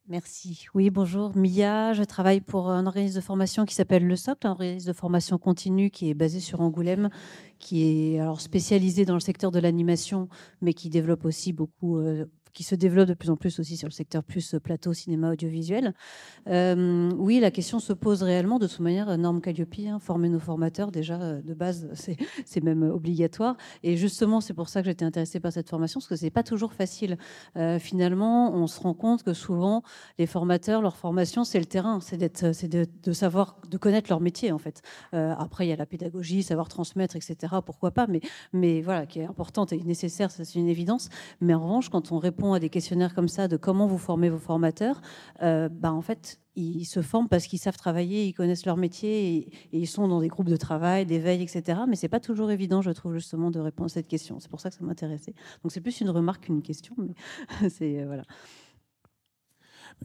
Merci. 0.07 0.67
Oui, 0.75 0.91
bonjour. 0.91 1.35
Mia, 1.35 1.93
je 1.93 2.03
travaille 2.03 2.39
pour 2.39 2.69
un 2.69 2.85
organisme 2.85 3.15
de 3.15 3.21
formation 3.21 3.65
qui 3.65 3.73
s'appelle 3.73 4.05
le 4.05 4.15
SOC, 4.15 4.45
un 4.45 4.51
organisme 4.51 4.87
de 4.87 4.93
formation 4.93 5.39
continue 5.39 5.89
qui 5.89 6.11
est 6.11 6.13
basé 6.13 6.39
sur 6.39 6.61
Angoulême, 6.61 7.09
qui 7.57 8.13
est 8.13 8.19
alors 8.19 8.39
spécialisé 8.39 9.05
dans 9.05 9.15
le 9.15 9.19
secteur 9.19 9.49
de 9.49 9.57
l'animation, 9.57 10.29
mais 10.61 10.73
qui 10.73 10.89
développe 10.89 11.25
aussi 11.25 11.53
beaucoup, 11.53 11.97
euh, 11.97 12.25
qui 12.55 12.63
se 12.63 12.73
développe 12.73 13.07
de 13.07 13.13
plus 13.13 13.29
en 13.29 13.35
plus 13.35 13.59
aussi 13.59 13.77
sur 13.77 13.87
le 13.87 13.93
secteur 13.93 14.23
plus 14.23 14.55
plateau, 14.63 14.93
cinéma, 14.93 15.31
audiovisuel. 15.31 15.93
oui, 16.47 17.39
la 17.39 17.51
question 17.51 17.79
se 17.79 17.93
pose 17.93 18.23
réellement. 18.23 18.57
De 18.57 18.67
toute 18.67 18.79
manière, 18.79 19.15
norme 19.17 19.41
Calliope, 19.41 19.75
hein, 19.85 19.99
former 19.99 20.29
nos 20.29 20.39
formateurs, 20.39 20.91
déjà 20.91 21.17
de 21.41 21.53
base, 21.53 21.89
c'est 22.45 22.63
même 22.63 22.81
obligatoire. 22.83 23.57
Et 23.83 23.97
justement, 23.97 24.41
c'est 24.41 24.53
pour 24.53 24.69
ça 24.69 24.81
que 24.81 24.87
j'étais 24.87 25.05
intéressée 25.05 25.39
par 25.39 25.51
cette 25.51 25.69
formation, 25.69 25.99
parce 25.99 26.07
que 26.07 26.15
c'est 26.15 26.29
pas 26.29 26.43
toujours 26.43 26.73
facile. 26.73 27.17
finalement, 27.79 28.55
on 28.55 28.67
se 28.67 28.79
rend 28.79 28.93
compte 28.93 29.23
que 29.23 29.33
souvent, 29.33 29.83
les 30.17 30.25
formateurs, 30.25 30.81
leur 30.81 30.95
formation, 30.95 31.43
c'est 31.43 31.59
le 31.59 31.65
terrain, 31.65 31.99
c'est 31.99 32.17
de, 32.17 32.87
de, 33.03 33.11
savoir, 33.11 33.59
de 33.69 33.77
connaître 33.77 34.09
leur 34.09 34.21
métier 34.21 34.51
en 34.51 34.57
fait. 34.57 34.81
après, 35.11 35.67
il 35.67 35.69
y 35.69 35.73
a 35.73 35.75
la 35.75 35.85
pédagogie, 35.85 36.41
savoir 36.41 36.69
transmettre, 36.69 37.17
etc. 37.17 37.55
Pourquoi 37.65 37.91
pas, 37.91 38.07
mais, 38.07 38.21
mais 38.53 38.81
voilà, 38.81 39.05
qui 39.05 39.19
est 39.19 39.25
importante 39.25 39.73
et 39.73 39.83
nécessaire, 39.83 40.31
c'est 40.31 40.55
une 40.55 40.69
évidence. 40.69 41.09
Mais 41.41 41.53
en 41.53 41.61
revanche, 41.61 41.89
quand 41.89 42.11
on 42.11 42.19
répond 42.19 42.44
à 42.53 42.59
des 42.59 42.69
questionnaires 42.69 43.13
comme 43.13 43.27
ça 43.27 43.47
de 43.47 43.57
comment 43.57 43.87
vous 43.87 43.97
formez 43.97 44.29
vos 44.29 44.37
formateurs, 44.37 45.01
euh, 45.41 45.69
bah, 45.69 45.91
en 45.91 46.01
fait, 46.01 46.39
ils 46.55 46.85
se 46.85 47.01
forment 47.01 47.27
parce 47.27 47.47
qu'ils 47.47 47.59
savent 47.59 47.77
travailler, 47.77 48.25
ils 48.25 48.33
connaissent 48.33 48.65
leur 48.65 48.77
métier 48.77 49.37
et, 49.37 49.49
ils 49.73 49.87
sont 49.87 50.07
dans 50.07 50.21
des 50.21 50.27
groupes 50.27 50.49
de 50.49 50.55
travail, 50.55 51.05
d'éveil, 51.05 51.41
etc. 51.41 51.81
Mais 51.87 51.95
c'est 51.95 52.07
pas 52.07 52.19
toujours 52.19 52.51
évident, 52.51 52.81
je 52.81 52.91
trouve, 52.91 53.13
justement, 53.13 53.51
de 53.51 53.59
répondre 53.59 53.87
à 53.87 53.93
cette 53.93 54.07
question. 54.07 54.39
C'est 54.39 54.49
pour 54.49 54.61
ça 54.61 54.69
que 54.69 54.75
ça 54.75 54.83
m'intéressait. 54.83 55.33
Donc 55.63 55.71
c'est 55.71 55.81
plus 55.81 56.01
une 56.01 56.09
remarque 56.09 56.45
qu'une 56.45 56.61
question, 56.61 56.95
mais 56.97 57.13
euh, 57.81 58.03
voilà. 58.05 58.23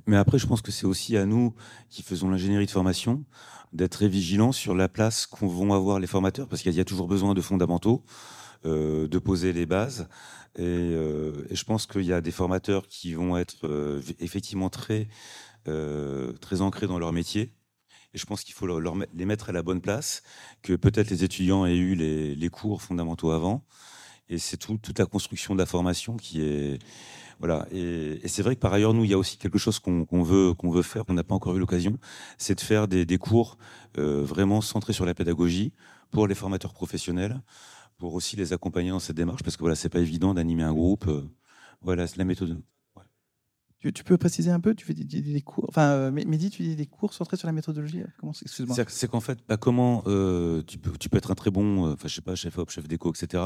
Mais 0.07 0.17
après, 0.17 0.39
je 0.39 0.47
pense 0.47 0.63
que 0.63 0.71
c'est 0.71 0.87
aussi 0.87 1.17
à 1.17 1.27
nous 1.27 1.55
qui 1.89 2.03
faisons 2.03 2.29
l'ingénierie 2.29 2.67
de 2.67 2.71
formation 2.71 3.25
d'être 3.73 3.93
très 3.93 4.09
vigilants 4.09 4.53
sur 4.53 4.75
la 4.75 4.89
place 4.89 5.27
qu'ont 5.27 5.47
vont 5.47 5.73
avoir 5.73 5.99
les 5.99 6.07
formateurs, 6.07 6.49
parce 6.49 6.63
qu'il 6.63 6.73
y 6.73 6.81
a 6.81 6.85
toujours 6.85 7.07
besoin 7.07 7.35
de 7.35 7.41
fondamentaux, 7.41 8.05
de 8.65 9.19
poser 9.19 9.53
les 9.53 9.67
bases. 9.67 10.09
Et, 10.57 10.63
euh, 10.63 11.47
et 11.49 11.57
je 11.57 11.65
pense 11.65 11.87
qu'il 11.87 12.03
y 12.03 12.13
a 12.13 12.21
des 12.21 12.33
formateurs 12.33 12.89
qui 12.89 13.15
vont 13.15 13.37
être 13.37 13.67
euh, 13.67 14.03
effectivement 14.19 14.69
très, 14.69 15.09
euh, 15.69 16.33
très 16.35 16.61
ancrés 16.61 16.87
dans 16.87 16.99
leur 16.99 17.13
métier. 17.13 17.53
Et 18.13 18.19
je 18.19 18.27
pense 18.27 18.43
qu'il 18.43 18.55
faut 18.55 18.67
les 19.15 19.25
mettre 19.25 19.51
à 19.51 19.53
la 19.53 19.63
bonne 19.63 19.81
place, 19.81 20.25
que 20.63 20.73
peut-être 20.75 21.11
les 21.11 21.23
étudiants 21.23 21.65
aient 21.65 21.77
eu 21.77 21.95
les, 21.95 22.49
cours 22.49 22.83
fondamentaux 22.83 23.31
avant. 23.31 23.65
Et 24.29 24.39
c'est 24.39 24.57
tout, 24.57 24.79
toute 24.79 24.99
la 24.99 25.07
construction 25.07 25.55
de 25.55 25.61
la 25.61 25.67
formation 25.67 26.17
qui 26.17 26.43
est, 26.43 26.81
voilà. 27.39 27.67
Et, 27.71 28.21
c'est 28.27 28.43
vrai 28.43 28.57
que 28.57 28.61
par 28.61 28.73
ailleurs, 28.73 28.95
nous, 28.95 29.05
il 29.05 29.11
y 29.11 29.15
a 29.15 29.19
aussi 29.19 29.39
quelque 29.39 29.59
chose 29.59 29.79
qu'on 29.79 30.23
veut, 30.23 30.55
qu'on 30.55 30.71
veut 30.71 30.83
faire, 30.83 31.05
qu'on 31.05 31.15
n'a 31.15 31.23
pas 31.23 31.37
encore 31.37 31.55
eu 31.55 31.61
l'occasion, 31.61 31.99
c'est 32.37 32.57
de 32.57 32.61
faire 32.61 32.89
des, 32.89 33.19
cours 33.19 33.59
euh, 33.97 34.25
vraiment 34.25 34.61
centrés 34.61 34.93
sur 34.93 35.07
la 35.07 35.15
pédagogie 35.15 35.73
pour 36.11 36.27
les 36.27 36.35
formateurs 36.35 36.75
professionnels, 36.75 37.41
pour 38.01 38.15
aussi 38.15 38.35
les 38.35 38.53
accompagner 38.53 38.91
dans 38.91 38.99
cette 38.99 39.17
démarche, 39.17 39.45
parce 39.45 39.57
que 39.57 39.61
voilà, 39.61 39.77
c'est 39.77 39.91
pas 39.91 40.01
évident 40.01 40.35
d'animer 40.35 40.65
un 40.65 40.73
groupe. 40.73 41.07
Euh, 41.07 41.31
voilà, 41.83 42.07
c'est 42.07 42.17
la 42.17 42.25
méthode. 42.25 42.61
Tu, 43.81 44.05
peux 44.05 44.19
préciser 44.19 44.51
un 44.51 44.61
peu 44.61 44.75
Tu 44.75 44.85
fais 44.85 44.93
des, 44.93 45.41
cours. 45.41 45.65
Enfin, 45.69 45.93
euh, 45.93 46.11
Mehdi, 46.11 46.51
tu 46.51 46.63
dis 46.63 46.77
des 46.77 46.85
cours 46.85 47.15
centrés 47.15 47.39
sur 47.39 47.47
la 47.47 47.53
méthodologie. 47.53 48.03
Comment 48.19 48.33
C'est 48.35 49.09
qu'en 49.09 49.21
fait, 49.21 49.39
bah, 49.49 49.57
comment 49.57 50.03
euh, 50.07 50.63
tu, 50.67 50.77
peux, 50.77 50.93
tu 50.99 51.09
peux 51.09 51.17
être 51.17 51.31
un 51.31 51.35
très 51.35 51.51
bon, 51.51 51.87
euh, 51.87 51.93
enfin, 51.95 52.07
je 52.07 52.15
sais 52.15 52.21
pas, 52.21 52.35
chef 52.35 52.59
op, 52.59 52.69
chef 52.69 52.87
déco, 52.87 53.11
etc. 53.11 53.43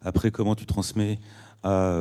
Après, 0.00 0.30
comment 0.30 0.54
tu 0.54 0.66
transmets 0.66 1.18
à, 1.64 1.96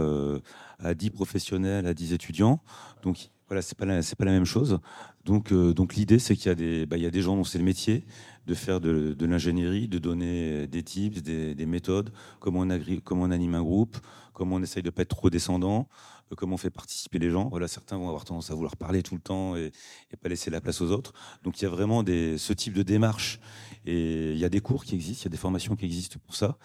à 0.78 0.94
10 0.94 1.10
professionnels, 1.10 1.88
à 1.88 1.96
10 1.96 2.14
étudiants. 2.14 2.62
Donc, 3.02 3.32
voilà, 3.52 3.62
c'est 3.62 3.78
pas 3.78 4.02
c'est 4.02 4.18
pas 4.18 4.24
la 4.24 4.32
même 4.32 4.46
chose. 4.46 4.80
Donc, 5.26 5.54
donc 5.54 5.96
l'idée, 5.96 6.20
c'est 6.20 6.38
qu'il 6.38 6.46
y 6.46 6.52
a 6.52 6.56
des, 6.56 6.86
bah, 6.86 6.96
il 6.96 7.04
y 7.04 7.06
a 7.06 7.12
des 7.12 7.22
gens 7.22 7.36
dont 7.36 7.44
c'est 7.44 7.58
le 7.58 7.66
métier 7.66 8.06
de 8.48 8.54
faire 8.54 8.80
de, 8.80 9.14
l'ingénierie, 9.26 9.90
de 9.90 9.98
donner 9.98 10.68
des 10.68 10.84
tips, 10.84 11.22
des, 11.22 11.54
des 11.54 11.66
méthodes, 11.66 12.14
comment 12.40 12.62
on, 12.62 12.80
comment 13.04 13.24
on 13.24 13.32
anime 13.32 13.56
un 13.56 13.62
groupe, 13.62 13.98
comment 14.32 14.56
on 14.56 14.64
essaye 14.64 14.84
de 14.84 14.90
pas 14.90 15.02
être 15.02 15.10
trop 15.10 15.30
descendant, 15.30 15.90
comment 16.38 16.54
on 16.54 16.58
fait 16.58 16.70
participer 16.70 17.20
les 17.20 17.30
gens. 17.30 17.50
Voilà, 17.50 17.68
certains 17.68 17.98
vont 17.98 18.08
avoir 18.08 18.24
tendance 18.24 18.52
à 18.52 18.56
vouloir 18.56 18.78
parler 18.78 19.04
tout 19.04 19.16
le 19.16 19.22
temps 19.22 19.58
et, 19.58 19.74
pas 20.22 20.30
laisser 20.30 20.50
la 20.50 20.62
place 20.62 20.80
aux 20.80 20.92
autres. 20.92 21.12
Donc 21.44 21.60
il 21.60 21.66
y 21.66 21.68
a 21.68 21.70
vraiment 21.70 22.04
des, 22.04 22.38
ce 22.38 22.54
type 22.54 22.74
de 22.74 22.84
démarche. 22.84 23.42
Et 23.86 24.32
il 24.32 24.38
y 24.38 24.46
a 24.46 24.50
des 24.50 24.62
cours 24.62 24.86
qui 24.86 24.96
existent, 24.96 25.24
il 25.24 25.26
y 25.26 25.28
a 25.28 25.32
des 25.32 25.38
formations 25.38 25.76
qui 25.76 25.84
existent 25.84 26.20
pour 26.26 26.36
ça. 26.36 26.58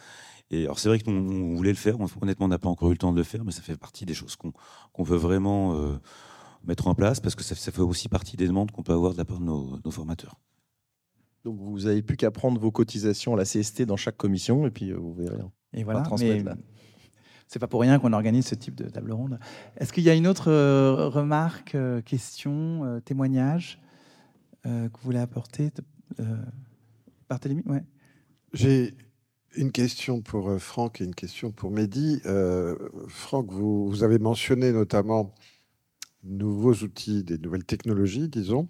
Et 0.53 0.64
alors 0.64 0.79
c'est 0.79 0.88
vrai 0.88 1.01
qu'on 1.01 1.57
voulait 1.57 1.70
le 1.70 1.77
faire. 1.77 1.96
Honnêtement, 2.22 2.46
on 2.46 2.49
n'a 2.49 2.59
pas 2.59 2.68
encore 2.68 2.90
eu 2.90 2.92
le 2.92 2.99
temps 2.99 3.12
de 3.12 3.18
le 3.18 3.25
faire, 3.25 3.44
mais 3.44 3.51
ça 3.51 3.62
fait 3.62 3.77
partie 3.77 4.05
des 4.05 4.14
choses 4.14 4.37
qu'on 4.37 5.03
veut 5.03 5.16
vraiment 5.16 5.75
euh, 5.75 5.99
mettre 6.66 6.88
en 6.88 6.94
place 6.94 7.20
parce 7.20 7.35
que 7.35 7.42
ça, 7.42 7.55
fait 7.55 7.81
aussi 7.81 8.09
partie 8.09 8.37
des 8.37 8.46
demandes 8.46 8.70
qu'on 8.70 8.83
peut 8.83 8.92
avoir 8.92 9.12
de 9.12 9.18
la 9.18 9.24
part 9.24 9.40
de 9.40 9.44
nos, 9.44 9.90
formateurs. 9.90 10.40
Donc 11.44 11.59
vous 11.59 11.81
n'avez 11.81 12.02
plus 12.02 12.16
qu'à 12.16 12.31
prendre 12.31 12.61
vos 12.61 12.72
cotisations 12.72 13.35
à 13.35 13.37
la 13.37 13.44
CST 13.44 13.83
dans 13.83 13.96
chaque 13.96 14.16
commission 14.16 14.66
et 14.66 14.70
puis 14.70 14.90
euh, 14.90 14.96
vous 14.96 15.14
verrez. 15.14 15.38
Et 15.72 15.85
voilà, 15.85 16.02
mais, 16.18 16.42
c'est 17.48 17.59
pas 17.59 17.68
pour 17.68 17.81
rien 17.81 17.98
qu'on 17.98 18.12
organise 18.12 18.46
ce 18.46 18.55
type 18.55 18.74
de 18.74 18.88
table 18.88 19.12
ronde. 19.12 19.38
Est-ce 19.76 19.92
qu'il 19.92 20.02
y 20.02 20.11
a 20.11 20.14
une 20.14 20.26
autre 20.26 20.50
euh, 20.50 21.09
remarque, 21.09 21.74
euh, 21.74 22.00
question, 22.02 22.85
euh, 22.85 23.00
témoignage 23.00 23.81
que 24.64 24.70
vous 24.70 25.05
voulez 25.05 25.20
apporter 25.20 25.70
Barthélémy? 27.29 27.62
Ouais. 27.66 27.85
J'ai 28.52 28.94
une 29.55 29.70
question 29.70 30.22
pour 30.22 30.61
Franck 30.61 31.00
et 31.00 31.05
une 31.05 31.14
question 31.14 31.52
pour 31.52 31.70
Mehdi. 31.70 32.20
Franck, 33.07 33.52
vous, 33.52 33.88
vous, 33.88 34.02
avez 34.02 34.18
mentionné 34.18 34.72
notamment 34.72 35.33
nouveaux 36.27 36.75
outils, 36.75 37.25
des 37.25 37.39
nouvelles 37.39 37.65
technologies, 37.65 38.29
disons. 38.29 38.69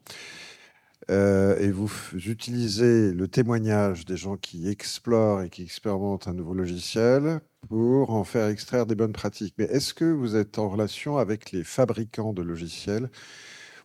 et 1.08 1.70
vous 1.70 1.90
utilisez 2.14 3.12
le 3.12 3.28
témoignage 3.28 4.04
des 4.04 4.16
gens 4.16 4.36
qui 4.36 4.68
explorent 4.68 5.42
et 5.42 5.50
qui 5.50 5.62
expérimentent 5.62 6.28
un 6.28 6.34
nouveau 6.34 6.54
logiciel 6.54 7.40
pour 7.68 8.10
en 8.10 8.24
faire 8.24 8.48
extraire 8.48 8.86
des 8.86 8.94
bonnes 8.94 9.12
pratiques. 9.12 9.54
Mais 9.58 9.64
est-ce 9.64 9.94
que 9.94 10.04
vous 10.04 10.36
êtes 10.36 10.58
en 10.58 10.68
relation 10.68 11.18
avec 11.18 11.52
les 11.52 11.64
fabricants 11.64 12.32
de 12.32 12.42
logiciels 12.42 13.10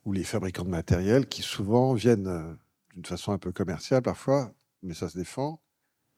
ou 0.05 0.13
les 0.13 0.23
fabricants 0.23 0.65
de 0.65 0.69
matériel 0.69 1.27
qui 1.27 1.41
souvent 1.41 1.93
viennent 1.93 2.27
euh, 2.27 2.53
d'une 2.93 3.05
façon 3.05 3.31
un 3.31 3.37
peu 3.37 3.51
commerciale 3.51 4.01
parfois, 4.01 4.53
mais 4.83 4.93
ça 4.93 5.09
se 5.09 5.17
défend, 5.17 5.61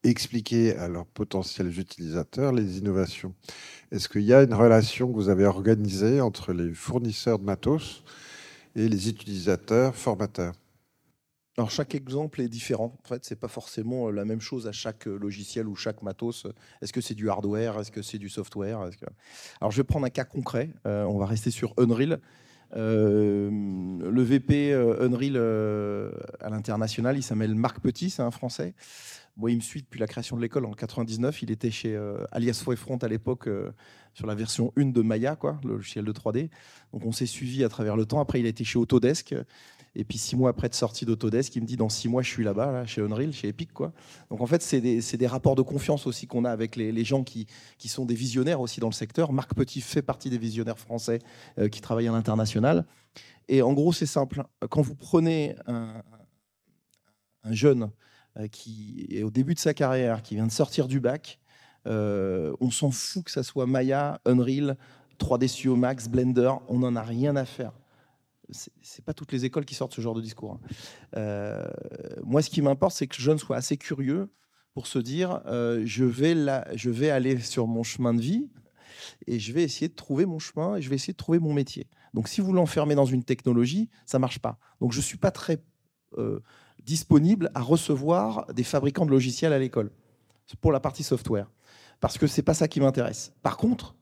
expliquer 0.04 0.76
à 0.76 0.88
leurs 0.88 1.06
potentiels 1.06 1.80
utilisateurs 1.80 2.52
les 2.52 2.78
innovations 2.78 3.34
Est-ce 3.92 4.10
qu'il 4.10 4.24
y 4.24 4.34
a 4.34 4.44
une 4.44 4.54
relation 4.54 5.08
que 5.08 5.14
vous 5.14 5.30
avez 5.30 5.46
organisée 5.46 6.22
entre 6.22 6.54
les 6.54 6.74
fournisseurs 6.74 7.40
de 7.40 7.46
matos 7.46 8.04
et 8.76 8.90
les 8.90 9.10
utilisateurs 9.10 9.96
formateurs? 9.96 10.54
Alors 11.58 11.70
chaque 11.70 11.94
exemple 11.94 12.42
est 12.42 12.50
différent. 12.50 12.98
En 13.04 13.08
fait, 13.08 13.24
c'est 13.26 13.36
pas 13.40 13.48
forcément 13.48 14.08
euh, 14.08 14.12
la 14.12 14.26
même 14.26 14.42
chose 14.42 14.68
à 14.68 14.72
chaque 14.72 15.08
euh, 15.08 15.20
logiciel 15.20 15.68
ou 15.68 15.76
chaque 15.76 16.02
matos. 16.02 16.48
Est-ce 16.82 16.92
que 16.92 17.02
c'est 17.02 17.14
du 17.14 17.30
hardware? 17.30 17.80
Est-ce 17.80 17.92
que 17.92 18.02
c'est 18.02 18.18
du 18.18 18.28
software? 18.28 18.90
Alors 19.62 19.72
je 19.72 19.78
vais 19.78 19.84
prendre 19.84 20.06
un 20.08 20.10
cas 20.10 20.26
concret. 20.26 20.72
Euh, 20.88 21.04
on 21.04 21.20
va 21.20 21.28
rester 21.28 21.52
sur 21.52 21.76
Unreal. 21.78 22.20
le 22.76 24.24
VP 24.24 24.74
Unreal 24.74 25.38
à 26.40 26.50
l'international, 26.50 27.18
il 27.18 27.22
s'appelle 27.22 27.54
Marc 27.54 27.80
Petit, 27.82 28.10
c'est 28.10 28.24
un 28.24 28.32
Français. 28.32 28.74
Moi, 29.36 29.52
il 29.52 29.58
me 29.58 29.62
suit 29.62 29.82
depuis 29.82 30.00
la 30.00 30.08
création 30.08 30.36
de 30.36 30.42
l'école 30.42 30.66
en 30.66 30.74
99. 30.74 31.42
Il 31.42 31.52
était 31.52 31.72
chez 31.72 31.98
Alias 32.32 32.64
Front 32.76 32.98
à 32.98 33.08
l'époque 33.08 33.50
sur 34.14 34.28
la 34.28 34.36
version 34.36 34.72
1 34.78 34.86
de 34.86 35.02
Maya, 35.02 35.36
quoi, 35.36 35.60
le 35.64 35.72
logiciel 35.72 36.06
de 36.06 36.12
3D. 36.12 36.50
Donc 36.92 37.04
on 37.06 37.12
s'est 37.12 37.26
suivi 37.26 37.64
à 37.64 37.70
travers 37.70 37.96
le 37.96 38.06
temps. 38.06 38.20
Après, 38.20 38.40
il 38.40 38.46
a 38.46 38.50
été 38.50 38.64
chez 38.64 38.78
Autodesk. 38.78 39.36
Et 39.96 40.04
puis 40.04 40.18
six 40.18 40.36
mois 40.36 40.50
après 40.50 40.70
de 40.70 40.74
sortie 40.74 41.06
d'Autodesk, 41.06 41.56
il 41.56 41.62
me 41.62 41.68
dit 41.68 41.78
dans 41.78 41.90
six 41.90 42.10
mois 42.10 42.24
je 42.24 42.30
suis 42.30 42.44
là-bas, 42.44 42.72
là, 42.72 42.86
chez 42.86 43.02
Unreal, 43.02 43.32
chez 43.32 43.50
Epic. 43.50 43.72
Quoi. 43.74 43.94
Donc 44.30 44.42
en 44.42 44.48
fait, 44.48 44.62
c'est 44.62 44.82
des, 44.82 45.00
des, 45.02 45.28
rapports 45.28 45.56
de 45.56 45.62
confiance 45.62 46.08
aussi 46.08 46.26
qu'on 46.26 46.46
a 46.46 46.52
avec 46.52 46.76
les, 46.76 47.04
gens 47.04 47.24
qui, 47.24 47.46
qui, 47.78 47.90
sont 47.90 48.06
des 48.06 48.16
visionnaires 48.16 48.60
aussi 48.60 48.80
dans 48.80 48.88
le 48.88 48.94
secteur. 48.94 49.32
Marc 49.32 49.54
Petit 49.54 49.82
fait 49.82 50.02
partie 50.02 50.30
des 50.30 50.40
visionnaires 50.40 50.80
français 50.80 51.20
euh, 51.60 51.70
qui 51.70 51.80
travaillent 51.80 52.08
à 52.08 52.12
l'international. 52.12 52.86
Et 53.48 53.62
en 53.62 53.74
gros, 53.74 53.94
c'est 53.94 54.08
simple. 54.08 54.44
Quand 54.70 54.82
vous 54.82 54.96
prenez 54.96 55.56
un, 55.68 56.02
un 57.44 57.54
jeune 57.54 57.84
euh, 57.84 57.88
qui 58.52 59.08
est 59.10 59.24
au 59.24 59.32
début 59.32 59.54
de 59.54 59.60
sa 59.60 59.74
carrière, 59.74 60.22
qui 60.22 60.36
vient 60.36 60.48
de 60.48 60.52
sortir 60.52 60.88
du 60.88 61.00
bac, 61.00 61.40
euh, 61.88 62.56
on 62.62 62.72
s'en 62.72 62.92
fout 62.92 63.26
que 63.26 63.32
ça 63.32 63.44
soit 63.44 63.66
Maya, 63.68 64.20
Unreal, 64.26 64.78
3D 65.20 65.48
Studio 65.48 65.76
Max, 65.76 66.08
Blender, 66.08 66.52
on 66.68 66.80
n'en 66.80 66.96
a 66.96 67.04
rien 67.04 67.36
à 67.36 67.46
faire 67.46 67.74
c'est 68.82 69.04
pas 69.04 69.14
toutes 69.14 69.32
les 69.32 69.46
écoles 69.46 69.66
qui 69.66 69.76
sortent 69.76 69.94
ce 69.94 70.02
genre 70.02 70.14
de 70.14 70.22
discours. 70.22 70.54
Hein. 70.54 70.68
Euh, 71.18 71.66
moi, 72.24 72.42
ce 72.42 72.50
qui 72.50 72.62
m'importe, 72.62 72.96
c'est 72.96 73.08
que 73.08 73.16
le 73.18 73.24
jeune 73.24 73.38
soit 73.38 73.58
assez 73.58 73.78
curieux 73.78 74.30
pour 74.74 74.88
se 74.88 75.00
dire 75.00 75.42
euh, 75.46 75.84
je, 75.86 76.04
vais 76.04 76.36
je 76.76 76.90
vais 76.90 77.10
aller 77.10 77.40
sur 77.40 77.68
mon 77.68 77.84
chemin 77.84 78.14
de 78.14 78.22
vie 78.22 78.50
et 79.28 79.40
je 79.40 79.54
vais 79.54 79.64
essayer 79.64 79.88
de 79.88 79.96
trouver 79.96 80.26
mon 80.26 80.40
chemin 80.40 80.76
et 80.76 80.82
je 80.82 80.90
vais 80.90 80.96
essayer 80.96 81.14
de 81.14 81.18
trouver 81.18 81.40
mon 81.40 81.54
métier. 81.54 81.88
Donc, 82.14 82.28
si 82.28 82.42
vous 82.42 82.54
l'enfermez 82.54 82.96
dans 82.96 83.06
une 83.06 83.24
technologie, 83.24 83.90
ça 84.06 84.20
marche 84.20 84.40
pas. 84.40 84.58
Donc, 84.82 84.92
je 84.94 85.02
suis 85.02 85.18
pas 85.18 85.32
très 85.32 85.64
euh, 86.18 86.42
disponible 86.86 87.52
à 87.56 87.62
recevoir 87.62 88.46
des 88.54 88.64
fabricants 88.64 89.06
de 89.06 89.12
logiciels 89.12 89.54
à 89.54 89.60
l'école 89.60 89.92
pour 90.62 90.72
la 90.72 90.80
partie 90.80 91.04
software 91.04 91.50
parce 92.04 92.18
que 92.18 92.28
c'est 92.28 92.42
pas 92.42 92.54
ça 92.54 92.68
qui 92.68 92.82
m'intéresse. 92.82 93.32
Par 93.44 93.56
contre, 93.56 93.96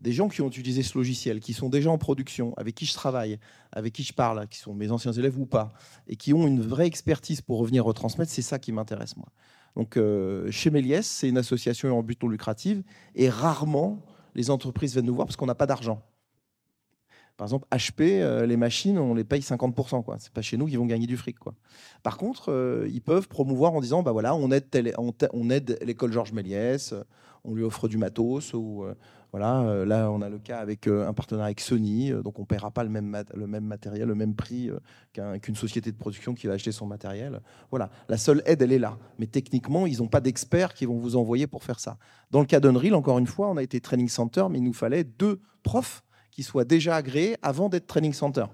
des 0.00 0.12
gens 0.12 0.28
qui 0.28 0.40
ont 0.40 0.48
utilisé 0.48 0.82
ce 0.82 0.96
logiciel, 0.96 1.38
qui 1.40 1.52
sont 1.52 1.68
déjà 1.68 1.90
en 1.90 1.98
production, 1.98 2.54
avec 2.56 2.74
qui 2.74 2.86
je 2.86 2.94
travaille, 2.94 3.38
avec 3.72 3.92
qui 3.92 4.02
je 4.02 4.14
parle, 4.14 4.46
qui 4.48 4.58
sont 4.58 4.72
mes 4.72 4.90
anciens 4.90 5.12
élèves 5.12 5.38
ou 5.38 5.44
pas, 5.44 5.72
et 6.08 6.16
qui 6.16 6.32
ont 6.32 6.46
une 6.46 6.62
vraie 6.62 6.86
expertise 6.86 7.42
pour 7.42 7.58
revenir 7.58 7.84
retransmettre, 7.84 8.30
c'est 8.30 8.40
ça 8.40 8.58
qui 8.58 8.72
m'intéresse 8.72 9.18
moi. 9.18 9.28
Donc 9.76 9.98
euh, 9.98 10.50
chez 10.50 10.70
Méliès, 10.70 11.06
c'est 11.06 11.28
une 11.28 11.36
association 11.36 11.98
en 11.98 12.02
but 12.02 12.22
non 12.22 12.30
lucratif, 12.30 12.78
et 13.14 13.28
rarement 13.28 14.02
les 14.34 14.50
entreprises 14.50 14.94
viennent 14.94 15.04
nous 15.04 15.14
voir 15.14 15.26
parce 15.26 15.36
qu'on 15.36 15.44
n'a 15.44 15.54
pas 15.54 15.66
d'argent. 15.66 16.02
Par 17.42 17.48
exemple, 17.48 17.66
HP, 17.72 18.46
les 18.46 18.56
machines, 18.56 18.98
on 18.98 19.14
les 19.14 19.24
paye 19.24 19.40
50%. 19.40 20.04
Ce 20.06 20.12
n'est 20.12 20.30
pas 20.32 20.42
chez 20.42 20.56
nous 20.56 20.66
qu'ils 20.66 20.78
vont 20.78 20.86
gagner 20.86 21.08
du 21.08 21.16
fric. 21.16 21.38
Quoi. 21.40 21.54
Par 22.04 22.16
contre, 22.16 22.86
ils 22.88 23.02
peuvent 23.02 23.26
promouvoir 23.26 23.72
en 23.72 23.80
disant 23.80 24.04
bah 24.04 24.12
voilà, 24.12 24.36
on 24.36 24.50
aide, 24.52 25.78
l'école 25.82 26.12
Georges 26.12 26.32
Méliès, 26.32 26.94
on 27.42 27.54
lui 27.54 27.64
offre 27.64 27.88
du 27.88 27.98
matos, 27.98 28.54
ou 28.54 28.86
voilà, 29.32 29.62
euh, 29.62 29.86
là, 29.86 30.10
on 30.10 30.20
a 30.20 30.28
le 30.28 30.38
cas 30.38 30.58
avec 30.58 30.86
euh, 30.86 31.08
un 31.08 31.14
partenaire 31.14 31.46
avec 31.46 31.60
Sony, 31.60 32.12
euh, 32.12 32.22
donc 32.22 32.38
on 32.38 32.42
ne 32.42 32.46
paiera 32.46 32.70
pas 32.70 32.84
le 32.84 32.90
même, 32.90 33.24
le 33.34 33.46
même 33.46 33.64
matériel, 33.64 34.06
le 34.06 34.14
même 34.14 34.34
prix 34.34 34.70
qu'une 35.14 35.56
société 35.56 35.90
de 35.90 35.96
production 35.96 36.34
qui 36.34 36.46
va 36.46 36.52
acheter 36.52 36.70
son 36.70 36.86
matériel. 36.86 37.40
Voilà, 37.70 37.88
la 38.10 38.18
seule 38.18 38.42
aide, 38.44 38.60
elle 38.60 38.72
est 38.72 38.78
là. 38.78 38.98
Mais 39.18 39.26
techniquement, 39.26 39.86
ils 39.86 39.98
n'ont 39.98 40.08
pas 40.08 40.20
d'experts 40.20 40.74
qui 40.74 40.84
vont 40.84 40.98
vous 40.98 41.16
envoyer 41.16 41.46
pour 41.46 41.64
faire 41.64 41.80
ça. 41.80 41.96
Dans 42.30 42.40
le 42.40 42.46
cas 42.46 42.60
d'Unreal, 42.60 42.94
encore 42.94 43.18
une 43.18 43.26
fois, 43.26 43.48
on 43.48 43.56
a 43.56 43.62
été 43.62 43.80
training 43.80 44.08
center, 44.08 44.44
mais 44.50 44.58
il 44.58 44.64
nous 44.64 44.74
fallait 44.74 45.04
deux 45.04 45.40
profs 45.62 46.02
qui 46.32 46.42
soient 46.42 46.64
déjà 46.64 46.96
agréés 46.96 47.36
avant 47.42 47.68
d'être 47.68 47.86
training 47.86 48.12
center. 48.12 48.46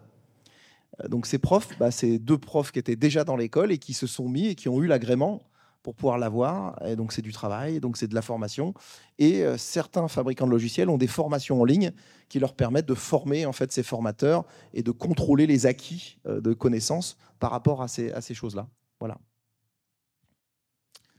Donc 1.08 1.26
ces 1.26 1.38
profs, 1.38 1.78
bah, 1.78 1.90
c'est 1.90 2.18
deux 2.18 2.38
profs 2.38 2.72
qui 2.72 2.78
étaient 2.80 2.96
déjà 2.96 3.24
dans 3.24 3.36
l'école 3.36 3.72
et 3.72 3.78
qui 3.78 3.94
se 3.94 4.06
sont 4.06 4.28
mis 4.28 4.48
et 4.48 4.54
qui 4.54 4.68
ont 4.68 4.82
eu 4.82 4.86
l'agrément 4.86 5.40
pour 5.82 5.94
pouvoir 5.94 6.18
l'avoir. 6.18 6.84
Et 6.86 6.96
donc, 6.96 7.12
c'est 7.12 7.22
du 7.22 7.32
travail, 7.32 7.80
donc 7.80 7.96
c'est 7.96 8.08
de 8.08 8.14
la 8.14 8.22
formation. 8.22 8.74
Et 9.18 9.42
euh, 9.42 9.56
certains 9.56 10.08
fabricants 10.08 10.46
de 10.46 10.50
logiciels 10.50 10.90
ont 10.90 10.98
des 10.98 11.06
formations 11.06 11.60
en 11.60 11.64
ligne 11.64 11.92
qui 12.28 12.38
leur 12.38 12.54
permettent 12.54 12.88
de 12.88 12.94
former 12.94 13.46
en 13.46 13.52
fait 13.52 13.72
ces 13.72 13.82
formateurs 13.82 14.44
et 14.74 14.82
de 14.82 14.90
contrôler 14.90 15.46
les 15.46 15.66
acquis 15.66 16.18
euh, 16.26 16.40
de 16.40 16.52
connaissances 16.52 17.16
par 17.38 17.50
rapport 17.50 17.80
à 17.80 17.88
ces, 17.88 18.10
à 18.12 18.20
ces 18.20 18.34
choses-là. 18.34 18.68
Voilà. 18.98 19.18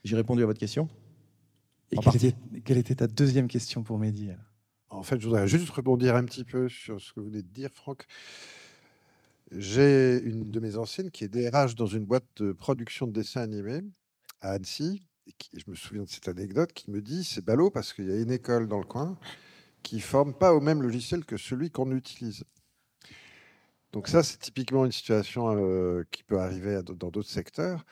J'ai 0.03 0.15
répondu 0.15 0.43
à 0.43 0.45
votre 0.45 0.59
question? 0.59 0.87
Et 1.91 1.97
quelle 1.97 2.15
était, 2.15 2.35
quelle 2.63 2.77
était, 2.77 2.95
ta 2.95 3.07
deuxième 3.07 3.47
question 3.47 3.81
pour 3.81 3.97
Mehdi 3.97 4.29
En 4.89 5.03
fait, 5.03 5.19
je 5.19 5.27
voudrais 5.27 5.47
juste 5.47 5.69
rebondir 5.69 6.15
un 6.15 6.25
petit 6.25 6.43
peu 6.43 6.67
sur 6.67 6.99
ce 6.99 7.13
que 7.13 7.19
vous 7.19 7.27
venez 7.27 7.43
de 7.43 7.47
dire, 7.47 7.69
Franck. 7.71 8.05
J'ai 9.51 10.19
une 10.23 10.49
de 10.49 10.59
mes 10.59 10.77
anciennes 10.77 11.11
qui 11.11 11.23
est 11.23 11.27
DRH 11.27 11.75
dans 11.75 11.85
une 11.85 12.05
boîte 12.05 12.25
de 12.37 12.51
production 12.51 13.07
de 13.07 13.11
dessins 13.11 13.41
animés 13.41 13.81
à 14.41 14.51
Annecy, 14.51 15.01
et 15.27 15.59
je 15.59 15.69
me 15.69 15.75
souviens 15.75 16.03
de 16.03 16.09
cette 16.09 16.27
anecdote, 16.27 16.73
qui 16.73 16.89
me 16.91 17.01
dit 17.01 17.23
c'est 17.23 17.43
ballot 17.43 17.69
parce 17.69 17.93
qu'il 17.93 18.07
y 18.07 18.11
a 18.11 18.19
une 18.19 18.31
école 18.31 18.67
dans 18.67 18.79
le 18.79 18.85
coin 18.85 19.17
qui 19.83 19.97
ne 19.97 20.01
forme 20.01 20.33
pas 20.33 20.53
au 20.53 20.59
même 20.59 20.81
logiciel 20.81 21.25
que 21.25 21.37
celui 21.37 21.71
qu'on 21.71 21.91
utilise. 21.91 22.43
Donc 23.91 24.07
ça, 24.07 24.23
c'est 24.23 24.37
typiquement 24.37 24.85
une 24.85 24.91
situation 24.91 25.55
euh, 25.57 26.03
qui 26.11 26.23
peut 26.23 26.39
arriver 26.39 26.81
dans 26.83 27.09
d'autres 27.09 27.29
secteurs. 27.29 27.85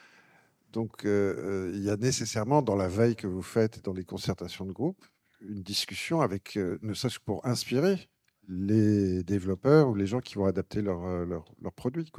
Donc 0.74 1.06
euh, 1.06 1.70
euh, 1.70 1.72
il 1.74 1.84
y 1.84 1.90
a 1.90 1.98
nécessairement 1.98 2.62
dans 2.62 2.76
la 2.76 2.88
veille 2.88 3.16
que 3.16 3.28
vous 3.28 3.42
faites, 3.42 3.84
dans 3.84 3.94
les 3.94 4.04
concertations 4.04 4.66
de 4.66 4.74
groupe, 4.74 5.04
une 5.42 5.62
discussion 5.62 6.22
avec, 6.22 6.56
ne 6.56 6.94
serait-ce 6.94 7.20
que 7.20 7.26
pour 7.26 7.46
inspirer 7.46 8.10
les 8.48 9.24
développeurs 9.24 9.90
ou 9.90 9.96
les 9.96 10.08
gens 10.08 10.20
qui 10.20 10.36
vont 10.36 10.46
adapter 10.46 10.82
leurs 10.82 11.26
leur, 11.26 11.46
leur 11.62 11.74
produits. 11.74 12.12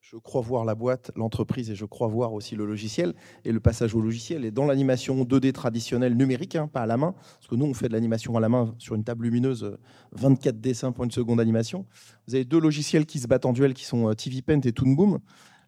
Je 0.00 0.16
crois 0.16 0.40
voir 0.40 0.64
la 0.64 0.74
boîte, 0.74 1.12
l'entreprise 1.14 1.70
et 1.70 1.76
je 1.76 1.84
crois 1.84 2.08
voir 2.08 2.32
aussi 2.32 2.56
le 2.56 2.66
logiciel 2.66 3.14
et 3.44 3.52
le 3.52 3.60
passage 3.60 3.94
au 3.94 4.00
logiciel. 4.00 4.44
Et 4.44 4.50
dans 4.50 4.64
l'animation 4.64 5.22
2D 5.24 5.52
traditionnelle 5.52 6.16
numérique, 6.16 6.56
hein, 6.56 6.66
pas 6.66 6.80
à 6.80 6.86
la 6.86 6.96
main, 6.96 7.12
parce 7.12 7.46
que 7.46 7.54
nous 7.54 7.66
on 7.66 7.74
fait 7.74 7.86
de 7.86 7.92
l'animation 7.92 8.36
à 8.36 8.40
la 8.40 8.48
main 8.48 8.74
sur 8.78 8.96
une 8.96 9.04
table 9.04 9.24
lumineuse, 9.24 9.78
24 10.12 10.60
dessins 10.60 10.90
pour 10.90 11.04
une 11.04 11.12
seconde 11.12 11.38
animation. 11.38 11.86
Vous 12.26 12.34
avez 12.34 12.44
deux 12.44 12.58
logiciels 12.58 13.06
qui 13.06 13.20
se 13.20 13.28
battent 13.28 13.46
en 13.46 13.52
duel 13.52 13.72
qui 13.72 13.84
sont 13.84 14.08
euh, 14.08 14.14
TV 14.14 14.42
Paint 14.42 14.60
et 14.64 14.72
Toon 14.72 14.90
Boom. 14.92 15.20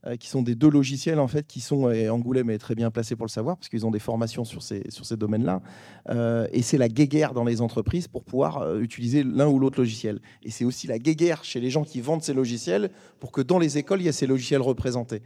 Euh, 0.04 0.16
qui 0.16 0.26
sont 0.26 0.42
des 0.42 0.56
deux 0.56 0.68
logiciels 0.68 1.20
en 1.20 1.28
fait 1.28 1.46
qui 1.46 1.60
sont 1.60 1.88
et 1.88 2.10
Angoulême 2.10 2.50
est 2.50 2.58
très 2.58 2.74
bien 2.74 2.90
placé 2.90 3.14
pour 3.14 3.24
le 3.24 3.30
savoir 3.30 3.56
parce 3.56 3.68
qu'ils 3.68 3.86
ont 3.86 3.92
des 3.92 4.00
formations 4.00 4.44
sur 4.44 4.60
ces 4.60 4.82
sur 4.90 5.06
ces 5.06 5.16
domaines-là. 5.16 5.62
Euh, 6.08 6.48
et 6.50 6.62
c'est 6.62 6.76
la 6.76 6.88
guéguerre 6.88 7.34
dans 7.34 7.44
les 7.44 7.60
entreprises 7.60 8.08
pour 8.08 8.24
pouvoir 8.24 8.62
euh, 8.62 8.80
utiliser 8.80 9.22
l'un 9.22 9.46
ou 9.46 9.60
l'autre 9.60 9.78
logiciel. 9.78 10.20
Et 10.42 10.50
c'est 10.50 10.64
aussi 10.64 10.88
la 10.88 10.98
guéguerre 10.98 11.44
chez 11.44 11.60
les 11.60 11.70
gens 11.70 11.84
qui 11.84 12.00
vendent 12.00 12.24
ces 12.24 12.34
logiciels 12.34 12.90
pour 13.20 13.30
que 13.30 13.40
dans 13.40 13.60
les 13.60 13.78
écoles 13.78 14.00
il 14.00 14.06
y 14.06 14.08
ait 14.08 14.12
ces 14.12 14.26
logiciels 14.26 14.60
représentés. 14.60 15.22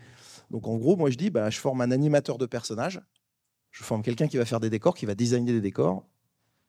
Donc 0.51 0.69
en 0.69 0.77
gros, 0.77 0.95
moi 0.95 1.09
je 1.09 1.17
dis, 1.17 1.31
bah, 1.31 1.49
je 1.49 1.59
forme 1.59 1.81
un 1.81 1.91
animateur 1.91 2.37
de 2.37 2.45
personnages, 2.45 3.01
je 3.71 3.83
forme 3.83 4.03
quelqu'un 4.03 4.29
qui 4.29 4.37
va 4.37 4.45
faire 4.45 4.61
des 4.61 4.69
décors, 4.69 4.95
qui 4.95 5.07
va 5.07 5.15
designer 5.15 5.55
des 5.55 5.63
décors, 5.63 6.07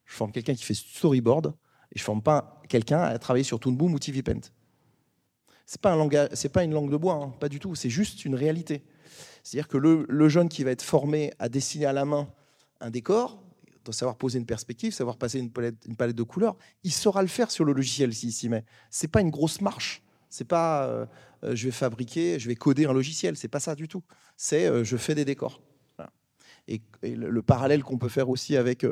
je 0.05 0.15
forme 0.15 0.31
quelqu'un 0.31 0.55
qui 0.55 0.63
fait 0.63 0.73
storyboard, 0.73 1.53
et 1.93 1.99
je 1.99 2.03
forme 2.05 2.21
pas 2.21 2.61
quelqu'un 2.69 3.01
à 3.01 3.19
travailler 3.19 3.43
sur 3.43 3.59
Toon 3.59 3.73
Boom 3.73 3.93
ou 3.93 3.99
TV 3.99 4.23
Paint 4.23 4.49
c'est 5.67 5.81
pas 5.81 5.91
un 5.91 5.97
langage, 5.97 6.29
c'est 6.33 6.49
pas 6.49 6.63
une 6.63 6.71
langue 6.71 6.89
de 6.89 6.95
bois, 6.95 7.15
hein, 7.15 7.33
pas 7.41 7.49
du 7.49 7.59
tout. 7.59 7.75
C'est 7.75 7.89
juste 7.89 8.23
une 8.23 8.35
réalité. 8.35 8.83
C'est-à-dire 9.43 9.67
que 9.67 9.77
le, 9.77 10.29
jeune 10.29 10.47
qui 10.47 10.63
va 10.63 10.71
être 10.71 10.81
formé 10.81 11.33
à 11.39 11.49
dessiner 11.49 11.85
à 11.85 11.93
la 11.93 12.05
main 12.05 12.27
un 12.79 12.89
décor, 12.89 13.43
doit 13.83 13.93
savoir 13.93 14.17
poser 14.17 14.39
une 14.39 14.45
perspective, 14.45 14.93
savoir 14.93 15.17
passer 15.17 15.39
une 15.39 15.51
palette, 15.51 15.75
une 15.85 15.95
palette 15.95 16.15
de 16.15 16.23
couleurs, 16.23 16.57
il 16.83 16.91
saura 16.91 17.21
le 17.21 17.27
faire 17.27 17.51
sur 17.51 17.65
le 17.65 17.73
logiciel 17.73 18.13
s'il 18.13 18.31
s'y 18.31 18.49
met. 18.49 18.65
C'est 18.89 19.09
pas 19.09 19.21
une 19.21 19.29
grosse 19.29 19.61
marche. 19.61 20.03
C'est 20.29 20.47
pas 20.47 20.85
euh, 20.85 21.05
euh, 21.43 21.55
je 21.55 21.65
vais 21.65 21.71
fabriquer, 21.71 22.39
je 22.39 22.47
vais 22.47 22.55
coder 22.55 22.85
un 22.85 22.93
logiciel. 22.93 23.35
C'est 23.35 23.47
pas 23.47 23.59
ça 23.59 23.75
du 23.75 23.87
tout. 23.87 24.03
C'est 24.35 24.67
euh, 24.67 24.83
je 24.83 24.97
fais 24.97 25.15
des 25.15 25.25
décors. 25.25 25.61
Et, 26.69 26.81
le, 27.01 27.41
parallèle 27.41 27.81
qu'on 27.81 27.97
peut 27.97 28.09
faire 28.09 28.29
aussi 28.29 28.57
avec, 28.57 28.85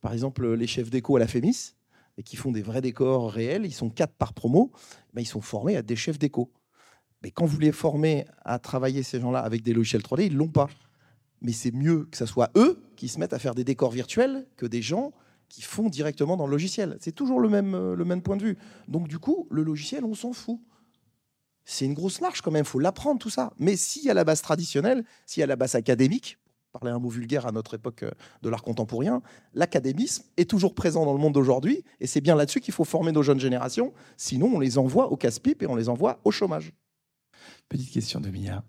par 0.00 0.14
exemple, 0.14 0.54
les 0.54 0.66
chefs 0.66 0.88
d'éco 0.88 1.14
à 1.16 1.18
la 1.18 1.26
FEMIS, 1.26 1.74
et 2.18 2.22
qui 2.24 2.36
font 2.36 2.50
des 2.50 2.62
vrais 2.62 2.82
décors 2.82 3.30
réels, 3.30 3.64
ils 3.64 3.72
sont 3.72 3.88
quatre 3.88 4.12
par 4.12 4.34
promo, 4.34 4.72
ben 5.14 5.22
ils 5.22 5.26
sont 5.26 5.40
formés 5.40 5.76
à 5.76 5.82
des 5.82 5.96
chefs 5.96 6.18
déco. 6.18 6.52
Mais 7.22 7.30
quand 7.30 7.46
vous 7.46 7.58
les 7.58 7.72
formez 7.72 8.26
à 8.44 8.58
travailler 8.58 9.02
ces 9.02 9.20
gens-là 9.20 9.40
avec 9.40 9.62
des 9.62 9.72
logiciels 9.72 10.02
3D, 10.02 10.26
ils 10.26 10.36
l'ont 10.36 10.48
pas. 10.48 10.68
Mais 11.40 11.52
c'est 11.52 11.70
mieux 11.70 12.04
que 12.10 12.16
ce 12.16 12.26
soit 12.26 12.50
eux 12.56 12.82
qui 12.96 13.08
se 13.08 13.18
mettent 13.20 13.32
à 13.32 13.38
faire 13.38 13.54
des 13.54 13.64
décors 13.64 13.92
virtuels 13.92 14.46
que 14.56 14.66
des 14.66 14.82
gens 14.82 15.12
qui 15.48 15.62
font 15.62 15.88
directement 15.88 16.36
dans 16.36 16.46
le 16.46 16.50
logiciel. 16.50 16.98
C'est 17.00 17.14
toujours 17.14 17.40
le 17.40 17.48
même, 17.48 17.74
euh, 17.74 17.94
le 17.94 18.04
même 18.04 18.20
point 18.20 18.36
de 18.36 18.42
vue. 18.42 18.58
Donc 18.88 19.08
du 19.08 19.18
coup, 19.18 19.46
le 19.50 19.62
logiciel, 19.62 20.04
on 20.04 20.14
s'en 20.14 20.32
fout. 20.32 20.60
C'est 21.64 21.84
une 21.84 21.94
grosse 21.94 22.20
marche 22.20 22.42
quand 22.42 22.50
même, 22.50 22.64
il 22.64 22.68
faut 22.68 22.78
l'apprendre 22.78 23.20
tout 23.20 23.30
ça. 23.30 23.52
Mais 23.58 23.76
s'il 23.76 24.04
y 24.04 24.10
a 24.10 24.14
la 24.14 24.24
base 24.24 24.42
traditionnelle, 24.42 25.04
s'il 25.26 25.40
y 25.42 25.44
a 25.44 25.46
la 25.46 25.56
base 25.56 25.74
académique, 25.74 26.38
parler 26.78 26.94
un 26.94 26.98
mot 26.98 27.08
vulgaire 27.08 27.46
à 27.46 27.52
notre 27.52 27.74
époque 27.74 28.02
euh, 28.02 28.10
de 28.42 28.48
l'art 28.48 28.62
contemporain, 28.62 29.22
l'académisme 29.54 30.24
est 30.36 30.48
toujours 30.48 30.74
présent 30.74 31.04
dans 31.04 31.12
le 31.12 31.18
monde 31.18 31.34
d'aujourd'hui, 31.34 31.84
et 32.00 32.06
c'est 32.06 32.20
bien 32.20 32.36
là-dessus 32.36 32.60
qu'il 32.60 32.74
faut 32.74 32.84
former 32.84 33.12
nos 33.12 33.22
jeunes 33.22 33.40
générations, 33.40 33.92
sinon 34.16 34.52
on 34.54 34.60
les 34.60 34.78
envoie 34.78 35.10
au 35.10 35.16
casse-pipe 35.16 35.62
et 35.62 35.66
on 35.66 35.76
les 35.76 35.88
envoie 35.88 36.20
au 36.24 36.30
chômage. 36.30 36.72
Petite 37.68 37.90
question 37.90 38.20
de 38.20 38.30
Mia. 38.30 38.64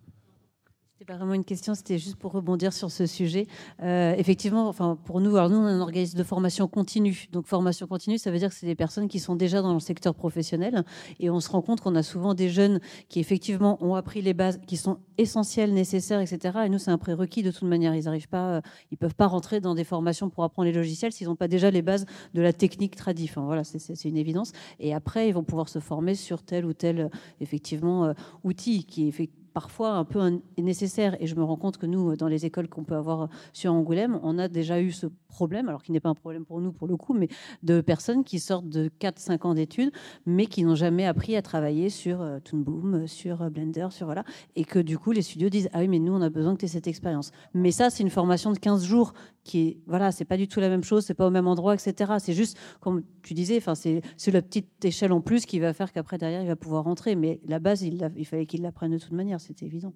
C'était 1.00 1.14
pas 1.14 1.18
vraiment 1.18 1.34
une 1.34 1.46
question, 1.46 1.76
c'était 1.76 1.98
juste 1.98 2.18
pour 2.18 2.34
rebondir 2.34 2.74
sur 2.74 2.92
ce 2.92 3.06
sujet. 3.06 3.48
Euh, 3.82 4.14
effectivement, 4.18 4.68
enfin, 4.68 4.98
pour 5.06 5.22
nous, 5.22 5.38
alors 5.38 5.50
nous, 5.50 5.56
on 5.56 5.66
est 5.66 5.72
un 5.72 5.80
organisme 5.80 6.18
de 6.18 6.24
formation 6.26 6.68
continue. 6.68 7.30
Donc, 7.32 7.48
formation 7.48 7.88
continue, 7.88 8.18
ça 8.18 8.32
veut 8.32 8.38
dire 8.38 8.50
que 8.50 8.56
c'est 8.56 8.66
des 8.66 8.76
personnes 8.76 9.08
qui 9.08 9.20
sont 9.20 9.38
déjà 9.38 9.62
dans 9.62 9.74
le 9.74 9.80
secteur 9.80 10.14
professionnel. 10.14 10.84
Et 11.22 11.30
on 11.30 11.40
se 11.40 11.50
rend 11.52 11.62
compte 11.62 11.80
qu'on 11.80 11.96
a 11.96 12.04
souvent 12.04 12.34
des 12.34 12.50
jeunes 12.50 12.82
qui, 13.08 13.22
effectivement, 13.22 13.82
ont 13.82 13.96
appris 13.96 14.22
les 14.22 14.34
bases 14.34 14.60
qui 14.68 14.76
sont 14.76 14.98
essentielles, 15.18 15.74
nécessaires, 15.74 16.20
etc. 16.20 16.64
Et 16.66 16.70
nous, 16.70 16.80
c'est 16.80 16.92
un 16.92 16.98
prérequis 16.98 17.44
de 17.44 17.52
toute 17.52 17.70
manière. 17.70 17.96
Ils 17.96 18.10
arrivent 18.10 18.28
pas, 18.28 18.56
euh, 18.56 18.62
ils 18.92 18.98
peuvent 18.98 19.16
pas 19.16 19.28
rentrer 19.28 19.62
dans 19.62 19.76
des 19.76 19.86
formations 19.86 20.30
pour 20.30 20.44
apprendre 20.44 20.66
les 20.66 20.74
logiciels 20.74 21.14
s'ils 21.14 21.28
n'ont 21.28 21.38
pas 21.38 21.48
déjà 21.48 21.72
les 21.72 21.82
bases 21.82 22.08
de 22.34 22.42
la 22.42 22.52
technique 22.52 22.98
tradie. 22.98 23.28
Enfin, 23.30 23.46
voilà, 23.46 23.64
c'est 23.64 24.04
une 24.04 24.18
évidence. 24.18 24.52
Et 24.82 24.94
après, 24.94 25.30
ils 25.30 25.34
vont 25.34 25.46
pouvoir 25.46 25.70
se 25.70 25.80
former 25.80 26.16
sur 26.16 26.44
tel 26.44 26.66
ou 26.66 26.74
tel, 26.74 27.10
effectivement, 27.40 28.04
euh, 28.04 28.14
outil 28.44 28.84
qui 28.84 29.08
est 29.08 29.30
parfois 29.54 29.92
un 29.92 30.06
peu 30.06 30.42
nécessaire. 30.58 31.16
Et 31.22 31.28
je 31.28 31.36
me 31.36 31.44
rends 31.44 31.58
compte 31.58 31.78
que 31.78 31.86
nous, 31.86 32.16
dans 32.16 32.28
les 32.28 32.46
écoles 32.46 32.68
qu'on 32.68 32.84
peut 32.84 32.96
avoir 32.96 33.30
sur 33.54 33.74
Angoulême, 33.74 34.20
on 34.24 34.38
a 34.38 34.48
déjà 34.48 34.82
eu 34.82 34.92
ce 34.92 35.08
problème, 35.30 35.70
alors 35.70 35.82
qui 35.82 35.94
n'est 35.94 36.02
pas 36.02 36.10
un 36.10 36.16
problème 36.16 36.44
pour 36.44 36.60
nous 36.60 36.74
pour 36.74 36.88
le 36.88 36.98
coup, 36.98 37.14
mais 37.14 37.30
de 37.64 37.80
personnes 37.80 38.24
qui 38.24 38.40
sortent 38.40 38.68
de 38.68 38.90
4-5 39.00 39.48
ans 39.48 39.54
d'études, 39.54 39.92
mais 40.26 40.48
qui 40.48 40.64
n'ont 40.64 40.76
jamais 40.76 41.06
appris 41.06 41.36
à 41.38 41.42
travailler 41.42 41.90
sur 41.90 42.22
euh, 42.22 42.40
Toon 42.40 42.60
Boom, 42.60 43.08
sur 43.08 43.42
euh, 43.42 43.50
Blender, 43.50 43.88
sur 43.92 44.08
voilà, 44.08 44.26
et 44.56 44.66
que 44.66 44.80
du 44.80 44.98
coup 44.98 45.12
les 45.12 45.22
studios 45.22 45.50
disent 45.50 45.70
ah 45.74 45.80
oui 45.80 45.88
mais 45.88 46.00
nous 46.00 46.14
on 46.14 46.22
a 46.22 46.30
besoin 46.30 46.56
que 46.56 46.60
tu 46.60 46.66
aies 46.66 46.70
cette 46.70 46.88
expérience. 46.88 47.32
Mais 47.54 47.72
ça 47.72 47.90
c'est 47.90 48.04
une 48.04 48.10
formation 48.10 48.52
de 48.52 48.60
15 48.60 48.84
jours 48.84 49.14
qui 49.44 49.60
est 49.60 49.78
voilà 49.88 50.12
c'est 50.12 50.26
pas 50.26 50.38
du 50.38 50.48
tout 50.48 50.60
la 50.60 50.70
même 50.70 50.84
chose, 50.84 51.06
c'est 51.06 51.14
pas 51.14 51.28
au 51.28 51.32
même 51.32 51.48
endroit, 51.48 51.76
etc. 51.76 52.14
C'est 52.20 52.34
juste 52.34 52.58
comme 52.82 53.04
tu 53.22 53.34
disais, 53.34 53.62
c'est 53.76 54.32
la 54.32 54.42
petite 54.42 54.84
échelle 54.84 55.14
en 55.14 55.22
plus 55.22 55.46
qui 55.46 55.60
va 55.60 55.74
faire 55.74 55.92
qu'après 55.92 56.18
derrière 56.18 56.42
il 56.42 56.48
va 56.48 56.56
pouvoir 56.56 56.84
rentrer, 56.84 57.16
mais 57.16 57.40
la 57.46 57.60
base 57.60 57.82
il, 57.82 58.26
fallait 58.26 58.46
qu'il 58.46 58.62
l'apprenne 58.62 58.92
de 58.92 58.98
toute 58.98 59.12
manière, 59.12 59.40
c'était 59.40 59.66
évident. 59.66 59.94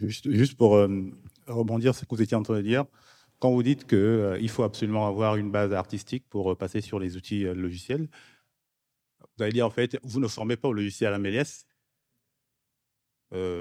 Juste, 0.00 0.30
juste 0.30 0.56
pour 0.56 0.76
euh, 0.76 0.88
rebondir 1.46 1.94
sur 1.94 2.02
ce 2.02 2.06
que 2.06 2.14
vous 2.14 2.22
étiez 2.22 2.36
en 2.36 2.42
train 2.42 2.56
de 2.56 2.62
dire, 2.62 2.84
quand 3.38 3.50
vous 3.50 3.62
dites 3.62 3.86
qu'il 3.86 3.98
euh, 3.98 4.48
faut 4.48 4.62
absolument 4.62 5.06
avoir 5.06 5.36
une 5.36 5.50
base 5.50 5.72
artistique 5.72 6.24
pour 6.28 6.52
euh, 6.52 6.54
passer 6.54 6.80
sur 6.80 6.98
les 6.98 7.16
outils 7.16 7.46
euh, 7.46 7.54
logiciels, 7.54 8.08
vous 9.36 9.42
allez 9.42 9.52
dire 9.52 9.66
en 9.66 9.70
fait, 9.70 9.98
vous 10.02 10.20
ne 10.20 10.28
formez 10.28 10.56
pas 10.56 10.68
au 10.68 10.72
logiciel 10.72 11.12
à 11.12 11.18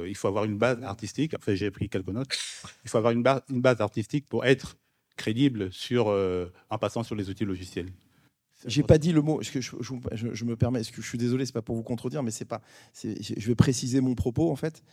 il 0.07 0.15
faut 0.15 0.27
avoir 0.27 0.45
une 0.45 0.57
base 0.57 0.81
artistique. 0.83 1.33
Enfin, 1.37 1.53
j'ai 1.53 1.69
pris 1.69 1.89
quelques 1.89 2.07
notes. 2.07 2.29
Il 2.85 2.89
faut 2.89 2.97
avoir 2.97 3.11
une, 3.11 3.23
base, 3.23 3.41
une 3.49 3.61
base 3.61 3.81
artistique 3.81 4.25
pour 4.29 4.45
être 4.45 4.77
crédible 5.17 5.71
sur, 5.73 6.07
en 6.69 6.77
passant 6.77 7.03
sur 7.03 7.15
les 7.15 7.29
outils 7.29 7.43
logiciels. 7.43 7.89
J'ai 8.65 8.83
pas 8.83 8.97
dit 8.97 9.11
le 9.11 9.21
mot. 9.21 9.41
Je, 9.41 9.59
je, 9.59 9.75
je, 10.11 10.45
me 10.45 10.55
permets. 10.55 10.81
que 10.81 11.01
je 11.01 11.07
suis 11.07 11.17
désolé, 11.17 11.45
c'est 11.45 11.53
pas 11.53 11.61
pour 11.61 11.75
vous 11.75 11.83
contredire, 11.83 12.23
mais 12.23 12.31
c'est 12.31 12.45
pas. 12.45 12.61
Je 13.03 13.47
vais 13.47 13.55
préciser 13.55 14.01
mon 14.01 14.15
propos 14.15 14.51
en 14.51 14.55
fait. 14.55 14.83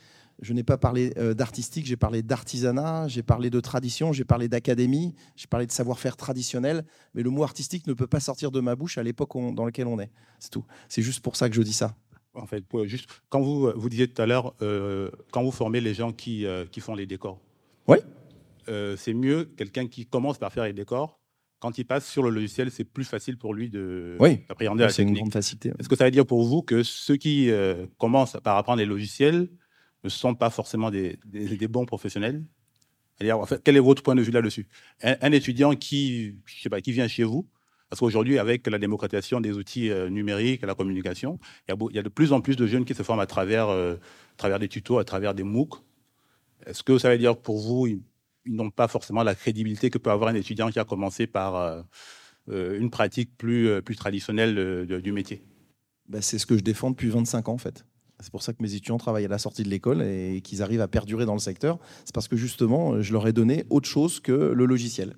Je 0.41 0.53
n'ai 0.53 0.63
pas 0.63 0.77
parlé 0.77 1.13
euh, 1.17 1.33
d'artistique, 1.33 1.85
j'ai 1.85 1.95
parlé 1.95 2.23
d'artisanat, 2.23 3.07
j'ai 3.07 3.21
parlé 3.21 3.49
de 3.49 3.59
tradition, 3.59 4.13
j'ai 4.13 4.25
parlé 4.25 4.47
d'académie, 4.47 5.13
j'ai 5.35 5.47
parlé 5.47 5.67
de 5.67 5.71
savoir-faire 5.71 6.17
traditionnel. 6.17 6.85
Mais 7.13 7.21
le 7.21 7.29
mot 7.29 7.43
artistique 7.43 7.87
ne 7.87 7.93
peut 7.93 8.07
pas 8.07 8.19
sortir 8.19 8.51
de 8.51 8.59
ma 8.59 8.75
bouche 8.75 8.97
à 8.97 9.03
l'époque 9.03 9.31
dans 9.53 9.65
laquelle 9.65 9.87
on 9.87 9.99
est. 9.99 10.11
C'est 10.39 10.49
tout. 10.49 10.65
C'est 10.89 11.01
juste 11.01 11.21
pour 11.21 11.35
ça 11.35 11.49
que 11.49 11.55
je 11.55 11.61
dis 11.61 11.73
ça. 11.73 11.95
En 12.33 12.47
fait, 12.47 12.63
juste, 12.85 13.07
quand 13.29 13.41
vous, 13.41 13.71
vous 13.75 13.89
disiez 13.89 14.07
tout 14.07 14.19
à 14.19 14.25
l'heure, 14.25 14.55
euh, 14.63 15.11
quand 15.31 15.43
vous 15.43 15.51
formez 15.51 15.81
les 15.81 15.93
gens 15.93 16.11
qui, 16.11 16.47
euh, 16.47 16.65
qui 16.65 16.79
font 16.79 16.95
les 16.95 17.05
décors, 17.05 17.39
oui. 17.87 17.97
c'est 18.65 19.13
mieux 19.13 19.45
quelqu'un 19.55 19.87
qui 19.87 20.07
commence 20.07 20.39
par 20.39 20.51
faire 20.51 20.63
les 20.63 20.73
décors 20.73 21.19
quand 21.63 21.77
il 21.77 21.85
passe 21.85 22.05
sur 22.05 22.23
le 22.23 22.29
logiciel, 22.29 22.69
c'est 22.71 22.83
plus 22.83 23.05
facile 23.05 23.37
pour 23.37 23.53
lui 23.53 23.69
de 23.69 24.17
oui. 24.19 24.41
d'appréhender 24.49 24.83
la 24.83 24.89
C'est 24.89 25.03
une 25.03 25.13
grande 25.13 25.31
facilité. 25.31 25.71
Est-ce 25.79 25.87
que 25.87 25.95
ça 25.95 26.03
veut 26.03 26.11
dire 26.11 26.25
pour 26.25 26.43
vous 26.43 26.61
que 26.61 26.83
ceux 26.83 27.15
qui 27.15 27.49
commencent 27.97 28.35
par 28.43 28.57
apprendre 28.57 28.79
les 28.79 28.85
logiciels 28.85 29.47
ne 30.03 30.09
sont 30.09 30.35
pas 30.35 30.49
forcément 30.49 30.91
des, 30.91 31.17
bons 31.69 31.85
professionnels? 31.85 32.43
En 33.21 33.45
fait, 33.45 33.61
quel 33.63 33.77
est 33.77 33.79
votre 33.79 34.03
point 34.03 34.15
de 34.15 34.21
vue 34.21 34.31
là-dessus? 34.31 34.67
Un, 35.01 35.31
étudiant 35.31 35.73
qui, 35.73 36.35
je 36.45 36.61
sais 36.61 36.69
pas, 36.69 36.81
qui 36.81 36.91
vient 36.91 37.07
chez 37.07 37.23
vous, 37.23 37.47
parce 37.89 38.01
qu'aujourd'hui, 38.01 38.39
avec 38.39 38.67
la 38.67 38.79
démocratisation 38.79 39.39
des 39.39 39.55
outils 39.55 39.89
euh, 39.89 40.09
numériques 40.09 40.63
et 40.63 40.65
la 40.65 40.75
communication, 40.75 41.39
il 41.69 41.75
y, 41.93 41.99
a, 41.99 42.01
de 42.01 42.09
plus 42.09 42.33
en 42.33 42.41
plus 42.41 42.57
de 42.57 42.65
jeunes 42.65 42.85
qui 42.85 42.95
se 42.95 43.03
forment 43.03 43.19
à 43.21 43.27
travers, 43.27 43.69
euh, 43.69 43.95
travers 44.35 44.59
des 44.59 44.67
tutos, 44.67 44.97
à 44.97 45.05
travers 45.05 45.33
des 45.33 45.43
MOOC. 45.43 45.75
Est-ce 46.65 46.81
que 46.81 46.97
ça 46.97 47.09
veut 47.09 47.17
dire 47.17 47.37
pour 47.37 47.59
vous, 47.59 47.87
ils, 48.45 48.55
n'ont 48.55 48.69
pas 48.69 48.87
forcément 48.87 49.23
la 49.23 49.35
crédibilité 49.35 49.89
que 49.89 49.97
peut 49.97 50.11
avoir 50.11 50.29
un 50.29 50.35
étudiant 50.35 50.69
qui 50.69 50.79
a 50.79 50.85
commencé 50.85 51.27
par 51.27 51.55
euh, 51.55 52.79
une 52.79 52.89
pratique 52.89 53.37
plus, 53.37 53.81
plus 53.81 53.95
traditionnelle 53.95 54.85
du 54.85 55.11
métier 55.11 55.43
ben, 56.09 56.21
C'est 56.21 56.37
ce 56.37 56.45
que 56.45 56.57
je 56.57 56.63
défends 56.63 56.91
depuis 56.91 57.09
25 57.09 57.49
ans, 57.49 57.53
en 57.53 57.57
fait. 57.57 57.85
C'est 58.19 58.31
pour 58.31 58.43
ça 58.43 58.53
que 58.53 58.61
mes 58.61 58.73
étudiants 58.73 58.97
travaillent 58.97 59.25
à 59.25 59.29
la 59.29 59.37
sortie 59.37 59.63
de 59.63 59.69
l'école 59.69 60.01
et 60.01 60.41
qu'ils 60.41 60.61
arrivent 60.61 60.81
à 60.81 60.87
perdurer 60.87 61.25
dans 61.25 61.33
le 61.33 61.39
secteur. 61.39 61.79
C'est 62.05 62.13
parce 62.13 62.27
que 62.27 62.37
justement, 62.37 63.01
je 63.01 63.11
leur 63.11 63.27
ai 63.27 63.33
donné 63.33 63.65
autre 63.69 63.87
chose 63.87 64.19
que 64.19 64.31
le 64.31 64.65
logiciel. 64.65 65.17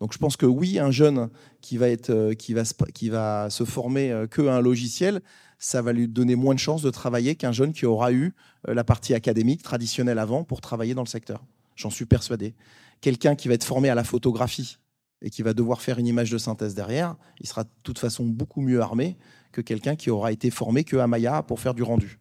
Donc 0.00 0.12
je 0.12 0.18
pense 0.18 0.36
que 0.36 0.46
oui, 0.46 0.78
un 0.78 0.90
jeune 0.90 1.28
qui 1.60 1.76
va, 1.76 1.86
euh, 1.86 3.50
se 3.50 3.64
former 3.64 4.12
euh, 4.12 4.26
qu'à 4.26 4.54
un 4.54 4.60
logiciel, 4.60 5.20
ça 5.58 5.82
va 5.82 5.92
lui 5.92 6.06
donner 6.06 6.36
moins 6.36 6.54
de 6.54 6.60
chances 6.60 6.82
de 6.82 6.90
travailler 6.90 7.34
qu'un 7.34 7.52
jeune 7.52 7.72
qui 7.72 7.84
aura 7.84 8.12
eu 8.12 8.34
euh, 8.68 8.74
la 8.74 8.84
partie 8.84 9.14
académique 9.14 9.62
traditionnelle 9.62 10.18
avant 10.18 10.44
pour 10.44 10.60
travailler 10.60 10.94
dans 10.94 11.02
le 11.02 11.08
secteur. 11.08 11.44
J'en 11.78 11.90
suis 11.90 12.06
persuadé. 12.06 12.56
Quelqu'un 13.00 13.36
qui 13.36 13.46
va 13.46 13.54
être 13.54 13.64
formé 13.64 13.88
à 13.88 13.94
la 13.94 14.02
photographie 14.02 14.78
et 15.22 15.30
qui 15.30 15.42
va 15.42 15.54
devoir 15.54 15.80
faire 15.80 16.00
une 16.00 16.08
image 16.08 16.28
de 16.28 16.36
synthèse 16.36 16.74
derrière, 16.74 17.16
il 17.38 17.46
sera 17.46 17.62
de 17.62 17.70
toute 17.84 18.00
façon 18.00 18.26
beaucoup 18.26 18.60
mieux 18.60 18.80
armé 18.80 19.16
que 19.52 19.60
quelqu'un 19.60 19.94
qui 19.94 20.10
aura 20.10 20.32
été 20.32 20.50
formé 20.50 20.82
que 20.82 20.96
Maya 21.06 21.44
pour 21.44 21.60
faire 21.60 21.74
du 21.74 21.84
rendu. 21.84 22.18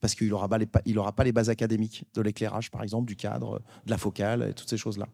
Parce 0.00 0.14
qu'il 0.14 0.28
n'aura 0.28 0.48
pas, 0.48 1.24
les 1.24 1.32
bases 1.32 1.48
académiques 1.48 2.04
de 2.12 2.20
l'éclairage, 2.20 2.70
par 2.70 2.82
exemple, 2.82 3.08
du 3.08 3.16
cadre, 3.16 3.62
de 3.86 3.90
la 3.90 3.96
focale, 3.96 4.46
et 4.50 4.52
toutes 4.52 4.68
ces 4.68 4.76
choses-là. 4.76 5.08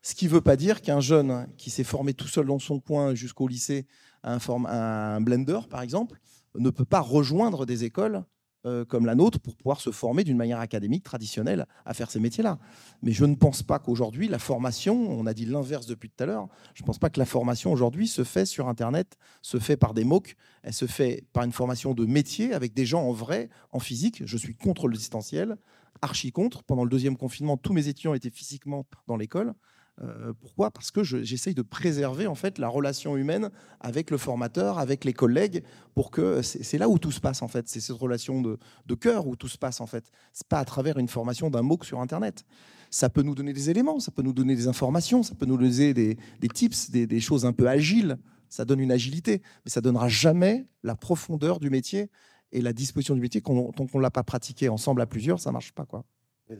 Ce 0.00 0.14
qui 0.14 0.24
ne 0.24 0.30
veut 0.30 0.40
pas 0.40 0.56
dire 0.56 0.80
qu'un 0.80 1.00
jeune 1.00 1.46
qui 1.58 1.68
s'est 1.68 1.84
formé 1.84 2.14
tout 2.14 2.26
seul 2.26 2.46
dans 2.46 2.58
son 2.58 2.80
coin 2.80 3.14
jusqu'au 3.14 3.48
lycée 3.48 3.86
à 4.22 4.34
un 4.34 5.20
blender, 5.20 5.60
par 5.68 5.82
exemple, 5.82 6.18
ne 6.54 6.70
peut 6.70 6.86
pas 6.86 7.00
rejoindre 7.00 7.66
des 7.66 7.84
écoles 7.84 8.24
euh, 8.64 8.84
comme 8.84 9.06
la 9.06 9.14
nôtre 9.14 9.38
pour 9.38 9.54
pouvoir 9.54 9.80
se 9.80 9.90
former 9.90 10.24
d'une 10.24 10.36
manière 10.36 10.58
académique 10.58 11.04
traditionnelle 11.04 11.66
à 11.84 11.94
faire 11.94 12.10
ces 12.10 12.20
métiers-là. 12.20 12.58
Mais 13.02 13.12
je 13.12 13.24
ne 13.24 13.34
pense 13.34 13.62
pas 13.62 13.78
qu'aujourd'hui, 13.78 14.28
la 14.28 14.38
formation, 14.38 14.94
on 15.10 15.26
a 15.26 15.34
dit 15.34 15.44
l'inverse 15.44 15.86
depuis 15.86 16.10
tout 16.10 16.22
à 16.24 16.26
l'heure, 16.26 16.48
je 16.74 16.82
ne 16.82 16.86
pense 16.86 16.98
pas 16.98 17.10
que 17.10 17.18
la 17.18 17.26
formation 17.26 17.72
aujourd'hui 17.72 18.08
se 18.08 18.24
fait 18.24 18.46
sur 18.46 18.68
Internet, 18.68 19.16
se 19.42 19.58
fait 19.58 19.76
par 19.76 19.94
des 19.94 20.04
MOOC, 20.04 20.36
elle 20.62 20.72
se 20.72 20.86
fait 20.86 21.24
par 21.32 21.44
une 21.44 21.52
formation 21.52 21.94
de 21.94 22.06
métier 22.06 22.54
avec 22.54 22.74
des 22.74 22.86
gens 22.86 23.02
en 23.02 23.12
vrai, 23.12 23.50
en 23.72 23.78
physique. 23.78 24.22
Je 24.24 24.36
suis 24.36 24.54
contre 24.54 24.88
le 24.88 24.96
distanciel, 24.96 25.56
archi 26.02 26.32
contre. 26.32 26.62
Pendant 26.62 26.84
le 26.84 26.90
deuxième 26.90 27.16
confinement, 27.16 27.56
tous 27.56 27.72
mes 27.72 27.88
étudiants 27.88 28.14
étaient 28.14 28.30
physiquement 28.30 28.86
dans 29.06 29.16
l'école. 29.16 29.54
Euh, 30.02 30.32
pourquoi? 30.40 30.70
Parce 30.70 30.90
que 30.90 31.02
j'essaye 31.02 31.54
de 31.54 31.62
préserver 31.62 32.26
en 32.26 32.34
fait 32.34 32.58
la 32.58 32.68
relation 32.68 33.16
humaine 33.16 33.50
avec 33.80 34.10
le 34.10 34.18
formateur, 34.18 34.78
avec 34.78 35.04
les 35.04 35.14
collègues, 35.14 35.62
pour 35.94 36.10
que 36.10 36.42
c'est 36.42 36.78
là 36.78 36.88
où 36.88 36.98
tout 36.98 37.12
se 37.12 37.20
passe 37.20 37.42
en 37.42 37.48
fait. 37.48 37.68
C'est 37.68 37.80
cette 37.80 37.96
relation 37.96 38.42
de, 38.42 38.58
cœur 38.94 39.26
où 39.26 39.36
tout 39.36 39.48
se 39.48 39.58
passe 39.58 39.80
en 39.80 39.86
fait. 39.86 40.10
C'est 40.32 40.46
pas 40.46 40.58
à 40.58 40.64
travers 40.64 40.98
une 40.98 41.08
formation 41.08 41.50
d'un 41.50 41.62
MOOC 41.62 41.84
sur 41.84 42.00
Internet. 42.00 42.44
Ça 42.90 43.08
peut 43.08 43.22
nous 43.22 43.34
donner 43.34 43.52
des 43.52 43.70
éléments, 43.70 43.98
ça 43.98 44.12
peut 44.12 44.22
nous 44.22 44.32
donner 44.32 44.54
des 44.54 44.68
informations, 44.68 45.22
ça 45.22 45.34
peut 45.34 45.46
nous 45.46 45.56
donner 45.56 45.94
des, 45.94 46.16
tips, 46.52 46.90
des, 46.90 47.20
choses 47.20 47.46
un 47.46 47.52
peu 47.52 47.68
agiles. 47.68 48.18
Ça 48.48 48.64
donne 48.64 48.80
une 48.80 48.92
agilité, 48.92 49.42
mais 49.64 49.70
ça 49.70 49.80
donnera 49.80 50.08
jamais 50.08 50.66
la 50.84 50.94
profondeur 50.94 51.58
du 51.58 51.68
métier 51.68 52.10
et 52.52 52.60
la 52.60 52.72
disposition 52.72 53.14
du 53.14 53.20
métier 53.20 53.40
tant 53.40 53.72
qu'on 53.72 53.98
ne 53.98 54.02
l'a 54.02 54.10
pas 54.10 54.22
pratiqué 54.22 54.68
ensemble 54.68 55.00
à 55.00 55.06
plusieurs, 55.06 55.40
ça 55.40 55.50
marche 55.50 55.72
pas 55.72 55.84
quoi. 55.84 56.04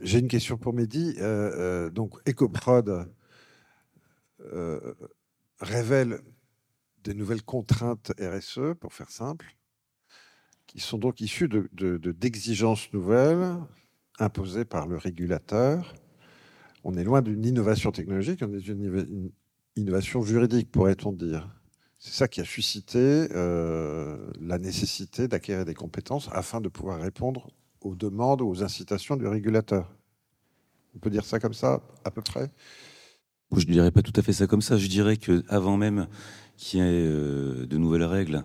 J'ai 0.02 0.18
une 0.18 0.28
question 0.28 0.56
pour 0.56 0.72
Mehdi. 0.72 1.14
Euh, 1.18 1.86
euh, 1.86 1.90
donc, 1.90 2.14
EcoProd, 2.28 3.08
euh, 4.52 4.94
révèle 5.60 6.20
des 7.04 7.14
nouvelles 7.14 7.42
contraintes 7.42 8.12
RSE, 8.20 8.74
pour 8.80 8.92
faire 8.92 9.10
simple, 9.10 9.56
qui 10.66 10.80
sont 10.80 10.98
donc 10.98 11.20
issues 11.20 11.48
d'exigences 11.48 12.90
de, 12.90 12.96
nouvelles 12.96 13.56
imposées 14.18 14.64
par 14.64 14.88
le 14.88 14.96
régulateur. 14.96 15.94
On 16.84 16.94
est 16.94 17.04
loin 17.04 17.22
d'une 17.22 17.44
innovation 17.44 17.92
technologique, 17.92 18.40
on 18.42 18.52
est 18.52 18.60
d'une 18.60 19.30
innovation 19.76 20.22
juridique, 20.22 20.70
pourrait-on 20.70 21.12
dire. 21.12 21.48
C'est 21.98 22.12
ça 22.12 22.28
qui 22.28 22.40
a 22.40 22.44
suscité 22.44 23.28
euh, 23.32 24.30
la 24.40 24.58
nécessité 24.58 25.28
d'acquérir 25.28 25.64
des 25.64 25.74
compétences 25.74 26.28
afin 26.32 26.60
de 26.60 26.68
pouvoir 26.68 27.00
répondre 27.00 27.50
aux 27.80 27.94
demandes 27.94 28.42
ou 28.42 28.48
aux 28.48 28.62
incitations 28.62 29.16
du 29.16 29.26
régulateur. 29.26 29.94
On 30.94 30.98
peut 30.98 31.10
dire 31.10 31.24
ça 31.24 31.38
comme 31.38 31.54
ça, 31.54 31.82
à 32.04 32.10
peu 32.10 32.22
près? 32.22 32.50
Je 33.54 33.66
ne 33.66 33.72
dirais 33.72 33.90
pas 33.90 34.02
tout 34.02 34.12
à 34.16 34.22
fait 34.22 34.32
ça 34.32 34.46
comme 34.46 34.62
ça. 34.62 34.76
Je 34.76 34.88
dirais 34.88 35.16
qu'avant 35.16 35.76
même 35.76 36.08
qu'il 36.56 36.80
y 36.80 36.82
ait 36.82 36.86
euh, 36.86 37.66
de 37.66 37.76
nouvelles 37.76 38.04
règles, 38.04 38.44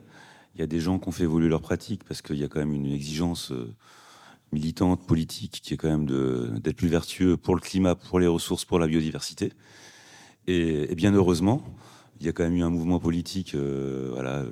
il 0.55 0.61
y 0.61 0.63
a 0.63 0.67
des 0.67 0.79
gens 0.79 0.99
qui 0.99 1.07
ont 1.07 1.11
fait 1.11 1.23
évoluer 1.23 1.49
leurs 1.49 1.61
pratiques 1.61 2.03
parce 2.03 2.21
qu'il 2.21 2.37
y 2.37 2.43
a 2.43 2.47
quand 2.47 2.59
même 2.59 2.73
une 2.73 2.91
exigence 2.91 3.51
euh, 3.51 3.73
militante, 4.51 5.05
politique, 5.07 5.61
qui 5.63 5.73
est 5.73 5.77
quand 5.77 5.89
même 5.89 6.59
d'être 6.59 6.75
plus 6.75 6.89
vertueux 6.89 7.37
pour 7.37 7.55
le 7.55 7.61
climat, 7.61 7.95
pour 7.95 8.19
les 8.19 8.27
ressources, 8.27 8.65
pour 8.65 8.79
la 8.79 8.87
biodiversité. 8.87 9.53
Et, 10.47 10.93
bien 10.95 11.13
heureusement, 11.13 11.63
il 12.19 12.25
y 12.25 12.29
a 12.29 12.33
quand 12.33 12.43
même 12.43 12.55
eu 12.55 12.63
un 12.63 12.69
mouvement 12.69 12.99
politique, 12.99 13.55
euh, 13.55 14.09
voilà, 14.11 14.43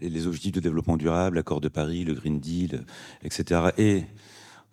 les 0.00 0.26
objectifs 0.26 0.52
de 0.52 0.60
développement 0.60 0.96
durable, 0.96 1.36
l'accord 1.36 1.60
de 1.60 1.68
Paris, 1.68 2.04
le 2.04 2.14
Green 2.14 2.38
Deal, 2.38 2.84
etc. 3.22 3.70
Et 3.78 4.04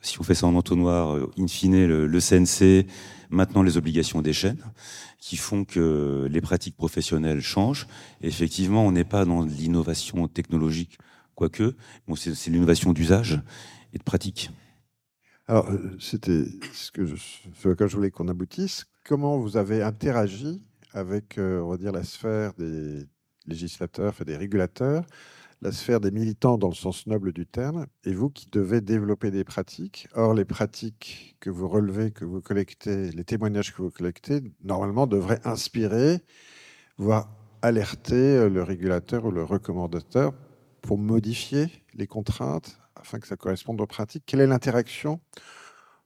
si 0.05 0.19
on 0.19 0.23
fait 0.23 0.35
ça 0.35 0.47
en 0.47 0.55
entonnoir, 0.55 1.17
in 1.37 1.47
fine, 1.47 1.85
le, 1.85 2.19
CNC, 2.19 2.87
maintenant 3.29 3.63
les 3.63 3.77
obligations 3.77 4.21
des 4.21 4.33
chaînes 4.33 4.63
qui 5.19 5.37
font 5.37 5.65
que 5.65 6.27
les 6.29 6.41
pratiques 6.41 6.77
professionnelles 6.77 7.41
changent. 7.41 7.87
Effectivement, 8.21 8.85
on 8.85 8.91
n'est 8.91 9.03
pas 9.03 9.25
dans 9.25 9.43
l'innovation 9.43 10.27
technologique, 10.27 10.99
quoique, 11.33 11.75
bon, 12.07 12.15
c'est 12.15 12.47
l'innovation 12.47 12.93
d'usage 12.93 13.41
et 13.93 13.97
de 13.97 14.03
pratique. 14.03 14.51
Alors, 15.47 15.69
euh, 15.69 15.95
c'était 15.99 16.45
ce, 16.73 16.91
que 16.91 17.05
je, 17.05 17.15
je 17.15 17.95
voulais 17.95 18.11
qu'on 18.11 18.27
aboutisse. 18.27 18.85
Comment 19.03 19.37
vous 19.37 19.57
avez 19.57 19.83
interagi 19.83 20.61
avec, 20.93 21.37
euh, 21.37 21.61
on 21.61 21.69
va 21.69 21.77
dire, 21.77 21.91
la 21.91 22.03
sphère 22.03 22.53
des 22.53 23.05
législateurs, 23.45 24.09
enfin 24.09 24.23
des 24.23 24.37
régulateurs, 24.37 25.05
la 25.65 25.71
sphère 25.71 25.99
des 25.99 26.11
militants 26.11 26.59
dans 26.59 26.67
le 26.67 26.75
sens 26.75 27.07
noble 27.07 27.33
du 27.33 27.47
terme, 27.47 27.87
et 28.03 28.13
vous 28.13 28.29
qui 28.29 28.45
devez 28.51 28.81
développer 28.81 29.31
des 29.31 29.43
pratiques. 29.43 30.07
Or, 30.13 30.35
les 30.35 30.45
pratiques 30.45 31.35
que 31.39 31.49
vous 31.49 31.67
relevez, 31.67 32.11
que 32.11 32.23
vous 32.23 32.39
collectez, 32.39 33.09
les 33.09 33.23
témoignages 33.23 33.73
que 33.73 33.81
vous 33.81 33.89
collectez, 33.89 34.43
normalement 34.63 35.07
devraient 35.07 35.41
inspirer, 35.43 36.19
voire 36.99 37.31
alerter 37.63 38.13
euh, 38.13 38.47
le 38.47 38.61
régulateur 38.61 39.25
ou 39.25 39.31
le 39.31 39.43
recommandateur 39.43 40.33
pour 40.83 40.99
modifier 40.99 41.65
les 41.95 42.05
contraintes 42.05 42.79
afin 42.95 43.17
que 43.17 43.25
ça 43.25 43.35
corresponde 43.35 43.81
aux 43.81 43.87
pratiques. 43.87 44.23
Quelle 44.27 44.41
est 44.41 44.47
l'interaction 44.47 45.19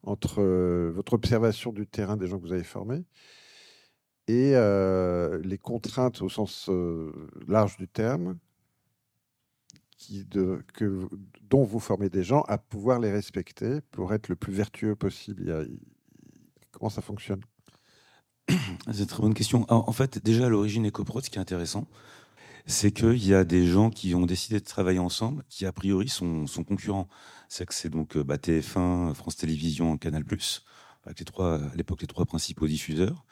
entre 0.03 0.41
euh, 0.41 0.89
votre 0.95 1.11
observation 1.11 1.73
du 1.73 1.85
terrain 1.85 2.15
des 2.15 2.27
gens 2.27 2.37
que 2.37 2.43
vous 2.43 2.53
avez 2.53 2.63
formés 2.63 3.03
et 4.29 4.53
euh, 4.55 5.41
les 5.43 5.57
contraintes 5.57 6.21
au 6.21 6.29
sens 6.29 6.69
large 7.45 7.75
du 7.75 7.89
terme 7.89 8.37
que, 10.73 11.07
dont 11.49 11.63
vous 11.63 11.79
formez 11.79 12.09
des 12.09 12.23
gens 12.23 12.41
à 12.41 12.57
pouvoir 12.57 12.99
les 12.99 13.11
respecter 13.11 13.81
pour 13.91 14.13
être 14.13 14.29
le 14.29 14.35
plus 14.35 14.53
vertueux 14.53 14.95
possible 14.95 15.67
Comment 16.71 16.89
ça 16.89 17.01
fonctionne? 17.01 17.41
C'est 18.47 18.99
une 18.99 19.05
très 19.05 19.21
bonne 19.21 19.33
question. 19.33 19.65
En 19.69 19.91
fait, 19.91 20.23
déjà 20.23 20.45
à 20.45 20.49
l'origine 20.49 20.87
EcoProd, 20.87 21.23
ce 21.23 21.29
qui 21.29 21.37
est 21.37 21.41
intéressant, 21.41 21.87
c'est 22.65 22.91
qu'il 22.91 23.25
y 23.25 23.33
a 23.33 23.43
des 23.43 23.67
gens 23.67 23.89
qui 23.89 24.13
ont 24.15 24.25
décidé 24.25 24.59
de 24.59 24.65
travailler 24.65 24.99
ensemble, 24.99 25.43
qui 25.49 25.65
a 25.65 25.71
priori 25.71 26.07
sont, 26.07 26.47
sont 26.47 26.63
concurrents. 26.63 27.07
C'est 27.47 27.65
que 27.65 27.73
c'est 27.73 27.89
donc 27.89 28.17
bah, 28.17 28.37
TF1, 28.37 29.13
France 29.13 29.35
Télévisions, 29.35 29.97
Canal+, 29.97 30.23
avec 31.03 31.19
les 31.19 31.25
trois, 31.25 31.55
à 31.55 31.75
l'époque 31.75 32.01
les 32.01 32.07
trois 32.07 32.25
principaux 32.25 32.67
diffuseurs, 32.67 33.25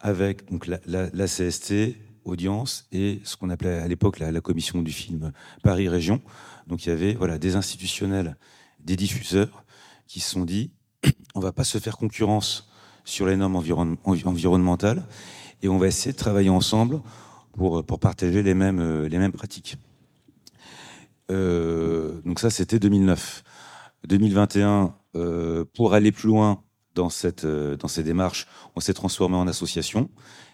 avec 0.00 0.50
donc 0.50 0.66
la 0.66 1.26
CST, 1.26 1.96
audience 2.24 2.86
et 2.92 3.20
ce 3.24 3.36
qu'on 3.36 3.50
appelait 3.50 3.78
à 3.78 3.88
l'époque 3.88 4.18
la, 4.18 4.40
commission 4.40 4.82
du 4.82 4.92
film 4.92 5.32
Paris 5.62 5.88
Région. 5.88 6.20
Donc 6.66 6.86
il 6.86 6.90
y 6.90 6.92
avait 6.92 7.14
voilà, 7.14 7.38
des 7.38 7.56
institutionnels, 7.56 8.36
des 8.80 8.96
diffuseurs 8.96 9.64
qui 10.06 10.20
se 10.20 10.30
sont 10.30 10.44
dit, 10.44 10.72
on 11.34 11.40
va 11.40 11.52
pas 11.52 11.64
se 11.64 11.78
faire 11.78 11.96
concurrence 11.96 12.68
sur 13.04 13.26
les 13.26 13.36
normes 13.36 13.56
environnementales 14.04 15.04
et 15.62 15.68
on 15.68 15.78
va 15.78 15.88
essayer 15.88 16.12
de 16.12 16.18
travailler 16.18 16.50
ensemble 16.50 17.00
pour, 17.52 17.84
pour 17.84 17.98
partager 17.98 18.42
les 18.42 18.54
mêmes, 18.54 19.06
les 19.06 19.18
mêmes 19.18 19.32
pratiques. 19.32 19.76
Euh, 21.30 22.20
donc 22.24 22.38
ça, 22.38 22.50
c'était 22.50 22.78
2009. 22.78 23.42
2021, 24.06 24.94
euh, 25.14 25.64
pour 25.74 25.94
aller 25.94 26.12
plus 26.12 26.28
loin 26.28 26.62
dans, 26.94 27.10
cette, 27.10 27.44
euh, 27.44 27.76
dans 27.76 27.88
ces 27.88 28.02
démarches, 28.02 28.46
on 28.76 28.80
s'est 28.80 28.94
transformé 28.94 29.36
en 29.36 29.46
association. 29.48 30.10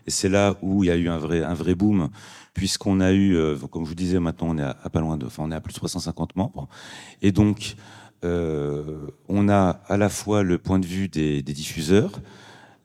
Et 0.07 0.11
c'est 0.11 0.29
là 0.29 0.57
où 0.63 0.85
il 0.85 0.89
y 0.89 0.91
a 0.91 0.97
eu 0.97 1.09
un 1.09 1.19
vrai, 1.19 1.43
un 1.43 1.55
vrai 1.55 1.75
boom, 1.75 2.11
puisqu'on 2.55 3.01
a 3.01 3.13
eu, 3.13 3.37
comme 3.71 3.85
je 3.85 3.91
vous 3.91 3.95
disais, 3.95 4.19
maintenant 4.19 4.49
on 4.49 4.59
est 4.59 4.63
à, 4.63 4.75
pas 4.91 5.01
loin 5.01 5.19
de, 5.19 5.27
enfin 5.27 5.43
on 5.45 5.51
est 5.51 5.55
à 5.55 5.61
plus 5.61 5.73
de 5.73 5.79
350 5.79 6.35
membres. 6.35 6.67
Et 7.21 7.31
donc, 7.31 7.77
on 8.23 9.49
a 9.51 9.81
à 9.87 9.97
la 9.99 10.09
fois 10.09 10.43
le 10.43 10.57
point 10.57 10.79
de 10.79 10.87
vue 10.87 11.09
des, 11.09 11.43
des 11.43 11.53
diffuseurs, 11.53 12.13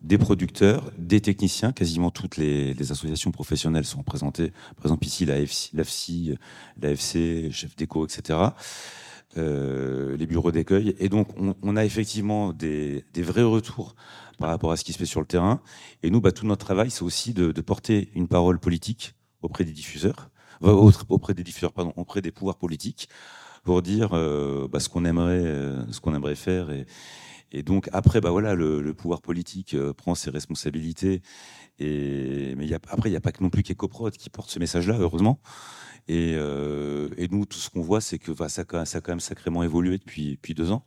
des 0.04 0.18
producteurs, 0.18 0.92
des 0.98 1.22
techniciens. 1.22 1.72
Quasiment 1.72 2.12
toutes 2.12 2.38
les, 2.38 2.92
associations 2.92 3.32
professionnelles 3.32 3.86
sont 3.86 4.00
représentées. 4.00 4.52
Par 4.76 4.86
exemple, 4.86 5.08
ici, 5.08 5.26
l'AFC, 5.26 5.72
l'AFC, 5.74 7.52
Chef 7.52 7.76
Déco, 7.76 8.06
etc. 8.06 8.40
Euh, 9.38 10.16
les 10.16 10.28
bureaux 10.28 10.52
d'accueil. 10.52 10.96
Et 11.00 11.10
donc, 11.10 11.30
on, 11.38 11.76
a 11.76 11.86
effectivement 11.86 12.54
des, 12.54 13.04
vrais 13.18 13.42
retours 13.44 13.96
par 14.38 14.50
rapport 14.50 14.72
à 14.72 14.78
ce 14.78 14.84
qui 14.84 14.94
se 14.94 15.00
fait 15.00 15.06
sur 15.06 15.22
le 15.22 15.26
terrain. 15.26 15.62
Et 16.04 16.12
nous, 16.12 16.22
bah, 16.22 16.32
tout 16.32 16.46
notre 16.46 16.64
travail, 16.64 16.92
c'est 16.92 17.04
aussi 17.04 17.34
de, 17.34 17.52
porter 17.62 18.10
une 18.14 18.28
parole 18.28 18.60
politique 18.60 19.16
auprès 19.42 19.66
des 19.66 19.72
diffuseurs, 19.72 20.30
auprès 20.62 21.34
des 21.34 21.44
diffuseurs, 21.44 21.74
pardon, 21.74 21.94
auprès 21.96 22.22
des 22.22 22.32
pouvoirs 22.32 22.58
politiques, 22.58 23.10
pour 23.64 23.82
dire 23.82 24.10
euh, 24.14 24.68
bah, 24.68 24.80
ce 24.80 24.90
qu'on 24.90 25.04
aimerait, 25.04 25.44
euh, 25.44 25.92
ce 25.92 26.00
qu'on 26.00 26.14
aimerait 26.14 26.36
faire 26.36 26.70
et, 26.70 26.86
et 27.54 27.62
donc 27.62 27.88
après, 27.94 28.20
bah 28.20 28.32
voilà, 28.32 28.56
le, 28.56 28.94
pouvoir 28.96 29.22
politique 29.22 29.76
euh, 29.76 29.94
prend 29.94 30.16
ses 30.16 30.32
responsabilités. 30.32 31.22
Et 31.78 32.56
mais 32.58 32.66
y 32.66 32.74
a, 32.74 32.80
après, 32.90 33.10
il 33.10 33.12
n'y 33.12 33.18
a 33.18 33.22
pas 33.22 33.32
que 33.32 33.44
non 33.44 33.52
plus 33.52 33.62
qu'Ecoprod 33.62 34.12
qui 34.18 34.30
porte 34.32 34.50
ce 34.50 34.58
message-là, 34.58 34.98
heureusement. 35.00 35.40
Et, 36.08 36.34
euh, 36.36 37.10
et, 37.18 37.28
nous, 37.30 37.46
tout 37.46 37.58
ce 37.58 37.70
qu'on 37.70 37.82
voit, 37.82 38.02
c'est 38.02 38.20
que 38.20 38.32
bah, 38.32 38.50
ça, 38.50 38.64
a 38.64 38.66
quand 38.66 39.10
même 39.10 39.20
sacrément 39.20 39.64
évolué 39.64 39.98
depuis, 39.98 40.38
deux 40.56 40.72
ans, 40.72 40.86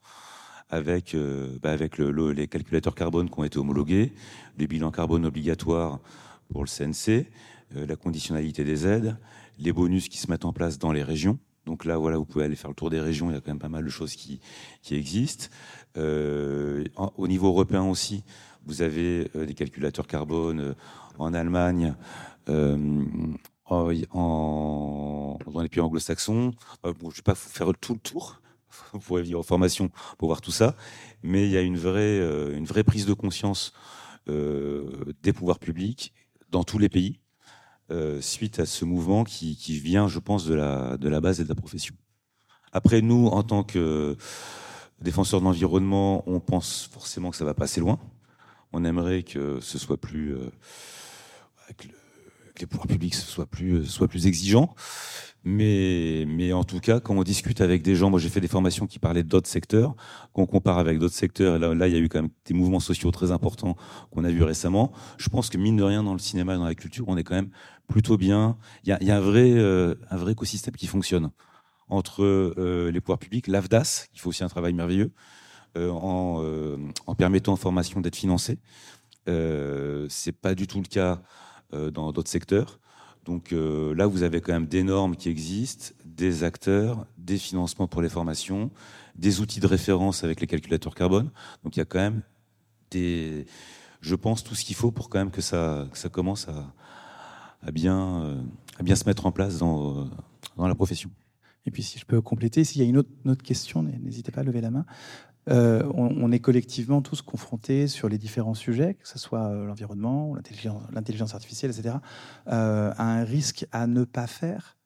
avec, 0.68 1.14
euh, 1.14 1.58
bah, 1.62 1.76
les 1.76 2.48
calculateurs 2.48 2.94
carbone 2.94 3.30
qui 3.30 3.38
ont 3.38 3.44
été 3.44 3.58
homologués, 3.58 4.12
les 4.58 4.66
bilans 4.66 4.90
carbone 4.90 5.24
obligatoires 5.26 6.00
pour 6.50 6.64
le 6.64 6.68
CNC, 6.68 7.26
la 7.74 7.96
conditionnalité 7.96 8.62
des 8.62 8.86
aides, 8.86 9.16
les 9.58 9.72
bonus 9.72 10.08
qui 10.08 10.18
se 10.18 10.30
mettent 10.30 10.44
en 10.44 10.52
place 10.52 10.78
dans 10.78 10.92
les 10.92 11.02
régions. 11.02 11.38
Donc 11.66 11.84
là, 11.84 11.98
voilà, 11.98 12.16
vous 12.16 12.24
pouvez 12.24 12.44
aller 12.44 12.54
faire 12.54 12.70
le 12.70 12.76
tour 12.76 12.90
des 12.90 13.00
régions. 13.00 13.28
Il 13.30 13.34
y 13.34 13.36
a 13.36 13.40
quand 13.40 13.50
même 13.50 13.58
pas 13.58 13.68
mal 13.68 13.84
de 13.84 13.90
choses 13.90 14.14
qui, 14.14 14.40
existent. 14.90 15.48
Euh, 15.96 16.84
au 17.16 17.26
niveau 17.26 17.48
européen 17.48 17.82
aussi, 17.82 18.22
vous 18.64 18.82
avez 18.82 19.28
euh, 19.34 19.46
des 19.46 19.54
calculateurs 19.54 20.06
carbone 20.06 20.60
euh, 20.60 20.74
en 21.18 21.34
Allemagne, 21.34 21.94
en, 23.68 25.38
dans 25.52 25.60
les 25.60 25.68
pays 25.68 25.80
anglo-saxons. 25.80 26.52
je 26.84 26.88
ne 26.88 26.92
vais 26.92 27.22
pas 27.24 27.34
faire 27.34 27.72
tout 27.80 27.94
le 27.94 28.00
tour. 28.00 28.40
Vous 28.92 29.00
pourrez 29.00 29.22
venir 29.22 29.38
en 29.38 29.42
formation 29.42 29.90
pour 30.18 30.28
voir 30.28 30.40
tout 30.40 30.50
ça. 30.50 30.76
Mais 31.22 31.46
il 31.46 31.50
y 31.50 31.56
a 31.56 31.62
une 31.62 31.78
vraie, 31.78 32.18
une 32.54 32.66
vraie 32.66 32.84
prise 32.84 33.06
de 33.06 33.14
conscience 33.14 33.72
des 34.26 35.32
pouvoirs 35.32 35.58
publics 35.58 36.12
dans 36.50 36.64
tous 36.64 36.78
les 36.78 36.88
pays 36.88 37.20
suite 38.20 38.58
à 38.60 38.66
ce 38.66 38.84
mouvement 38.84 39.24
qui, 39.24 39.56
qui, 39.56 39.78
vient, 39.78 40.08
je 40.08 40.18
pense, 40.18 40.44
de 40.46 40.54
la, 40.54 40.96
de 40.96 41.08
la 41.08 41.20
base 41.20 41.40
et 41.40 41.44
de 41.44 41.48
la 41.48 41.54
profession. 41.54 41.94
Après, 42.72 43.00
nous, 43.00 43.28
en 43.28 43.42
tant 43.42 43.64
que 43.64 44.16
défenseurs 45.00 45.40
de 45.40 45.46
l'environnement, 45.46 46.22
on 46.26 46.40
pense 46.40 46.88
forcément 46.92 47.30
que 47.30 47.36
ça 47.36 47.44
va 47.44 47.54
passer 47.54 47.80
loin. 47.80 47.98
On 48.72 48.84
aimerait 48.84 49.22
que 49.22 49.60
ce 49.60 49.78
soit 49.78 49.96
plus, 49.96 50.34
euh, 50.34 50.50
les 52.60 52.66
pouvoirs 52.66 52.86
publics 52.86 53.14
soient 53.14 53.46
plus, 53.46 53.98
plus 54.08 54.26
exigeants. 54.26 54.74
Mais, 55.44 56.52
en 56.52 56.64
tout 56.64 56.80
cas, 56.80 56.98
quand 56.98 57.14
on 57.14 57.22
discute 57.22 57.60
avec 57.60 57.82
des 57.82 57.94
gens, 57.94 58.10
moi 58.10 58.18
j'ai 58.18 58.28
fait 58.28 58.40
des 58.40 58.48
formations 58.48 58.88
qui 58.88 58.98
parlaient 58.98 59.22
d'autres 59.22 59.48
secteurs, 59.48 59.94
qu'on 60.32 60.44
compare 60.44 60.78
avec 60.78 60.98
d'autres 60.98 61.14
secteurs, 61.14 61.56
et 61.56 61.74
là, 61.76 61.86
il 61.86 61.92
y 61.92 61.96
a 61.96 62.00
eu 62.00 62.08
quand 62.08 62.20
même 62.20 62.32
des 62.46 62.54
mouvements 62.54 62.80
sociaux 62.80 63.12
très 63.12 63.30
importants 63.30 63.76
qu'on 64.10 64.24
a 64.24 64.30
vus 64.30 64.42
récemment. 64.42 64.90
Je 65.18 65.28
pense 65.28 65.48
que 65.48 65.56
mine 65.56 65.76
de 65.76 65.84
rien, 65.84 66.02
dans 66.02 66.14
le 66.14 66.18
cinéma 66.18 66.54
et 66.54 66.56
dans 66.56 66.64
la 66.64 66.74
culture, 66.74 67.04
on 67.06 67.16
est 67.16 67.22
quand 67.22 67.36
même 67.36 67.50
plutôt 67.86 68.16
bien. 68.16 68.56
Il 68.84 68.88
y 68.88 69.10
a, 69.10 69.20
euh, 69.20 69.94
un 70.10 70.16
vrai 70.16 70.32
écosystème 70.32 70.74
qui 70.74 70.88
fonctionne 70.88 71.30
entre 71.88 72.24
euh, 72.24 72.90
les 72.90 73.00
pouvoirs 73.00 73.20
publics, 73.20 73.46
l'AFDAS, 73.46 74.06
qui 74.12 74.18
fait 74.18 74.26
aussi 74.26 74.42
un 74.42 74.48
travail 74.48 74.72
merveilleux, 74.72 75.12
euh, 75.76 75.90
en, 75.90 76.42
euh, 76.42 76.78
en, 77.06 77.14
permettant 77.14 77.52
aux 77.52 77.56
formations 77.56 78.00
d'être 78.00 78.16
financées. 78.16 78.58
Euh, 79.28 80.06
c'est 80.08 80.32
pas 80.32 80.54
du 80.54 80.66
tout 80.66 80.80
le 80.80 80.86
cas 80.86 81.20
dans 81.72 82.12
d'autres 82.12 82.30
secteurs. 82.30 82.78
Donc 83.24 83.50
là, 83.52 84.06
vous 84.06 84.22
avez 84.22 84.40
quand 84.40 84.52
même 84.52 84.66
des 84.66 84.82
normes 84.84 85.16
qui 85.16 85.28
existent, 85.28 85.94
des 86.04 86.44
acteurs, 86.44 87.06
des 87.18 87.38
financements 87.38 87.88
pour 87.88 88.02
les 88.02 88.08
formations, 88.08 88.70
des 89.16 89.40
outils 89.40 89.60
de 89.60 89.66
référence 89.66 90.22
avec 90.22 90.40
les 90.40 90.46
calculateurs 90.46 90.94
carbone. 90.94 91.30
Donc 91.64 91.76
il 91.76 91.80
y 91.80 91.82
a 91.82 91.86
quand 91.86 91.98
même 91.98 92.22
des, 92.90 93.46
je 94.00 94.14
pense, 94.14 94.44
tout 94.44 94.54
ce 94.54 94.64
qu'il 94.64 94.76
faut 94.76 94.92
pour 94.92 95.08
quand 95.08 95.18
même 95.18 95.32
que 95.32 95.40
ça, 95.40 95.88
ça 95.92 96.08
commence 96.08 96.46
à, 96.48 97.70
bien, 97.72 98.38
à 98.78 98.82
bien 98.82 98.94
se 98.94 99.04
mettre 99.06 99.26
en 99.26 99.32
place 99.32 99.58
dans, 99.58 100.08
dans 100.56 100.68
la 100.68 100.74
profession. 100.74 101.10
Et 101.66 101.72
puis, 101.72 101.82
si 101.82 101.98
je 101.98 102.06
peux 102.06 102.20
compléter, 102.20 102.62
s'il 102.62 102.80
y 102.80 102.84
a 102.84 102.88
une 102.88 102.98
autre 102.98 103.42
question, 103.42 103.82
n'hésitez 103.82 104.30
pas 104.30 104.42
à 104.42 104.44
lever 104.44 104.60
la 104.60 104.70
main. 104.70 104.86
Euh, 105.48 105.84
on, 105.94 106.32
est 106.32 106.40
collectivement 106.40 107.02
tous 107.02 107.22
confrontés 107.22 107.86
sur 107.86 108.08
les 108.08 108.18
différents 108.18 108.54
sujets, 108.54 108.94
que 108.94 109.06
ce 109.06 109.18
soit 109.18 109.46
euh, 109.46 109.64
l'environnement, 109.64 110.34
l'intelligence 110.92 111.34
artificielle, 111.34 111.70
etc., 111.70 111.96
euh, 112.48 112.92
à 112.96 113.04
un 113.04 113.24
risque 113.24 113.66
à 113.70 113.86
ne 113.86 114.04
pas 114.04 114.26
faire. 114.26 114.76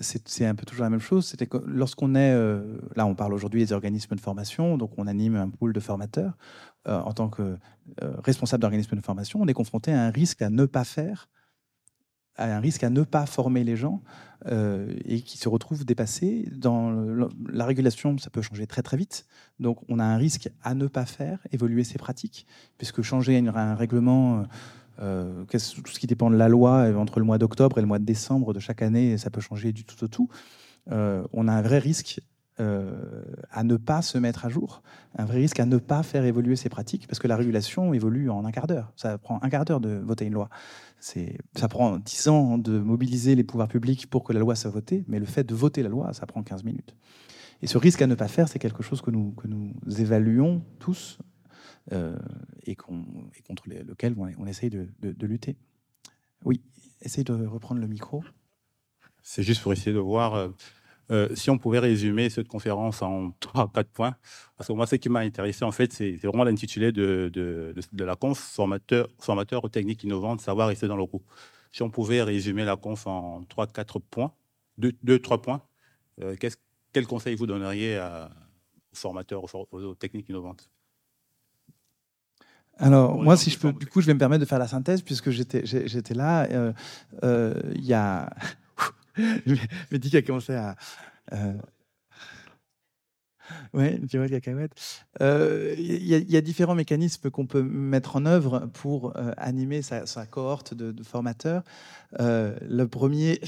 C'est 0.00 0.44
un 0.44 0.56
peu 0.56 0.66
toujours 0.66 0.82
la 0.82 0.90
même 0.90 0.98
chose. 0.98 1.24
C'était 1.24 1.48
lorsqu'on 1.66 2.16
est, 2.16 2.34
là, 2.96 3.06
on 3.06 3.14
parle 3.14 3.32
aujourd'hui 3.32 3.64
des 3.64 3.72
organismes 3.72 4.16
de 4.16 4.20
formation, 4.20 4.76
donc 4.76 4.90
on 4.98 5.06
anime 5.06 5.36
un 5.36 5.48
pool 5.48 5.72
de 5.72 5.78
formateurs. 5.78 6.36
en 6.84 7.12
tant 7.12 7.28
que 7.28 7.56
responsable 8.00 8.62
d'organisme 8.62 8.96
de 8.96 9.00
formation, 9.00 9.40
on 9.40 9.46
est 9.46 9.54
confronté 9.54 9.92
à 9.92 10.02
un 10.02 10.10
risque 10.10 10.42
à 10.42 10.50
ne 10.50 10.64
pas 10.64 10.82
faire 10.82 11.28
à 12.36 12.56
un 12.56 12.60
risque 12.60 12.84
à 12.84 12.90
ne 12.90 13.02
pas 13.02 13.26
former 13.26 13.64
les 13.64 13.76
gens 13.76 14.02
euh, 14.46 14.92
et 15.04 15.20
qui 15.20 15.38
se 15.38 15.48
retrouvent 15.48 15.84
dépassés. 15.84 16.48
Dans 16.52 16.92
la 17.48 17.64
régulation, 17.64 18.18
ça 18.18 18.30
peut 18.30 18.42
changer 18.42 18.66
très 18.66 18.82
très 18.82 18.96
vite. 18.96 19.26
Donc 19.60 19.78
on 19.88 19.98
a 19.98 20.04
un 20.04 20.16
risque 20.16 20.50
à 20.62 20.74
ne 20.74 20.86
pas 20.86 21.06
faire 21.06 21.38
évoluer 21.52 21.84
ces 21.84 21.98
pratiques, 21.98 22.46
puisque 22.78 23.02
changer 23.02 23.38
un 23.38 23.74
règlement, 23.74 24.44
euh, 25.00 25.44
tout 25.44 25.58
ce 25.58 25.98
qui 25.98 26.06
dépend 26.06 26.30
de 26.30 26.36
la 26.36 26.48
loi 26.48 26.88
entre 26.96 27.18
le 27.18 27.24
mois 27.24 27.38
d'octobre 27.38 27.78
et 27.78 27.80
le 27.80 27.86
mois 27.86 27.98
de 27.98 28.04
décembre 28.04 28.52
de 28.52 28.60
chaque 28.60 28.82
année, 28.82 29.16
ça 29.18 29.30
peut 29.30 29.40
changer 29.40 29.72
du 29.72 29.84
tout 29.84 30.02
au 30.04 30.08
tout. 30.08 30.28
Euh, 30.90 31.24
on 31.32 31.48
a 31.48 31.52
un 31.52 31.62
vrai 31.62 31.78
risque 31.78 32.20
à 32.58 33.64
ne 33.64 33.76
pas 33.76 34.00
se 34.00 34.16
mettre 34.16 34.44
à 34.44 34.48
jour, 34.48 34.82
un 35.16 35.24
vrai 35.24 35.38
risque 35.38 35.58
à 35.58 35.66
ne 35.66 35.78
pas 35.78 36.02
faire 36.02 36.24
évoluer 36.24 36.56
ces 36.56 36.68
pratiques, 36.68 37.06
parce 37.08 37.18
que 37.18 37.26
la 37.26 37.36
régulation 37.36 37.94
évolue 37.94 38.30
en 38.30 38.44
un 38.44 38.52
quart 38.52 38.66
d'heure. 38.66 38.92
Ça 38.96 39.18
prend 39.18 39.40
un 39.42 39.48
quart 39.48 39.64
d'heure 39.64 39.80
de 39.80 40.00
voter 40.04 40.26
une 40.26 40.34
loi 40.34 40.48
ça 41.56 41.68
prend 41.68 41.98
10 41.98 42.28
ans 42.28 42.58
de 42.58 42.78
mobiliser 42.78 43.34
les 43.34 43.44
pouvoirs 43.44 43.68
publics 43.68 44.08
pour 44.08 44.24
que 44.24 44.32
la 44.32 44.40
loi 44.40 44.54
soit 44.54 44.70
votée, 44.70 45.04
mais 45.06 45.18
le 45.18 45.26
fait 45.26 45.44
de 45.44 45.54
voter 45.54 45.82
la 45.82 45.90
loi, 45.90 46.12
ça 46.14 46.26
prend 46.26 46.42
15 46.42 46.64
minutes. 46.64 46.96
Et 47.62 47.66
ce 47.66 47.76
risque 47.76 48.00
à 48.02 48.06
ne 48.06 48.14
pas 48.14 48.28
faire, 48.28 48.48
c'est 48.48 48.58
quelque 48.58 48.82
chose 48.82 49.02
que 49.02 49.10
nous, 49.10 49.32
que 49.32 49.46
nous 49.46 49.74
évaluons 49.98 50.62
tous 50.78 51.18
euh, 51.92 52.16
et, 52.64 52.74
contre 52.74 53.68
lequel 53.68 54.14
on, 54.16 54.46
essaye 54.46 54.70
de, 54.70 54.88
lutter. 55.26 55.56
Oui, 56.44 56.62
essaye 57.02 57.24
de 57.24 57.32
reprendre 57.32 57.80
le 57.80 57.86
micro. 57.86 58.24
C'est 59.22 59.42
juste 59.42 59.62
pour 59.62 59.72
essayer 59.72 59.92
de 59.92 59.98
voir 59.98 60.34
euh, 60.34 60.48
euh, 61.10 61.28
si 61.34 61.50
on 61.50 61.58
pouvait 61.58 61.80
résumer 61.80 62.30
cette 62.30 62.48
conférence 62.48 63.02
en 63.02 63.32
trois, 63.40 63.70
quatre 63.72 63.90
points, 63.90 64.16
parce 64.56 64.68
que 64.68 64.72
moi, 64.72 64.86
ce 64.86 64.96
qui 64.96 65.08
m'a 65.08 65.20
intéressé, 65.20 65.64
en 65.64 65.72
fait, 65.72 65.92
c'est 65.92 66.16
vraiment 66.16 66.44
l'intitulé 66.44 66.92
de, 66.92 67.30
de, 67.32 67.74
de, 67.92 68.04
la 68.04 68.16
conf 68.16 68.38
formateur, 68.38 69.08
formateur 69.18 69.64
aux 69.64 69.68
techniques 69.68 70.02
innovantes, 70.04 70.40
savoir 70.40 70.68
rester 70.68 70.88
dans 70.88 70.96
le 70.96 71.06
coup. 71.06 71.22
Si 71.72 71.82
on 71.82 71.90
pouvait 71.90 72.22
résumer 72.22 72.64
la 72.64 72.76
conf 72.76 73.06
en 73.06 73.42
trois, 73.48 73.66
quatre 73.66 73.98
points, 73.98 74.32
deux, 74.78 74.92
deux 75.02 75.18
trois 75.18 75.42
points, 75.42 75.62
euh, 76.22 76.36
quel 76.92 77.06
conseil 77.06 77.34
vous 77.34 77.46
donneriez 77.46 77.96
à, 77.96 78.30
aux 78.92 78.96
formateurs, 78.96 79.44
aux, 79.72 79.94
techniques 79.94 80.28
innovantes? 80.28 80.70
Alors, 82.76 83.22
moi, 83.22 83.36
si 83.36 83.50
je 83.50 83.58
peux, 83.58 83.72
du 83.72 83.86
coup, 83.86 84.00
je 84.00 84.06
vais 84.06 84.14
me 84.14 84.18
permettre 84.18 84.40
de 84.40 84.48
faire 84.48 84.58
la 84.58 84.66
synthèse, 84.66 85.02
puisque 85.02 85.30
j'étais 85.30 86.14
là. 86.14 86.48
Euh, 87.22 87.52
il 87.74 87.84
y 87.84 87.92
a 87.92 88.30
a 90.14 90.22
commencé 90.22 90.54
à. 90.54 90.76
Euh... 91.32 91.54
Ouais, 93.74 93.98
de 93.98 94.28
cacahuète. 94.28 94.72
Euh, 95.20 95.74
il 95.76 96.06
y, 96.06 96.36
a 96.36 96.40
différents 96.40 96.74
mécanismes 96.74 97.30
qu'on 97.30 97.46
peut 97.46 97.62
mettre 97.62 98.16
en 98.16 98.24
œuvre 98.24 98.70
pour 98.72 99.16
euh, 99.16 99.32
animer 99.36 99.82
sa, 99.82 100.26
cohorte 100.26 100.72
de, 100.72 101.02
formateurs. 101.02 101.62
Euh, 102.20 102.56
le 102.62 102.88
premier, 102.88 103.40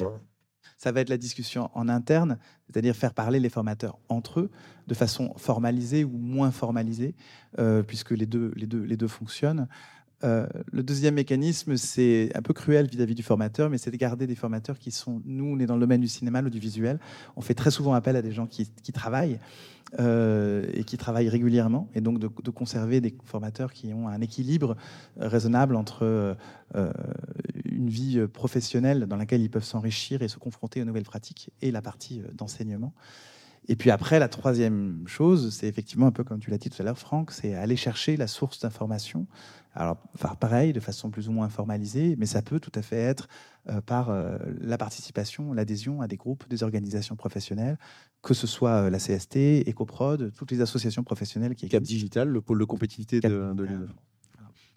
ça 0.77 0.93
va 0.93 1.01
être 1.01 1.09
la 1.09 1.17
discussion 1.17 1.71
en 1.75 1.89
interne, 1.89 2.39
c'est-à-dire 2.67 2.95
faire 2.95 3.14
parler 3.14 3.41
les 3.41 3.49
formateurs 3.49 3.99
entre 4.09 4.41
eux 4.41 4.51
de 4.87 4.95
façon 4.95 5.33
formalisée 5.37 6.05
ou 6.05 6.17
moins 6.17 6.51
formalisée, 6.51 7.14
euh, 7.59 7.83
puisque 7.83 8.11
les 8.11 8.27
deux, 8.27 8.53
les, 8.57 8.67
deux, 8.67 8.83
les 8.83 8.97
deux 8.97 9.09
fonctionnent. 9.09 9.69
Euh, 10.25 10.47
le 10.73 10.83
deuxième 10.83 11.14
mécanisme, 11.14 11.77
c'est 11.77 12.31
un 12.35 12.43
peu 12.43 12.55
cruel 12.55 12.87
vis-à-vis 12.89 13.14
du 13.14 13.23
formateur, 13.23 13.69
mais 13.69 13.79
c'est 13.79 13.91
de 13.91 13.97
garder 13.97 14.27
des 14.27 14.35
formateurs 14.35 14.79
qui 14.79 14.91
sont, 14.91 15.21
nous, 15.25 15.45
on 15.45 15.59
est 15.59 15.67
dans 15.67 15.75
le 15.75 15.81
domaine 15.81 16.01
du 16.01 16.09
cinéma, 16.09 16.41
l'audiovisuel, 16.41 16.99
on 17.37 17.43
fait 17.43 17.55
très 17.55 17.71
souvent 17.71 17.93
appel 17.93 18.17
à 18.17 18.23
des 18.23 18.33
gens 18.33 18.47
qui, 18.47 18.67
travaillent 18.93 19.39
euh, 20.01 20.64
et 20.73 20.85
qui 20.85 20.97
travaillent 20.97 21.29
régulièrement, 21.29 21.91
et 21.95 22.01
donc 22.01 22.19
de, 22.19 22.51
conserver 22.51 23.03
des 23.03 23.14
formateurs 23.25 23.73
qui 23.73 23.93
ont 23.93 24.09
un 24.09 24.21
équilibre 24.23 24.77
raisonnable 25.19 25.77
entre 25.77 26.37
une 27.67 27.91
vie 27.91 28.27
professionnelle 28.27 29.07
dans 29.07 29.17
laquelle 29.17 29.43
ils 29.43 29.51
peuvent 29.51 29.64
s'enrichir 29.64 30.23
et 30.23 30.29
se 30.29 30.39
confronter 30.39 30.81
aux 30.81 30.87
nouvelles 30.87 31.05
pratiques 31.05 31.51
et 31.61 31.71
la 31.71 31.83
partie 31.83 32.23
d'enseignement. 32.33 32.95
Et 33.69 33.77
puis 33.77 33.91
après, 33.91 34.19
la 34.19 34.29
troisième 34.29 35.03
chose, 35.07 35.53
c'est 35.55 35.67
effectivement 35.67 36.07
un 36.07 36.12
peu 36.12 36.23
comme 36.23 36.39
tu 36.39 36.51
l'as 36.51 36.59
dit 36.59 36.71
tout 36.71 36.81
à 36.81 36.85
l'heure, 36.85 36.99
Franck, 36.99 37.33
c'est 37.33 37.55
aller 37.55 37.77
chercher 37.77 38.17
la 38.17 38.29
source 38.29 38.61
d'information. 38.61 39.27
Alors, 39.75 39.99
faire 40.17 40.37
pareil, 40.37 40.73
de 40.73 40.81
façon 40.81 41.11
plus 41.11 41.29
ou 41.29 41.33
moins 41.33 41.49
formalisée, 41.49 42.17
mais 42.17 42.25
ça 42.27 42.41
peut 42.41 42.61
tout 42.61 42.73
à 42.75 42.83
fait 42.83 42.97
être 42.97 43.29
euh, 43.69 43.81
par 43.81 44.09
euh, 44.09 44.39
la 44.61 44.79
participation, 44.79 45.53
l'adhésion 45.53 46.01
à 46.01 46.07
des 46.07 46.17
groupes, 46.17 46.49
des 46.49 46.62
organisations 46.62 47.17
professionnelles, 47.17 47.77
que 48.23 48.33
ce 48.33 48.47
soit 48.47 48.85
euh, 48.85 48.91
la 48.91 48.99
CST, 48.99 49.69
EcoProd, 49.69 50.33
toutes 50.35 50.51
les 50.51 50.62
associations 50.62 51.03
professionnelles 51.03 51.55
qui 51.55 51.69
Cap 51.69 51.83
Digital, 51.83 52.29
le 52.29 52.41
pôle 52.41 52.61
de 52.61 52.64
compétitivité 52.64 53.21
de, 53.21 53.53
de 53.53 53.64
l'île. 53.64 53.89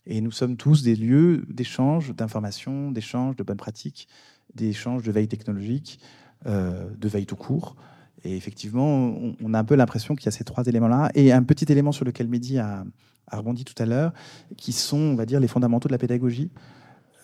Et 0.05 0.19
nous 0.19 0.31
sommes 0.31 0.57
tous 0.57 0.81
des 0.83 0.95
lieux 0.95 1.45
d'échange 1.49 2.15
d'informations, 2.15 2.91
d'échange 2.91 3.35
de 3.35 3.43
bonnes 3.43 3.57
pratiques, 3.57 4.07
d'échange 4.55 5.03
de 5.03 5.11
veille 5.11 5.27
technologique, 5.27 5.99
de 6.45 7.07
veille 7.07 7.27
tout 7.27 7.35
court. 7.35 7.75
Et 8.23 8.35
effectivement, 8.35 9.13
on, 9.41 9.53
a 9.53 9.59
un 9.59 9.63
peu 9.63 9.75
l'impression 9.75 10.15
qu'il 10.15 10.25
y 10.25 10.29
a 10.29 10.31
ces 10.31 10.43
trois 10.43 10.65
éléments-là. 10.65 11.11
Et 11.15 11.31
un 11.31 11.43
petit 11.43 11.71
élément 11.71 11.91
sur 11.91 12.05
lequel 12.05 12.27
Mehdi 12.27 12.59
a, 12.59 12.83
rebondi 13.31 13.63
tout 13.63 13.81
à 13.81 13.85
l'heure, 13.85 14.13
qui 14.57 14.71
sont, 14.71 14.97
on 14.97 15.15
va 15.15 15.25
dire, 15.25 15.39
les 15.39 15.47
fondamentaux 15.47 15.87
de 15.87 15.93
la 15.93 15.99
pédagogie, 15.99 16.51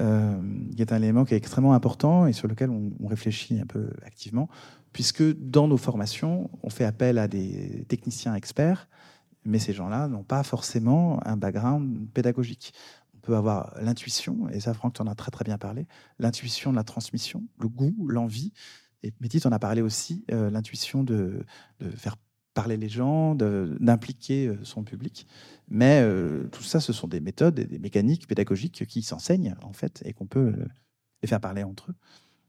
euh, 0.02 0.36
qui 0.76 0.82
est 0.82 0.92
un 0.92 0.98
élément 0.98 1.26
qui 1.26 1.34
est 1.34 1.38
extrêmement 1.38 1.74
important 1.74 2.28
et 2.28 2.34
sur 2.34 2.48
lequel 2.48 2.70
on, 2.70 3.08
réfléchit 3.08 3.60
un 3.60 3.66
peu 3.66 3.90
activement, 4.06 4.50
puisque 4.94 5.24
dans 5.24 5.68
nos 5.68 5.78
formations, 5.78 6.50
on 6.64 6.70
fait 6.70 6.86
appel 6.86 7.18
à 7.18 7.28
des 7.28 7.86
techniciens 7.88 8.36
experts, 8.36 8.88
mais 9.46 9.58
ces 9.58 9.74
gens-là 9.74 10.08
n'ont 10.08 10.24
pas 10.24 10.44
forcément 10.44 11.26
un 11.26 11.38
background 11.38 12.08
pédagogique. 12.14 12.74
On 13.16 13.20
peut 13.20 13.36
avoir 13.36 13.74
l'intuition, 13.82 14.48
et 14.50 14.60
ça, 14.60 14.74
Franck, 14.74 14.94
tu 14.94 15.02
en 15.02 15.08
as 15.08 15.16
très 15.16 15.32
très 15.32 15.44
bien 15.44 15.58
parlé, 15.58 15.88
l'intuition 16.20 16.72
de 16.72 16.76
la 16.76 16.84
transmission, 16.84 17.44
le 17.60 17.68
goût, 17.68 17.96
l'envie, 18.08 18.54
et 19.06 19.14
Métis 19.22 19.46
en 19.46 19.52
a 19.52 19.60
parlé 19.60 19.82
aussi, 19.82 20.26
euh, 20.32 20.50
l'intuition 20.50 21.04
de, 21.04 21.46
faire 21.96 22.18
parler 22.56 22.76
les 22.76 22.90
gens, 22.90 23.36
d'impliquer 23.36 24.48
euh, 24.48 24.58
son 24.64 24.84
public. 24.84 25.28
Mais 25.68 26.02
euh, 26.02 26.48
tout 26.52 26.64
ça, 26.64 26.80
ce 26.80 26.92
sont 26.92 27.08
des 27.08 27.20
méthodes 27.20 27.60
et 27.60 27.66
des 27.66 27.78
mécaniques 27.78 28.28
pédagogiques 28.28 28.86
qui 28.88 29.04
s'enseignent, 29.04 29.56
en 29.62 29.74
fait, 29.74 30.02
et 30.06 30.14
qu'on 30.14 30.26
peut 30.26 30.56
les 31.22 31.28
faire 31.28 31.40
parler 31.40 31.64
entre 31.64 31.92
eux. 31.92 31.96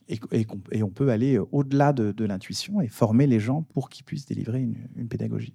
Et, 0.08 0.82
on 0.82 0.90
peut 0.90 1.10
aller 1.10 1.36
au-delà 1.50 1.92
de, 1.92 2.24
l'intuition 2.24 2.80
et 2.80 2.88
former 2.88 3.26
les 3.26 3.40
gens 3.40 3.62
pour 3.62 3.90
qu'ils 3.90 4.04
puissent 4.04 4.26
délivrer 4.26 4.60
une, 4.60 5.08
pédagogie. 5.08 5.54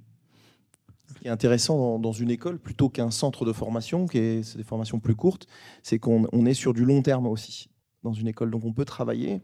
Ce 1.08 1.14
qui 1.16 1.28
est 1.28 1.32
intéressant 1.32 1.98
dans, 1.98 2.12
une 2.12 2.30
école, 2.30 2.60
plutôt 2.60 2.90
qu'un 2.90 3.12
centre 3.12 3.46
de 3.46 3.54
formation, 3.54 4.06
qui 4.06 4.18
est, 4.18 4.58
des 4.58 4.64
formations 4.64 5.00
plus 5.00 5.16
courtes, 5.16 5.48
c'est 5.82 6.00
qu'on 6.00 6.46
est 6.46 6.54
sur 6.54 6.74
du 6.74 6.84
long 6.84 7.02
terme 7.02 7.26
aussi 7.26 7.70
dans 8.04 8.14
une 8.14 8.28
école. 8.28 8.52
Donc 8.52 8.66
on 8.66 8.74
peut 8.74 8.86
travailler 8.86 9.42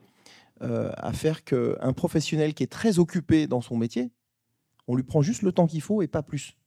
euh, 0.62 0.92
à 0.98 1.14
faire 1.14 1.44
qu'un 1.44 1.94
professionnel 1.94 2.54
qui 2.54 2.64
est 2.64 2.72
très 2.72 3.00
occupé 3.00 3.48
dans 3.48 3.62
son 3.62 3.78
métier, 3.78 4.12
on 4.88 4.96
lui 4.96 5.04
prend 5.04 5.22
juste 5.22 5.42
le 5.42 5.52
temps 5.52 5.68
qu'il 5.68 5.82
faut 5.82 6.02
et 6.02 6.08
pas 6.08 6.24
plus. 6.24 6.58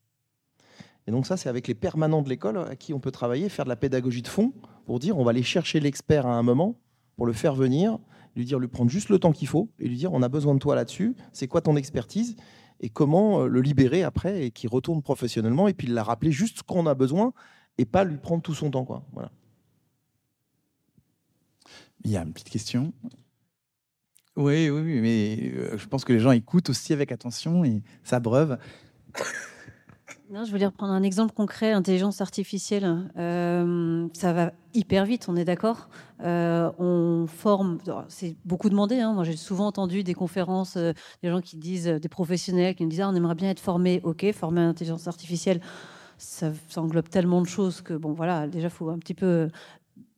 Et 1.07 1.11
donc 1.11 1.27
ça, 1.27 1.37
c'est 1.37 1.49
avec 1.49 1.67
les 1.67 1.75
permanents 1.75 2.23
de 2.23 2.29
l'école 2.29 2.59
à 2.59 2.77
qui 2.77 2.93
on 2.93 3.01
peut 3.01 3.11
travailler, 3.11 3.49
faire 3.49 3.65
de 3.65 3.71
la 3.71 3.77
pédagogie 3.77 4.23
de 4.23 4.29
fond 4.29 4.53
pour 4.87 4.99
dire 4.99 5.19
on 5.19 5.25
va 5.25 5.31
aller 5.31 5.43
chercher 5.43 5.81
l'expert 5.81 6.27
à 6.27 6.35
un 6.35 6.43
moment 6.43 6.79
pour 7.17 7.27
le 7.27 7.33
faire 7.33 7.55
venir, 7.55 7.99
lui 8.37 8.45
dire 8.45 8.59
lui 8.59 8.69
prendre 8.69 8.91
juste 8.91 9.09
le 9.09 9.19
temps 9.19 9.33
qu'il 9.33 9.49
faut 9.49 9.69
et 9.79 9.89
lui 9.89 9.97
dire 9.97 10.13
on 10.13 10.23
a 10.23 10.29
besoin 10.29 10.55
de 10.55 10.61
toi 10.61 10.75
là-dessus, 10.75 11.17
c'est 11.33 11.49
quoi 11.49 11.61
ton 11.63 11.77
expertise 11.77 12.37
et 12.81 12.89
comment 12.91 13.43
euh, 13.43 13.47
le 13.47 13.61
libérer 13.61 14.03
après 14.03 14.45
et 14.45 14.51
qu'il 14.51 14.71
retourne 14.71 15.03
professionnellement 15.03 15.69
et 15.69 15.75
puis 15.75 15.87
la 15.87 16.03
rappeler 16.03 16.33
juste 16.33 16.59
ce 16.59 16.63
qu'on 16.63 16.87
a 16.87 16.95
besoin 16.95 17.33
et 17.79 17.85
pas 17.85 18.05
lui 18.05 18.17
prendre 18.19 18.43
tout 18.43 18.55
son 18.55 18.71
temps 18.71 18.85
quoi. 18.85 19.05
Voilà. 19.13 19.31
Il 22.05 22.11
y 22.11 22.17
a 22.17 22.23
une 22.23 22.33
petite 22.33 22.51
question. 22.51 22.93
Oui, 24.41 24.71
oui, 24.71 25.01
mais 25.03 25.53
euh, 25.55 25.77
je 25.77 25.87
pense 25.87 26.03
que 26.03 26.15
les 26.15 26.19
gens 26.19 26.31
écoutent 26.31 26.71
aussi 26.71 26.95
avec 26.95 27.13
attention 27.13 27.63
et 27.63 27.83
s'abreuvent. 28.05 28.57
Non, 30.31 30.45
je 30.45 30.51
voulais 30.51 30.65
reprendre 30.65 30.95
un 30.95 31.03
exemple 31.03 31.35
concret, 31.35 31.73
intelligence 31.73 32.23
artificielle. 32.23 33.11
Euh, 33.19 34.09
ça 34.15 34.33
va 34.33 34.53
hyper 34.73 35.05
vite, 35.05 35.27
on 35.29 35.37
est 35.37 35.45
d'accord. 35.45 35.91
Euh, 36.23 36.71
on 36.79 37.27
forme, 37.27 37.79
c'est 38.09 38.35
beaucoup 38.47 38.71
demandé. 38.71 39.01
Hein. 39.01 39.13
Moi, 39.13 39.25
j'ai 39.25 39.37
souvent 39.37 39.67
entendu 39.67 40.05
des 40.05 40.15
conférences, 40.15 40.79
des 40.79 41.29
gens 41.29 41.43
qui 41.43 41.57
disent, 41.57 41.89
des 41.89 42.09
professionnels 42.09 42.75
qui 42.77 42.87
me 42.87 42.91
disent, 42.91 43.03
ah, 43.03 43.11
on 43.11 43.15
aimerait 43.15 43.35
bien 43.35 43.51
être 43.51 43.61
formé. 43.61 44.01
Ok, 44.05 44.25
formé 44.33 44.63
à 44.63 44.65
l'intelligence 44.65 45.07
artificielle, 45.07 45.61
ça, 46.17 46.53
ça, 46.69 46.81
englobe 46.81 47.09
tellement 47.11 47.43
de 47.43 47.47
choses 47.47 47.83
que 47.83 47.93
bon, 47.93 48.13
voilà, 48.13 48.47
déjà, 48.47 48.71
faut 48.71 48.89
un 48.89 48.99
petit 48.99 49.15
peu 49.15 49.49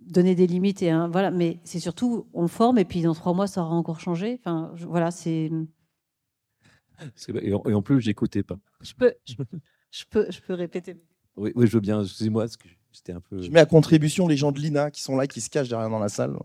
donner 0.09 0.35
des 0.35 0.47
limites 0.47 0.83
et 0.83 0.91
un, 0.91 1.09
voilà 1.09 1.31
mais 1.31 1.61
c'est 1.65 1.81
surtout 1.81 2.27
on 2.33 2.43
le 2.43 2.49
forme 2.49 2.79
et 2.79 2.85
puis 2.85 3.03
dans 3.03 3.15
trois 3.15 3.35
mois 3.35 3.47
ça 3.47 3.63
aura 3.63 3.75
encore 3.75 4.01
changé. 4.01 4.39
Enfin 4.41 4.73
voilà 4.79 5.11
c'est 5.11 5.51
et 7.29 7.53
en, 7.53 7.83
plus 7.83 8.01
j'écoutais 8.01 8.43
pas. 8.43 8.59
Je 8.81 8.95
peux 8.95 9.15
je, 9.25 9.35
peux 10.09 10.27
je 10.31 10.41
peux 10.41 10.55
répéter. 10.55 10.97
Oui, 11.37 11.53
oui 11.55 11.67
je 11.67 11.73
veux 11.73 11.81
bien 11.81 12.03
excusez-moi 12.03 12.45
parce 12.45 12.57
que 12.57 12.69
c'était 12.93 13.13
un 13.13 13.21
peu 13.21 13.41
je 13.41 13.51
mets 13.51 13.61
à 13.61 13.67
contribution 13.67 14.29
les 14.29 14.37
gens 14.37 14.53
de 14.53 14.61
l'INA 14.61 14.91
qui 14.91 15.03
sont 15.03 15.17
là 15.17 15.27
qui 15.27 15.41
se 15.41 15.51
cachent 15.51 15.69
derrière 15.69 15.91
dans 15.91 15.99
la 15.99 16.09
salle 16.09 16.37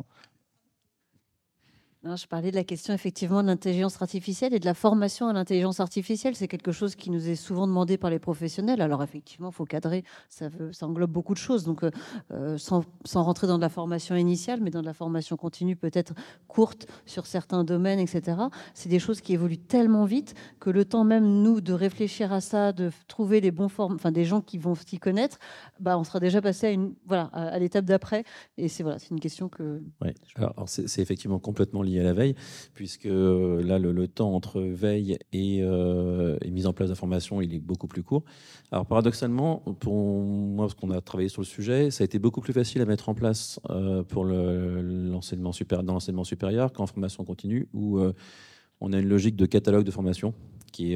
je 2.04 2.28
parlais 2.28 2.52
de 2.52 2.56
la 2.56 2.64
question 2.64 2.94
effectivement 2.94 3.42
de 3.42 3.48
l'intelligence 3.48 4.02
artificielle 4.02 4.54
et 4.54 4.60
de 4.60 4.66
la 4.66 4.74
formation 4.74 5.28
à 5.28 5.34
l'intelligence 5.34 5.80
artificielle. 5.80 6.36
C'est 6.36 6.48
quelque 6.48 6.72
chose 6.72 6.96
qui 6.96 7.10
nous 7.10 7.28
est 7.28 7.36
souvent 7.36 7.68
demandé 7.68 7.98
par 7.98 8.10
les 8.10 8.20
professionnels. 8.20 8.82
Alors 8.82 9.04
effectivement, 9.04 9.50
il 9.50 9.54
faut 9.54 9.66
cadrer, 9.66 10.04
ça, 10.30 10.50
ça, 10.72 10.88
englobe 10.88 11.12
beaucoup 11.12 11.34
de 11.34 11.40
choses. 11.40 11.64
Donc 11.64 11.84
euh, 11.84 11.92
euh, 12.32 12.58
sans, 12.58 12.84
sans, 13.04 13.24
rentrer 13.24 13.48
dans 13.48 13.58
de 13.58 13.62
la 13.62 13.70
formation 13.70 14.16
initiale, 14.16 14.60
mais 14.62 14.70
dans 14.70 14.82
de 14.82 14.86
la 14.86 14.94
formation 14.94 15.38
continue 15.38 15.76
peut-être 15.76 16.14
courte 16.48 16.88
sur 17.06 17.26
certains 17.26 17.64
domaines, 17.64 18.00
etc. 18.00 18.38
C'est 18.74 18.90
des 18.90 19.00
choses 19.00 19.22
qui 19.22 19.34
évoluent 19.34 19.58
tellement 19.58 20.06
vite 20.06 20.36
que 20.60 20.70
le 20.70 20.86
temps 20.86 21.04
même, 21.04 21.26
nous, 21.42 21.62
de 21.62 21.74
réfléchir 21.74 22.32
à 22.32 22.42
ça, 22.42 22.74
de 22.74 22.92
trouver 23.08 23.42
les 23.42 23.52
bons 23.52 23.70
formes, 23.70 23.96
enfin 23.96 24.12
des 24.12 24.26
gens 24.26 24.42
qui 24.42 24.58
vont 24.58 24.76
s'y 24.76 25.00
connaître, 25.00 25.40
bah, 25.80 25.98
on 25.98 26.04
sera 26.04 26.20
déjà 26.20 26.42
passé 26.42 26.68
à, 26.68 26.72
une, 26.72 26.94
voilà, 27.06 27.26
à, 27.34 27.58
l'étape 27.60 27.86
d'après. 27.86 28.24
Et 28.58 28.68
c'est 28.68 28.84
voilà, 28.84 28.98
une 29.10 29.20
question 29.20 29.50
que... 29.50 29.82
Ouais. 30.02 30.14
Alors 30.36 30.66
c'est 30.68 31.02
effectivement 31.02 31.40
complètement 31.40 31.82
lié 31.88 32.00
à 32.00 32.04
la 32.04 32.14
veille, 32.14 32.36
puisque 32.74 33.06
euh, 33.06 33.62
là, 33.64 33.80
le, 33.80 34.08
temps 34.08 34.34
entre 34.34 34.62
veille 34.62 35.18
euh, 35.36 36.38
et, 36.42 36.52
mise 36.52 36.68
en 36.68 36.74
place 36.74 36.90
d'informations, 36.90 37.42
il 37.42 37.54
est 37.54 37.60
beaucoup 37.60 37.88
plus 37.88 38.04
court. 38.04 38.24
Alors 38.72 38.86
paradoxalement, 38.86 39.64
pour 39.80 39.96
moi, 39.96 40.66
parce 40.68 40.76
qu'on 40.76 40.92
a 40.92 41.02
travaillé 41.02 41.30
sur 41.30 41.42
le 41.42 41.48
sujet, 41.48 41.92
ça 41.92 42.04
a 42.04 42.06
été 42.06 42.20
beaucoup 42.20 42.42
plus 42.42 42.54
facile 42.54 42.82
à 42.82 42.86
mettre 42.86 43.10
en 43.10 43.14
place 43.14 43.60
euh, 43.70 44.04
pour 44.04 44.26
l'enseignement 44.26 45.52
supérieur, 45.52 45.84
dans 45.84 45.94
l'enseignement 45.94 46.24
supérieur 46.24 46.72
qu'en 46.74 46.88
formation 46.88 47.24
continue, 47.24 47.68
où 47.74 48.00
on 48.80 48.94
a 48.94 49.00
une 49.00 49.08
logique 49.08 49.36
de 49.36 49.46
catalogue 49.46 49.84
de 49.84 49.92
formation 49.92 50.34
qui, 50.72 50.96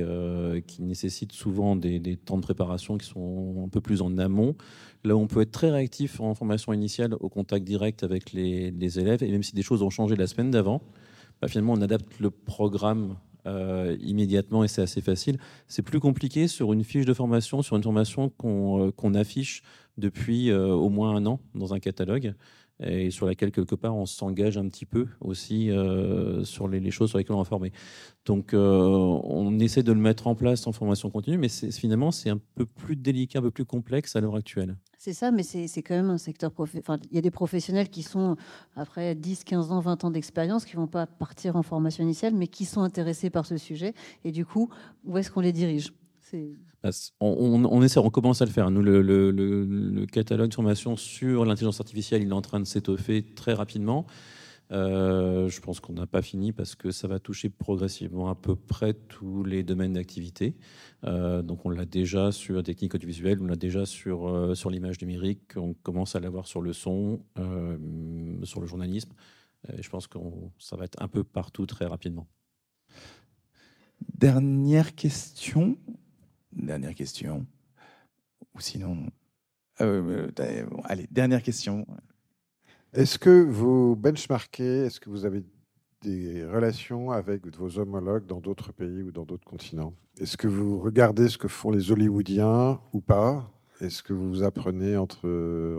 qui 0.68 0.84
nécessite 0.84 1.32
souvent 1.32 1.76
des, 1.76 2.18
temps 2.18 2.38
de 2.38 2.42
préparation 2.42 2.98
qui 2.98 3.08
sont 3.08 3.64
un 3.66 3.70
peu 3.70 3.82
plus 3.82 4.02
en 4.02 4.18
amont. 4.18 4.56
Là, 5.04 5.16
on 5.16 5.28
peut 5.28 5.42
être 5.42 5.52
très 5.52 5.72
réactif 5.72 6.20
en 6.20 6.36
formation 6.36 6.74
initiale 6.74 7.16
au 7.20 7.30
contact 7.30 7.66
direct 7.66 8.04
avec 8.04 8.34
les, 8.34 8.72
les 8.72 9.00
élèves, 9.00 9.24
et 9.24 9.32
même 9.32 9.44
si 9.44 9.56
des 9.56 9.64
choses 9.64 9.82
ont 9.82 9.90
changé 9.90 10.16
la 10.16 10.28
semaine 10.28 10.52
d'avant, 10.52 10.82
bah, 11.42 11.48
finalement, 11.48 11.74
on 11.74 11.82
adapte 11.82 12.20
le 12.20 12.30
programme 12.30 13.16
euh, 13.48 13.98
immédiatement 14.02 14.64
et 14.64 14.68
c'est 14.68 14.84
assez 14.84 15.02
facile. 15.02 15.40
C'est 15.68 15.82
plus 15.82 16.00
compliqué 16.00 16.48
sur 16.48 16.74
une 16.74 16.84
fiche 16.84 17.06
de 17.06 17.14
formation, 17.14 17.64
sur 17.64 17.76
une 17.76 17.82
formation 17.82 18.30
qu'on 18.30 18.92
euh, 18.92 19.14
affiche 19.16 19.64
depuis 19.98 20.52
euh, 20.52 20.68
au 20.68 20.90
moins 20.90 21.16
un 21.16 21.26
an 21.26 21.40
dans 21.56 21.74
un 21.74 21.80
catalogue 21.80 22.36
et 22.82 23.12
sur 23.12 23.26
laquelle 23.26 23.52
quelque 23.52 23.76
part 23.76 23.96
on 23.96 24.06
s'engage 24.06 24.58
un 24.58 24.68
petit 24.68 24.86
peu 24.86 25.08
aussi 25.20 25.70
sur 26.44 26.68
les, 26.68 26.92
choses 26.92 27.10
sur 27.10 27.18
lesquelles 27.18 27.36
on 27.36 27.40
va 27.40 27.46
former. 27.46 27.72
Donc 28.26 28.52
on 28.54 29.60
essaie 29.60 29.84
de 29.84 29.92
le 29.92 30.00
mettre 30.00 30.28
en 30.28 30.36
place 30.36 30.68
en 30.68 30.72
formation 30.72 31.10
continue, 31.10 31.38
mais 31.38 31.50
finalement 31.50 32.12
c'est 32.12 32.30
un 32.30 32.40
peu 32.56 32.66
plus 32.66 32.96
délicat, 32.96 33.40
un 33.40 33.44
peu 33.44 33.52
plus 33.52 33.66
complexe 33.66 34.16
à 34.16 34.22
l'heure 34.22 34.36
actuelle. 34.36 34.76
C'est 35.04 35.14
ça, 35.14 35.32
mais 35.32 35.42
c'est 35.42 35.82
quand 35.82 35.96
même 35.96 36.12
un 36.12 36.20
secteur. 36.20 36.52
Il 37.10 37.16
y 37.16 37.18
a 37.18 37.22
des 37.22 37.32
professionnels 37.32 37.90
qui 37.90 38.04
sont, 38.04 38.36
après 38.76 39.16
10, 39.16 39.46
15 39.46 39.72
ans, 39.72 39.80
20 39.80 40.04
ans 40.04 40.12
d'expérience, 40.12 40.64
qui 40.64 40.76
ne 40.76 40.82
vont 40.82 40.88
pas 40.88 41.08
partir 41.08 41.56
en 41.56 41.64
formation 41.64 42.04
initiale, 42.04 42.36
mais 42.36 42.46
qui 42.46 42.66
sont 42.66 42.82
intéressés 42.82 43.32
par 43.32 43.48
ce 43.48 43.58
sujet. 43.58 43.96
Et 44.24 44.32
du 44.32 44.46
coup, 44.46 44.70
où 45.04 45.18
est-ce 45.18 45.32
qu'on 45.32 45.42
les 45.42 45.54
dirige? 45.54 45.92
On, 47.20 47.66
on, 47.66 47.82
essaie, 47.82 48.00
on 48.00 48.10
commence 48.10 48.42
à 48.42 48.46
le 48.46 48.52
faire. 48.52 48.72
Nous, 48.72 48.82
le, 48.82 49.02
le 49.02 50.06
catalogue 50.06 50.50
de 50.50 50.54
formation 50.54 50.96
sur 50.96 51.46
l'intelligence 51.46 51.80
artificielle, 51.80 52.24
il 52.24 52.30
est 52.30 52.34
en 52.34 52.42
train 52.42 52.60
de 52.60 52.66
s'étoffer 52.66 53.24
très 53.24 53.54
rapidement. 53.54 54.06
je 54.72 55.60
pense 55.60 55.80
qu'on 55.80 55.94
n'a 55.94 56.08
pas 56.08 56.22
fini 56.22 56.54
parce 56.54 56.76
que 56.76 56.92
ça 56.92 57.08
va 57.08 57.20
toucher 57.20 57.50
progressivement 57.50 58.30
à 58.30 58.36
peu 58.36 58.56
près 58.56 58.94
tous 58.94 59.44
les 59.44 59.64
domaines 59.64 59.94
d'activité. 59.94 60.56
donc 61.04 61.66
on 61.66 61.70
l'a 61.70 61.86
déjà 61.86 62.32
sur 62.32 62.56
la 62.56 62.64
technique 62.64 62.96
audiovisuelle, 62.96 63.40
on 63.42 63.48
l'a 63.48 63.56
déjà 63.56 63.86
sur, 63.86 64.56
sur 64.56 64.70
l'image 64.70 65.00
numérique, 65.02 65.58
on 65.58 65.74
commence 65.74 66.16
à 66.16 66.20
l'avoir 66.20 66.48
sur 66.48 66.62
le 66.62 66.74
son, 66.74 67.22
sur 68.44 68.62
le 68.62 68.68
journalisme. 68.68 69.12
Et 69.78 69.84
je 69.84 69.90
pense 69.90 70.08
que 70.08 70.18
ça 70.58 70.76
va 70.76 70.86
être 70.86 71.02
un 71.02 71.08
peu 71.08 71.24
partout 71.24 71.66
très 71.66 71.86
rapidement. 71.86 72.28
Dernière 74.18 74.96
question. 74.96 75.78
Dernière 76.54 76.96
question. 76.96 77.46
Ou 78.56 78.60
sinon. 78.60 79.08
Euh, 79.80 80.30
euh, 80.40 80.66
allez, 80.84 81.08
dernière 81.12 81.42
question. 81.42 81.86
Est-ce 82.94 83.18
que 83.18 83.44
vous 83.44 83.96
benchmarkez, 83.96 84.86
est-ce 84.86 85.00
que 85.00 85.10
vous 85.10 85.26
avez 85.26 85.44
des 86.02 86.46
relations 86.46 87.12
avec 87.12 87.48
vos 87.56 87.80
homologues 87.80 88.26
dans 88.26 88.42
d'autres 88.42 88.74
pays 88.74 89.02
ou 89.04 89.12
dans 89.12 89.24
d'autres 89.24 89.46
continents? 89.46 89.94
Est-ce 90.20 90.36
que 90.36 90.48
vous 90.48 90.80
regardez 90.80 91.30
ce 91.30 91.38
que 91.38 91.48
font 91.48 91.72
les 91.72 91.92
Hollywoodiens 91.92 92.82
ou 92.92 93.00
pas? 93.00 93.50
Est-ce 93.80 94.04
que 94.04 94.14
vous 94.14 94.44
apprenez 94.44 94.98
entre, 94.98 95.28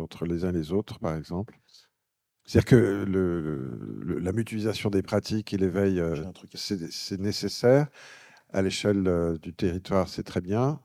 entre 0.01 0.25
les 0.25 0.45
uns 0.45 0.51
et 0.51 0.53
les 0.53 0.73
autres, 0.73 0.99
par 0.99 1.14
exemple? 1.14 1.59
C'est-à-dire 2.45 2.64
que 2.64 3.05
le, 3.07 4.18
la 4.18 4.33
mutualisation 4.33 4.91
des 4.91 5.03
pratiques 5.03 5.53
et 5.53 5.59
l'éveil, 5.59 6.01
euh, 6.01 6.16
c'est 6.55 7.20
nécessaire. 7.20 7.89
À 8.53 8.61
l'échelle 8.61 9.07
euh, 9.07 9.39
du 9.39 9.55
territoire, 9.55 10.09
c'est 10.09 10.23
très 10.23 10.41
bien. 10.41 10.81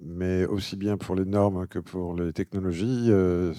Mais 0.00 0.44
aussi 0.44 0.76
bien 0.76 0.96
pour 0.96 1.14
les 1.16 1.24
normes 1.24 1.66
que 1.66 1.78
pour 1.78 2.14
les 2.14 2.32
technologies, 2.32 3.06
euh, 3.08 3.52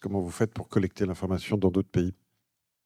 comment 0.00 0.20
vous 0.20 0.30
faites 0.30 0.52
pour 0.52 0.68
collecter 0.68 1.06
l'information 1.06 1.56
dans 1.56 1.70
d'autres 1.70 1.88
pays? 1.88 2.14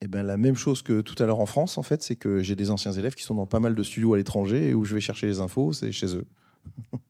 Eh 0.01 0.07
ben, 0.07 0.22
la 0.22 0.36
même 0.36 0.55
chose 0.55 0.82
que 0.82 1.01
tout 1.01 1.20
à 1.20 1.26
l'heure 1.26 1.41
en 1.41 1.47
France, 1.47 1.76
en 1.76 1.82
fait, 1.82 2.03
c'est 2.03 2.14
que 2.14 2.41
j'ai 2.41 2.55
des 2.55 2.70
anciens 2.70 2.93
élèves 2.93 3.14
qui 3.14 3.24
sont 3.24 3.34
dans 3.34 3.47
pas 3.47 3.59
mal 3.59 3.74
de 3.74 3.82
studios 3.82 4.14
à 4.14 4.16
l'étranger 4.16 4.68
et 4.68 4.74
où 4.74 4.84
je 4.84 4.95
vais 4.95 5.01
chercher 5.01 5.26
les 5.26 5.41
infos, 5.41 5.72
c'est 5.72 5.91
chez 5.91 6.16
eux. 6.16 6.26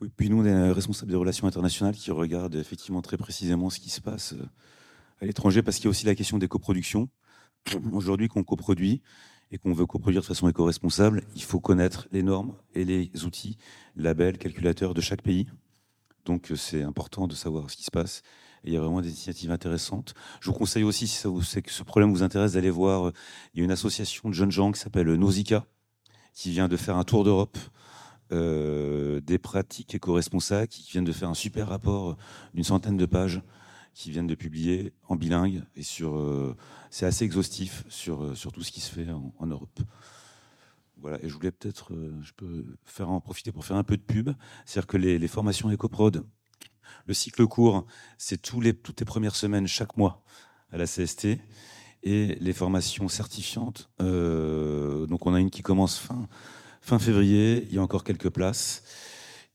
Oui, 0.00 0.10
puis 0.14 0.28
nous, 0.28 0.42
on 0.42 0.44
est 0.44 0.72
responsable 0.72 1.12
des 1.12 1.16
relations 1.16 1.46
internationales 1.46 1.94
qui 1.94 2.10
regardent 2.10 2.56
effectivement 2.56 3.00
très 3.00 3.16
précisément 3.16 3.70
ce 3.70 3.78
qui 3.78 3.90
se 3.90 4.00
passe 4.00 4.34
euh, 4.34 4.44
à 5.20 5.24
l'étranger, 5.24 5.62
parce 5.62 5.76
qu'il 5.76 5.84
y 5.84 5.88
a 5.88 5.90
aussi 5.90 6.04
la 6.04 6.14
question 6.14 6.36
des 6.36 6.48
coproductions. 6.48 7.08
Aujourd'hui, 7.92 8.28
qu'on 8.28 8.42
coproduit 8.42 9.00
et 9.54 9.58
qu'on 9.58 9.72
veut 9.72 9.86
coproduire 9.86 10.20
de 10.20 10.26
façon 10.26 10.48
éco-responsable, 10.48 11.22
il 11.36 11.42
faut 11.44 11.60
connaître 11.60 12.08
les 12.10 12.24
normes 12.24 12.56
et 12.74 12.84
les 12.84 13.12
outils, 13.24 13.56
labels, 13.94 14.36
calculateurs 14.36 14.94
de 14.94 15.00
chaque 15.00 15.22
pays. 15.22 15.46
Donc 16.24 16.50
euh, 16.50 16.56
c'est 16.56 16.82
important 16.82 17.28
de 17.28 17.36
savoir 17.36 17.70
ce 17.70 17.76
qui 17.76 17.84
se 17.84 17.90
passe. 17.92 18.22
Il 18.64 18.72
y 18.72 18.76
a 18.76 18.80
vraiment 18.80 19.00
des 19.00 19.10
initiatives 19.10 19.52
intéressantes. 19.52 20.14
Je 20.40 20.50
vous 20.50 20.56
conseille 20.56 20.82
aussi, 20.82 21.06
si 21.06 21.18
ça 21.18 21.28
vous, 21.28 21.38
que 21.40 21.70
ce 21.70 21.82
problème 21.84 22.10
vous 22.10 22.24
intéresse, 22.24 22.54
d'aller 22.54 22.70
voir. 22.70 23.06
Euh, 23.06 23.12
il 23.54 23.58
y 23.58 23.60
a 23.60 23.64
une 23.64 23.70
association 23.70 24.28
de 24.28 24.34
jeunes 24.34 24.50
gens 24.50 24.72
qui 24.72 24.80
s'appelle 24.80 25.14
Nausicaa, 25.14 25.64
qui 26.34 26.50
vient 26.50 26.66
de 26.66 26.76
faire 26.76 26.96
un 26.96 27.04
tour 27.04 27.22
d'Europe 27.22 27.56
euh, 28.32 29.20
des 29.20 29.38
pratiques 29.38 29.94
éco-responsables 29.94 30.66
qui 30.66 30.90
viennent 30.90 31.04
de 31.04 31.12
faire 31.12 31.28
un 31.28 31.34
super 31.34 31.68
rapport 31.68 32.16
d'une 32.54 32.64
centaine 32.64 32.96
de 32.96 33.06
pages 33.06 33.40
qui 33.94 34.10
viennent 34.10 34.26
de 34.26 34.34
publier 34.34 34.92
en 35.08 35.16
bilingue 35.16 35.62
et 35.76 35.82
sur 35.82 36.16
euh, 36.16 36.56
c'est 36.90 37.06
assez 37.06 37.24
exhaustif 37.24 37.84
sur, 37.88 38.22
euh, 38.22 38.34
sur 38.34 38.52
tout 38.52 38.62
ce 38.62 38.70
qui 38.70 38.80
se 38.80 38.90
fait 38.90 39.06
en, 39.10 39.46
Europe. 39.46 39.80
Voilà, 40.98 41.22
et 41.22 41.28
je 41.28 41.34
voulais 41.34 41.50
peut-être, 41.50 41.92
je 42.22 42.32
peux 42.32 42.64
faire 42.84 43.10
en 43.10 43.20
profiter 43.20 43.52
pour 43.52 43.64
faire 43.64 43.76
un 43.76 43.82
peu 43.84 43.96
de 43.96 44.02
pub, 44.02 44.30
c'est-à-dire 44.64 44.86
que 44.86 44.96
les, 44.96 45.28
formations 45.28 45.70
EcoProd, 45.70 46.24
le 47.06 47.14
cycle 47.14 47.46
court, 47.46 47.86
c'est 48.16 48.52
les, 48.54 48.74
toutes 48.74 49.00
les 49.00 49.04
premières 49.04 49.36
semaines 49.36 49.66
chaque 49.66 49.96
mois 49.98 50.24
à 50.70 50.78
la 50.78 50.86
CST, 50.86 51.38
et 52.04 52.36
les 52.40 52.52
formations 52.54 53.08
certifiantes, 53.08 53.90
donc 53.98 55.26
on 55.26 55.34
a 55.34 55.40
une 55.40 55.50
qui 55.50 55.62
commence 55.62 55.98
fin 55.98 56.26
fin 56.84 56.98
février. 56.98 57.66
Il 57.68 57.74
y 57.74 57.78
a 57.78 57.82
encore 57.82 58.04
quelques 58.04 58.30
places. 58.30 58.82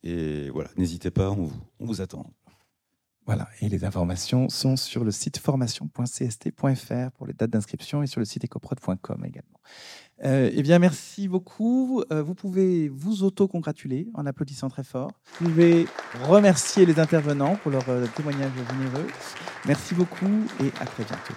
Et 0.04 0.50
voilà, 0.50 0.70
n'hésitez 0.78 1.12
pas, 1.12 1.30
on 1.32 1.52
vous, 1.80 2.02
attend. 2.02 2.34
Voilà, 3.30 3.48
et 3.62 3.70
les 3.70 3.86
informations 3.86 4.50
sont 4.50 4.76
sur 4.76 5.04
le 5.04 5.12
site 5.12 5.38
formation.cst.fr 5.38 7.12
pour 7.16 7.28
les 7.28 7.34
dates 7.34 7.52
d'inscription 7.52 8.02
et 8.02 8.08
sur 8.08 8.20
le 8.20 8.26
site 8.26 8.46
ecoprod.com 8.46 9.24
également. 9.24 9.60
Euh, 10.26 10.50
eh 10.52 10.64
bien, 10.64 10.80
merci 10.80 11.28
beaucoup. 11.28 12.02
Euh, 12.12 12.24
vous 12.24 12.34
pouvez 12.34 12.90
vous 12.90 13.22
auto-congratuler 13.22 14.08
en 14.16 14.26
applaudissant 14.26 14.70
très 14.70 14.84
fort. 14.84 15.12
Vous 15.40 15.48
pouvez 15.48 15.86
remercier 16.24 16.88
les 16.88 17.00
intervenants 17.00 17.56
pour 17.58 17.70
leur 17.70 17.88
euh, 17.90 18.08
témoignage 18.16 18.52
généreux. 18.72 19.06
Merci 19.68 19.94
beaucoup 19.94 20.48
et 20.64 20.70
à 20.82 20.88
très 20.88 21.04
bientôt. 21.04 21.36